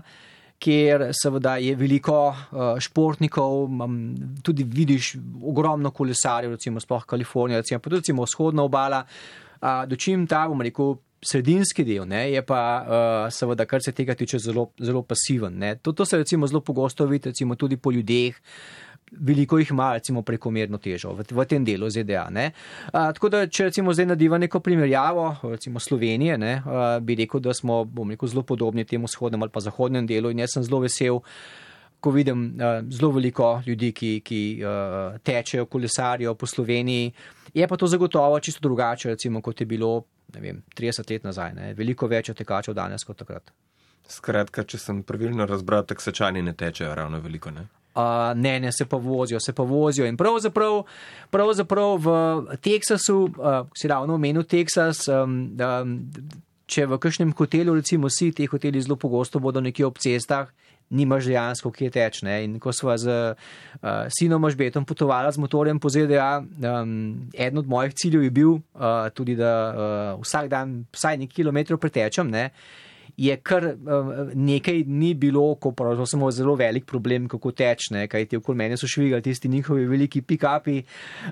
kjer 0.65 1.09
seveda 1.13 1.57
je 1.61 1.75
veliko 1.77 2.19
uh, 2.31 2.79
športnikov, 2.81 3.65
um, 3.67 3.99
tudi 4.43 4.65
vidiš 4.65 5.15
ogromno 5.43 5.91
kolesarjev, 5.91 6.55
recimo 6.57 6.81
sploh 6.81 7.05
Kalifornija, 7.05 7.61
recimo, 7.61 7.83
pa 7.83 7.91
tudi 7.91 8.05
recimo 8.05 8.25
vzhodna 8.25 8.65
obala, 8.65 9.03
uh, 9.05 9.83
dočim 9.91 10.27
ta, 10.31 10.47
bom 10.49 10.63
rekel, 10.65 10.97
sredinski 11.25 11.85
del, 11.85 12.07
ne, 12.09 12.27
je 12.33 12.43
pa 12.47 12.61
uh, 12.85 13.33
seveda, 13.33 13.67
kar 13.69 13.83
se 13.83 13.93
tega 13.97 14.15
tiče, 14.19 14.39
zelo, 14.39 14.69
zelo 14.81 15.03
pasiven. 15.03 15.63
To, 15.83 15.93
to 15.93 16.05
se 16.05 16.21
recimo 16.21 16.47
zelo 16.47 16.61
pogosto 16.61 17.07
vidi, 17.07 17.33
recimo 17.33 17.57
tudi 17.57 17.77
po 17.77 17.93
ljudeh. 17.93 18.37
Veliko 19.15 19.59
jih 19.61 19.71
ima, 19.71 19.93
recimo, 19.95 20.23
prekomerno 20.27 20.79
težo 20.83 21.13
v, 21.15 21.27
v 21.31 21.45
tem 21.47 21.65
delu 21.65 21.87
ZDA. 21.93 22.25
A, 22.35 23.03
tako 23.15 23.29
da, 23.31 23.45
če 23.47 23.69
recimo 23.69 23.93
zdaj 23.95 24.09
nadiva 24.11 24.41
neko 24.43 24.59
primerjavo, 24.65 25.27
recimo 25.53 25.81
Slovenije, 25.81 26.39
ne, 26.41 26.55
a, 26.65 26.87
bi 27.05 27.15
rekel, 27.21 27.43
da 27.45 27.55
smo, 27.55 27.85
bom 27.85 28.11
rekel, 28.11 28.33
zelo 28.33 28.43
podobni 28.43 28.85
temu 28.89 29.07
vzhodnemu 29.07 29.47
ali 29.47 29.55
pa 29.55 29.63
zahodnemu 29.63 30.09
delu 30.09 30.33
in 30.33 30.43
jaz 30.43 30.57
sem 30.57 30.65
zelo 30.67 30.81
vesel, 30.83 31.21
ko 32.01 32.11
vidim 32.17 32.49
a, 32.59 32.81
zelo 32.91 33.13
veliko 33.15 33.53
ljudi, 33.67 33.93
ki, 33.95 34.11
ki 34.25 34.41
a, 34.65 34.75
tečejo, 35.23 35.69
kolesarijo 35.71 36.35
po 36.35 36.49
Sloveniji. 36.51 37.13
Je 37.55 37.69
pa 37.71 37.77
to 37.79 37.87
zagotovo 37.87 38.41
čisto 38.41 38.65
drugače, 38.67 39.15
recimo, 39.15 39.45
kot 39.45 39.61
je 39.61 39.69
bilo 39.69 40.01
vem, 40.41 40.63
30 40.77 41.11
let 41.11 41.25
nazaj. 41.25 41.55
Ne. 41.55 41.75
Veliko 41.79 42.09
več 42.11 42.33
tekačev 42.35 42.75
danes 42.75 43.05
kot 43.05 43.19
takrat. 43.23 43.53
Skratka, 44.09 44.65
če 44.69 44.79
sem 44.79 45.03
pravilno 45.07 45.47
razbral, 45.49 45.87
tak 45.89 46.03
sečani 46.05 46.43
ne 46.45 46.53
tečejo 46.53 46.93
ravno 46.95 47.21
veliko. 47.25 47.53
Ne? 47.55 47.67
Uh, 47.95 48.33
ne, 48.35 48.59
ne, 48.61 48.73
se 48.73 48.85
pa 48.91 48.99
vozijo, 48.99 49.41
se 49.41 49.53
pa 49.55 49.63
vozijo. 49.63 50.07
In 50.07 50.17
pravzaprav, 50.19 50.83
pravzaprav 51.31 52.01
v 52.03 52.57
Teksasu, 52.61 53.19
uh, 53.39 53.71
si 53.77 53.89
ravno 53.89 54.19
omenil 54.19 54.43
Teksas, 54.51 55.07
um, 55.09 55.39
um, 55.55 55.95
če 56.67 56.89
v 56.91 56.99
kakšnem 56.99 57.33
hotelu, 57.39 57.77
recimo, 57.79 58.11
si 58.11 58.33
ti 58.35 58.49
hoteli 58.51 58.83
zelo 58.83 58.99
pogosto 58.99 59.39
bodo 59.41 59.63
nekje 59.63 59.87
ob 59.87 60.01
cestah, 60.03 60.51
nimaš 60.91 61.29
dejansko 61.31 61.73
kje 61.73 61.91
teč. 61.91 62.23
Ne? 62.23 62.45
In 62.45 62.59
ko 62.63 62.73
sva 62.73 62.97
z 63.01 63.35
uh, 63.35 64.07
sinom 64.13 64.43
Mažbetom 64.43 64.85
potovala 64.85 65.33
z 65.33 65.41
motorjem 65.43 65.81
po 65.81 65.89
ZDA, 65.89 66.45
um, 66.45 67.29
eden 67.35 67.59
od 67.59 67.69
mojih 67.69 67.95
ciljev 67.95 68.25
je 68.27 68.31
bil 68.31 68.53
uh, 68.57 69.11
tudi, 69.15 69.37
da 69.37 69.53
uh, 69.71 70.23
vsak 70.23 70.49
dan 70.53 70.85
vsaj 70.93 71.21
nekaj 71.25 71.43
kilometrov 71.43 71.81
pretečem. 71.83 72.31
Ne? 72.31 72.51
je 73.17 73.37
kar 73.37 73.63
nekaj 74.35 74.83
ni 74.87 75.15
bilo, 75.15 75.55
ko 75.55 75.71
pravzaprav 75.73 76.07
samo 76.07 76.31
zelo 76.31 76.55
velik 76.59 76.87
problem, 76.87 77.29
kako 77.29 77.53
tečne, 77.53 78.09
kaj 78.09 78.27
ti 78.27 78.37
okoli 78.37 78.59
mene 78.59 78.77
so 78.77 78.91
švigali 78.91 79.23
tisti 79.23 79.49
njihovi 79.49 79.87
veliki 79.87 80.23
pikapi, 80.23 80.83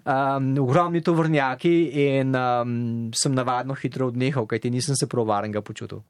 um, 0.05 0.55
ogromni 0.63 1.03
tovrnjaki 1.03 1.75
in 2.07 2.37
um, 2.37 3.11
sem 3.15 3.35
navadno 3.35 3.75
hitro 3.75 4.13
odnehal, 4.13 4.47
kaj 4.47 4.63
ti 4.63 4.71
nisem 4.71 4.97
se 4.97 5.09
prav 5.09 5.27
varenga 5.27 5.61
počutil. 5.61 6.03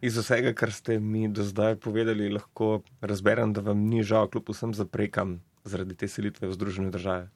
Iz 0.00 0.16
vsega, 0.18 0.54
kar 0.56 0.72
ste 0.72 0.98
mi 0.98 1.28
do 1.28 1.44
zdaj 1.44 1.76
povedali, 1.84 2.30
lahko 2.32 2.80
razberem, 3.00 3.52
da 3.52 3.60
vam 3.60 3.86
ni 3.88 4.02
žal, 4.02 4.28
kljub 4.28 4.50
vsem 4.52 4.74
zaprekam 4.74 5.40
zaradi 5.64 5.94
te 5.94 6.08
selitve 6.08 6.48
v 6.48 6.56
Združene 6.56 6.90
države. 6.90 7.28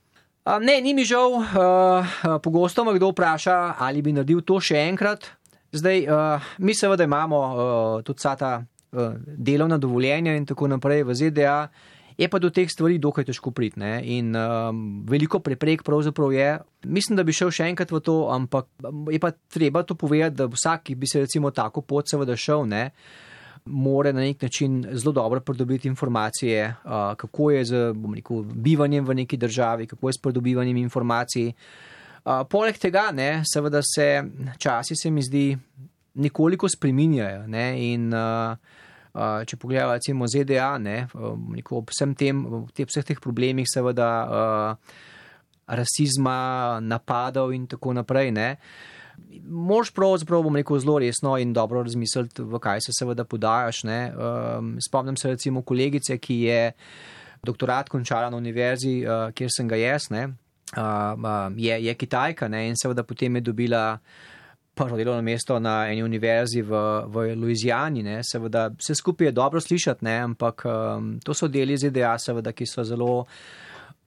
Ne, 0.61 0.81
ni 0.85 0.93
mi 0.95 1.05
žal. 1.09 1.41
Uh, 1.41 1.47
pogosto 2.43 2.85
me 2.85 2.93
kdo 2.95 3.15
vpraša, 3.15 3.75
ali 3.79 4.03
bi 4.03 4.13
naredil 4.13 4.43
to 4.45 4.61
še 4.61 4.77
enkrat. 4.91 5.31
Zdaj, 5.73 6.05
uh, 6.05 6.53
mi 6.59 6.75
seveda 6.77 7.05
imamo 7.05 7.39
uh, 7.41 8.03
tudi 8.05 8.23
ta 8.23 8.61
uh, 8.61 9.17
delovna 9.25 9.79
dovoljenja 9.79 10.37
in 10.37 10.47
tako 10.47 10.69
naprej 10.69 11.03
v 11.09 11.17
ZDA, 11.17 11.57
je 12.19 12.29
pa 12.31 12.39
do 12.39 12.51
teh 12.51 12.71
stvari 12.71 12.99
dokaj 12.99 13.27
težko 13.27 13.51
priti. 13.51 13.81
In 14.03 14.35
um, 14.37 15.03
veliko 15.09 15.41
preprek 15.43 15.83
pravzaprav 15.83 16.33
je. 16.33 16.49
Mislim, 16.87 17.17
da 17.17 17.25
bi 17.27 17.35
šel 17.35 17.51
še 17.51 17.69
enkrat 17.73 17.91
v 17.91 18.01
to, 18.05 18.17
ampak 18.31 18.69
je 19.11 19.19
pa 19.21 19.33
treba 19.51 19.83
to 19.83 19.97
povedati, 19.99 20.37
da 20.39 20.47
vsak, 20.51 20.89
ki 20.89 20.95
bi 20.95 21.11
se 21.11 21.25
recimo 21.25 21.51
tako 21.51 21.83
pot 21.83 22.11
seveda 22.11 22.37
šel, 22.37 22.67
ne. 22.71 22.91
More 23.65 24.13
na 24.13 24.21
nek 24.21 24.43
način 24.45 24.83
zelo 24.93 25.15
dobro 25.17 25.41
pridobiti 25.41 25.89
informacije, 25.89 26.69
uh, 26.85 27.15
kako 27.17 27.51
je 27.51 27.65
z 27.65 27.83
rekel, 28.15 28.45
bivanjem 28.45 29.05
v 29.05 29.19
neki 29.25 29.41
državi, 29.41 29.89
kako 29.89 30.09
je 30.09 30.19
s 30.19 30.23
pridobivanjem 30.23 30.77
informacij. 30.85 31.51
Uh, 32.25 32.45
poleg 32.49 32.79
tega, 32.79 33.09
ne, 33.13 33.43
seveda 33.49 33.81
se 33.83 34.23
časi, 34.59 34.97
se 34.97 35.11
mi 35.11 35.23
zdi, 35.25 35.57
nekoliko 36.15 36.69
spreminjajo. 36.69 37.47
Ne, 37.51 37.67
in 37.93 38.13
uh, 38.15 38.55
če 39.15 39.57
pogledamo, 39.57 39.95
recimo 39.95 40.27
ZDA, 40.27 40.73
ne, 40.83 40.97
ob 41.15 41.93
vsem 41.93 42.15
tem, 42.19 42.43
te, 42.75 42.87
vseh 42.89 43.07
teh 43.07 43.21
problemih, 43.23 43.69
seveda 43.71 44.09
uh, 44.27 44.97
rasizma, 45.71 46.81
napadov 46.83 47.55
in 47.55 47.69
tako 47.71 47.95
naprej. 47.95 48.35
Ne, 48.35 48.49
Moš 49.45 49.93
pravzaprav, 49.95 50.43
bom 50.43 50.57
rekel, 50.59 50.79
zelo 50.83 50.97
resno 50.99 51.37
in 51.39 51.53
dobro 51.55 51.83
razmisliti, 51.87 52.43
v 52.43 52.59
kaj 52.59 52.81
se 52.83 52.95
seveda 52.99 53.23
podajaš. 53.25 53.85
Um, 53.85 54.75
spomnim 54.83 55.17
se 55.17 55.29
recimo 55.29 55.63
kolegice, 55.63 56.19
ki 56.19 56.41
je 56.49 56.73
doktorat 57.45 57.89
končala 57.89 58.31
na 58.31 58.37
univerzi, 58.37 59.05
uh, 59.07 59.31
kjer 59.31 59.51
sem 59.55 59.69
ga 59.69 59.79
jaz, 59.79 60.09
ne, 60.11 60.25
uh, 60.75 61.53
je, 61.57 61.79
je 61.85 61.95
Kitajka 61.95 62.49
ne, 62.49 62.69
in 62.69 62.79
seveda 62.81 63.05
potem 63.07 63.37
je 63.37 63.45
dobila 63.53 63.99
prvo 64.75 64.97
delovno 64.97 65.23
mesto 65.23 65.59
na 65.59 65.87
eni 65.91 66.03
univerzi 66.03 66.63
v, 66.63 66.81
v 67.07 67.35
Louisiani. 67.37 68.03
Ne, 68.03 68.21
seveda 68.23 68.69
vse 68.79 68.95
skupaj 68.95 69.31
je 69.31 69.33
dobro 69.33 69.61
slišati, 69.61 70.05
ne, 70.05 70.17
ampak 70.31 70.65
um, 70.67 71.15
to 71.25 71.35
so 71.35 71.49
deli 71.49 71.77
ZDA, 71.79 72.17
seveda, 72.19 72.53
ki 72.53 72.67
so 72.67 72.85
zelo 72.85 73.25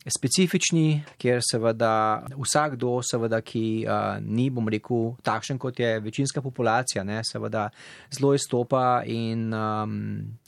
specifični, 0.08 1.02
kjer 1.20 1.42
seveda 1.44 1.92
vsakdo, 2.38 3.00
seveda, 3.04 3.42
ki 3.44 3.64
uh, 3.84 4.20
ni, 4.24 4.50
bom 4.54 4.68
rekel, 4.72 5.16
takšen 5.26 5.60
kot 5.60 5.80
je 5.80 5.98
večinska 6.00 6.42
populacija, 6.42 7.04
ne, 7.04 7.20
seveda 7.28 7.68
zelo 8.14 8.34
izstopa 8.38 9.02
in 9.06 9.50
um, 9.54 9.98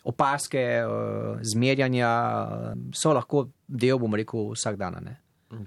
opaske, 0.08 0.66
uh, 0.86 1.42
zmerjanja 1.54 2.12
uh, 2.12 2.70
so 2.96 3.16
lahko 3.16 3.50
del, 3.68 4.00
bom 4.00 4.16
rekel, 4.16 4.52
vsak 4.56 4.80
dan. 4.80 5.00
Ne. 5.04 5.18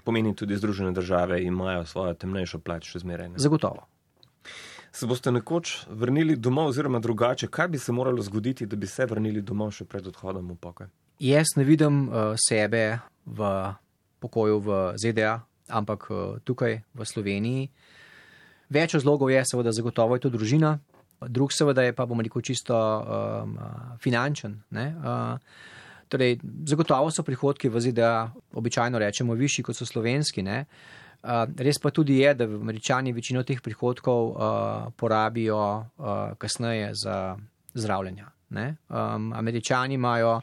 Pomeni 0.04 0.34
tudi 0.36 0.56
Združene 0.56 0.92
države 0.92 1.42
imajo 1.42 1.84
svojo 1.84 2.14
temnejšo 2.14 2.62
plat 2.62 2.86
še 2.86 3.02
zmeraj. 3.02 3.34
Ne? 3.34 3.42
Zagotovo. 3.42 3.88
Se 4.92 5.06
boste 5.08 5.32
nekoč 5.32 5.86
vrnili 5.88 6.36
domov, 6.36 6.68
oziroma 6.68 7.00
drugače, 7.00 7.48
kaj 7.48 7.68
bi 7.68 7.78
se 7.78 7.92
moralo 7.92 8.22
zgoditi, 8.22 8.66
da 8.66 8.76
bi 8.76 8.86
se 8.86 9.06
vrnili 9.06 9.40
domov 9.42 9.72
še 9.72 9.86
pred 9.88 10.06
odhodom 10.06 10.50
v 10.52 10.56
pokoj? 10.60 10.90
Jaz 11.22 11.54
ne 11.56 11.64
vidim 11.64 12.08
uh, 12.08 12.34
sebe 12.36 12.98
v 13.24 13.48
pokoju 14.20 14.60
v 14.60 14.78
ZDA, 15.00 15.38
ampak 15.72 16.08
uh, 16.10 16.20
tukaj 16.44 16.82
v 16.92 17.06
Sloveniji. 17.08 17.68
Več 18.72 18.96
razlogov 18.98 19.32
je, 19.32 19.40
seveda, 19.48 19.72
zagotovo 19.72 20.16
je 20.16 20.26
to 20.26 20.32
družina, 20.32 20.76
drug 21.28 21.52
seveda 21.52 21.86
je 21.86 21.94
pa, 21.96 22.06
bomo 22.06 22.24
rekel, 22.24 22.42
čisto 22.44 22.74
um, 22.76 23.56
finančen. 24.02 24.60
Uh, 24.72 25.38
torej, 26.12 26.36
zagotovo 26.68 27.08
so 27.08 27.24
prihodki 27.24 27.72
v 27.72 27.80
ZDA 27.80 28.32
običajno 28.52 29.00
rečemo 29.00 29.36
višji 29.38 29.64
kot 29.64 29.78
so 29.78 29.88
slovenski. 29.88 30.44
Ne? 30.44 30.64
Uh, 31.22 31.46
res 31.62 31.78
pa 31.78 31.90
tudi 31.94 32.18
je, 32.18 32.34
da 32.34 32.44
američani 32.44 33.12
večino 33.14 33.44
teh 33.46 33.60
prihodkov 33.62 34.30
uh, 34.30 34.92
porabijo 34.96 35.58
uh, 35.78 36.34
kasneje 36.38 36.90
za 36.94 37.36
zdravljenje. 37.74 38.24
Um, 38.52 39.32
američani 39.32 39.94
imajo 39.94 40.40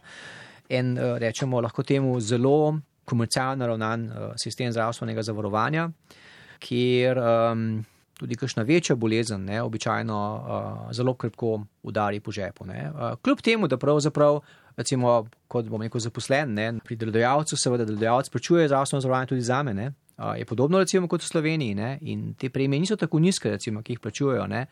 en, 0.70 0.98
rečemo, 1.20 1.62
lahko 1.62 1.84
temu 1.84 2.20
zelo 2.20 2.80
komercialno 3.06 3.68
ravnan 3.68 4.08
uh, 4.08 4.32
sistem 4.38 4.72
zdravstvenega 4.72 5.24
zavarovanja, 5.24 5.90
kjer 6.60 7.20
um, 7.20 7.86
tudi 8.20 8.36
kakšna 8.36 8.64
večja 8.64 8.96
bolezen 8.96 9.46
ne, 9.46 9.62
običajno 9.62 10.18
uh, 10.36 10.92
zelo 10.96 11.14
krpko 11.14 11.62
udari 11.84 12.20
po 12.20 12.32
žepu. 12.32 12.64
Uh, 12.64 13.16
kljub 13.22 13.42
temu, 13.42 13.68
da 13.68 13.78
pravzaprav. 13.78 14.42
Recimo, 14.80 15.26
kot 15.52 15.68
bom 15.68 15.82
rekel, 15.84 16.00
zaposlen 16.00 16.54
ne, 16.56 16.70
pri 16.88 16.96
delodajalcu, 16.96 17.58
seveda 17.60 17.84
delodajalec 17.84 18.30
plačuje 18.32 18.68
zdravstveno 18.68 19.02
zavarovanje 19.02 19.28
tudi 19.28 19.42
za 19.44 19.58
me, 19.64 19.92
je 20.38 20.46
podobno 20.46 20.80
recimo 20.80 21.08
kot 21.08 21.24
v 21.24 21.28
Sloveniji 21.28 21.76
ne? 21.76 21.98
in 22.02 22.34
te 22.34 22.50
premije 22.50 22.80
niso 22.80 22.96
tako 22.96 23.20
nizke, 23.20 23.50
recimo, 23.50 23.82
ki 23.82 23.96
jih 23.96 24.02
plačujejo, 24.04 24.48
ne? 24.48 24.66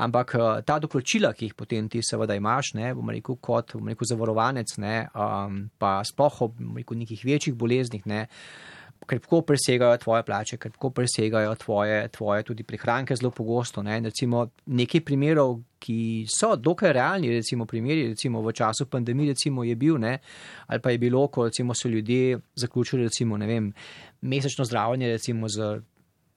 ampak 0.00 0.34
ta 0.64 0.78
doplačila, 0.80 1.32
ki 1.36 1.50
jih 1.50 1.54
potem 1.54 1.88
ti 1.88 2.02
seveda 2.02 2.34
imaš, 2.34 2.72
ne, 2.78 2.92
bom 2.96 3.10
rekel, 3.12 3.36
kot 3.42 3.74
bom 3.76 3.90
rekel, 3.90 4.08
zavarovanec, 4.08 4.72
ne, 4.80 4.94
um, 5.12 5.62
pa 5.78 5.98
sploh 6.06 6.42
ob 6.46 6.60
rekel, 6.76 7.00
nekih 7.02 7.24
večjih 7.26 7.56
boleznih, 7.58 8.06
ne, 8.08 8.22
krpko 9.06 9.40
presegajo 9.42 9.96
tvoje 9.98 10.22
plače, 10.22 10.56
krpko 10.56 10.90
presegajo 10.90 11.54
tvoje, 11.54 12.08
tvoje 12.08 12.42
tudi 12.42 12.62
prihranke 12.62 13.16
zelo 13.16 13.30
pogosto. 13.30 13.82
Ne. 13.82 14.00
Recimo 14.00 14.46
nekaj 14.66 15.04
primerov, 15.04 15.58
ki 15.80 16.26
so 16.28 16.54
dokaj 16.56 16.92
realni, 16.92 17.30
recimo 17.32 17.64
primeri, 17.66 18.08
recimo 18.08 18.42
v 18.44 18.52
času 18.52 18.86
pandemije, 18.86 19.32
recimo 19.32 19.64
je 19.64 19.76
bil, 19.76 19.96
ne, 19.98 20.18
ali 20.66 20.80
pa 20.80 20.90
je 20.90 20.98
bilo, 20.98 21.26
ko 21.28 21.46
recimo 21.48 21.74
so 21.74 21.88
ljudje 21.88 22.38
zaključili, 22.54 23.02
recimo, 23.02 23.36
ne 23.36 23.46
vem, 23.46 23.72
mesečno 24.20 24.64
zdravljenje, 24.64 25.08
recimo 25.08 25.48
z 25.48 25.80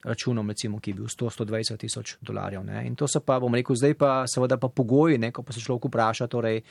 računom, 0.04 0.48
recimo, 0.48 0.80
ki 0.80 0.90
je 0.90 0.94
bil 0.94 1.06
100-120 1.06 1.76
tisoč 1.76 2.16
dolarjev. 2.20 2.64
Ne. 2.64 2.86
In 2.86 2.96
to 2.96 3.08
so 3.08 3.20
pa, 3.20 3.38
bom 3.40 3.54
rekel, 3.54 3.76
zdaj 3.76 3.94
pa 4.00 4.12
seveda 4.28 4.56
pa 4.60 4.68
pogoji, 4.68 5.18
ne, 5.18 5.32
ko 5.32 5.42
pa 5.42 5.52
se 5.52 5.60
človek 5.60 5.88
vpraša, 5.88 6.28
torej, 6.32 6.62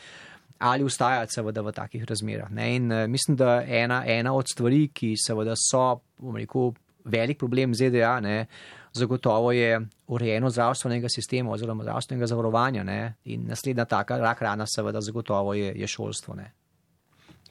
ali 0.64 0.84
ustajati 0.84 1.34
seveda 1.34 1.62
v 1.62 1.72
takih 1.76 2.06
razmerah. 2.08 2.52
Ne? 2.52 2.76
In 2.76 2.92
uh, 2.92 3.04
mislim, 3.08 3.38
da 3.38 3.62
ena, 3.68 4.04
ena 4.08 4.34
od 4.34 4.48
stvari, 4.48 4.88
ki 4.94 5.14
seveda 5.20 5.58
so, 5.60 6.00
bom 6.18 6.38
rekel, 6.40 6.72
velik 7.04 7.40
problem 7.40 7.76
ZDA, 7.76 8.20
ne? 8.24 8.46
zagotovo 8.94 9.52
je 9.52 9.80
urejeno 10.08 10.50
zdravstvenega 10.50 11.10
sistema 11.10 11.52
oziroma 11.52 11.84
zdravstvenega 11.84 12.28
zavarovanja 12.28 12.84
ne? 12.84 13.14
in 13.26 13.48
naslednja 13.48 13.86
taka 13.86 14.18
rak 14.18 14.42
rana 14.42 14.68
seveda 14.70 15.02
zagotovo 15.02 15.54
je, 15.54 15.74
je 15.76 15.88
šolstvo. 15.88 16.36
Ne? 16.36 16.52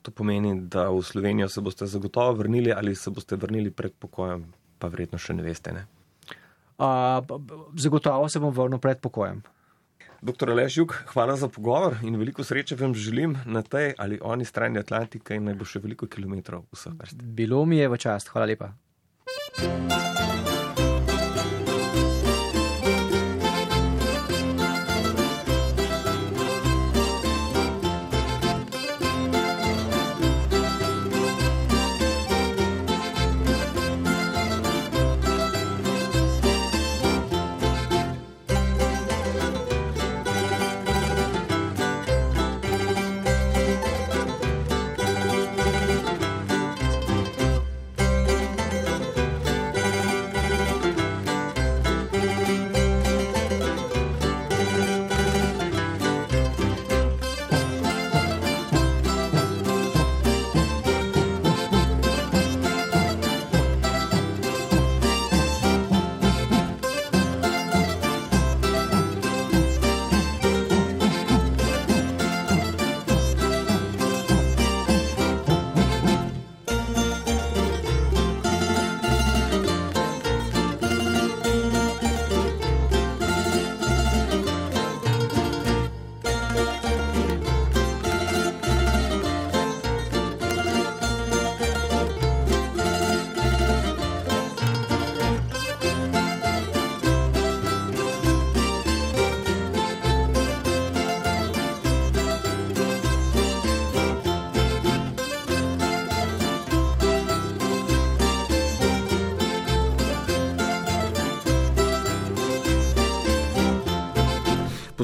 To 0.03 0.11
pomeni, 0.11 0.55
da 0.61 0.89
v 0.91 1.03
Slovenijo 1.03 1.49
se 1.49 1.61
boste 1.61 1.87
zagotovo 1.87 2.33
vrnili 2.33 2.73
ali 2.73 2.95
se 2.95 3.11
boste 3.11 3.37
vrnili 3.37 3.71
pred 3.71 3.93
pokojem, 3.99 4.47
pa 4.79 4.89
verjetno 4.89 5.19
še 5.19 5.35
ne 5.35 5.43
veste. 5.43 5.73
Ne? 5.73 5.87
Uh, 6.79 7.21
zagotovo 7.77 8.29
se 8.29 8.41
bom 8.41 8.55
vrnil 8.55 8.79
pred 8.79 9.03
pokojem. 9.03 9.43
Doktor 10.23 10.51
Aleš 10.51 10.77
Juk, 10.77 10.93
hvala 11.07 11.35
za 11.37 11.49
pogovor 11.49 11.97
in 12.07 12.15
veliko 12.17 12.45
sreče 12.45 12.77
vam 12.79 12.95
želim 12.95 13.35
na 13.47 13.63
tej 13.63 13.95
ali 13.99 14.19
oni 14.23 14.45
strani 14.45 14.79
Atlantika 14.79 15.35
in 15.35 15.51
naj 15.51 15.57
bo 15.59 15.67
še 15.67 15.83
veliko 15.83 16.07
kilometrov 16.07 16.63
vseh 16.71 16.95
vrst. 16.95 17.19
Bilo 17.19 17.65
mi 17.67 17.83
je 17.83 17.89
v 17.91 17.99
čast, 17.99 18.31
hvala 18.31 18.47
lepa. 18.47 18.71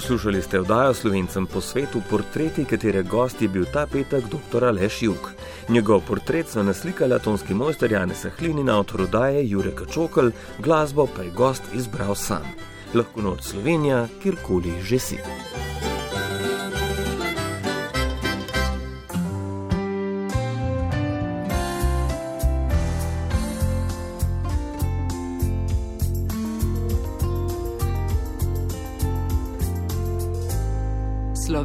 Poslušali 0.09 0.43
ste 0.43 0.61
oddajo 0.61 0.95
Slovencem 0.95 1.47
po 1.47 1.61
svetu, 1.61 2.01
portreti, 2.11 2.65
katere 2.65 3.03
gost 3.03 3.43
je 3.43 3.49
bil 3.49 3.67
ta 3.73 3.85
petek 3.87 4.25
dr. 4.25 4.65
Aleš 4.65 5.03
Juk. 5.03 5.33
Njegov 5.69 6.01
portret 6.09 6.49
so 6.49 6.63
naslikali 6.63 7.13
atomski 7.15 7.55
mojster 7.55 7.93
Janez 7.93 8.25
Sahlin, 8.25 8.71
avtor 8.71 9.03
oddaje 9.05 9.45
Jurek 9.51 9.83
Čokl, 9.93 10.33
glasbo 10.59 11.07
pa 11.17 11.23
je 11.23 11.31
gost 11.31 11.63
izbral 11.75 12.15
sam. 12.15 12.49
Lahko 12.95 13.21
noč 13.21 13.53
Slovenija, 13.53 14.09
kjerkoli 14.23 14.73
že 14.83 14.99
si. 14.99 15.19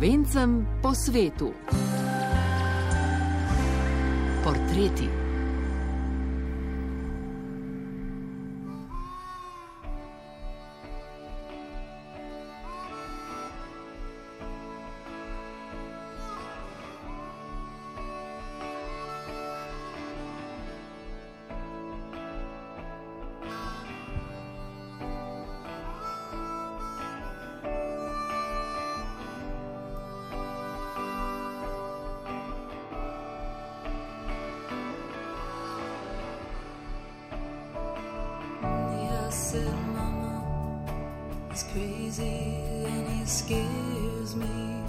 Slovencem 0.03 0.67
po 0.83 0.91
svetu. 0.91 1.55
Portreti. 4.43 5.22
Said, 39.53 39.71
Mama, 39.93 40.83
he's 41.51 41.63
crazy 41.71 42.85
and 42.87 43.07
he 43.07 43.23
scares 43.23 44.35
me. 44.35 44.83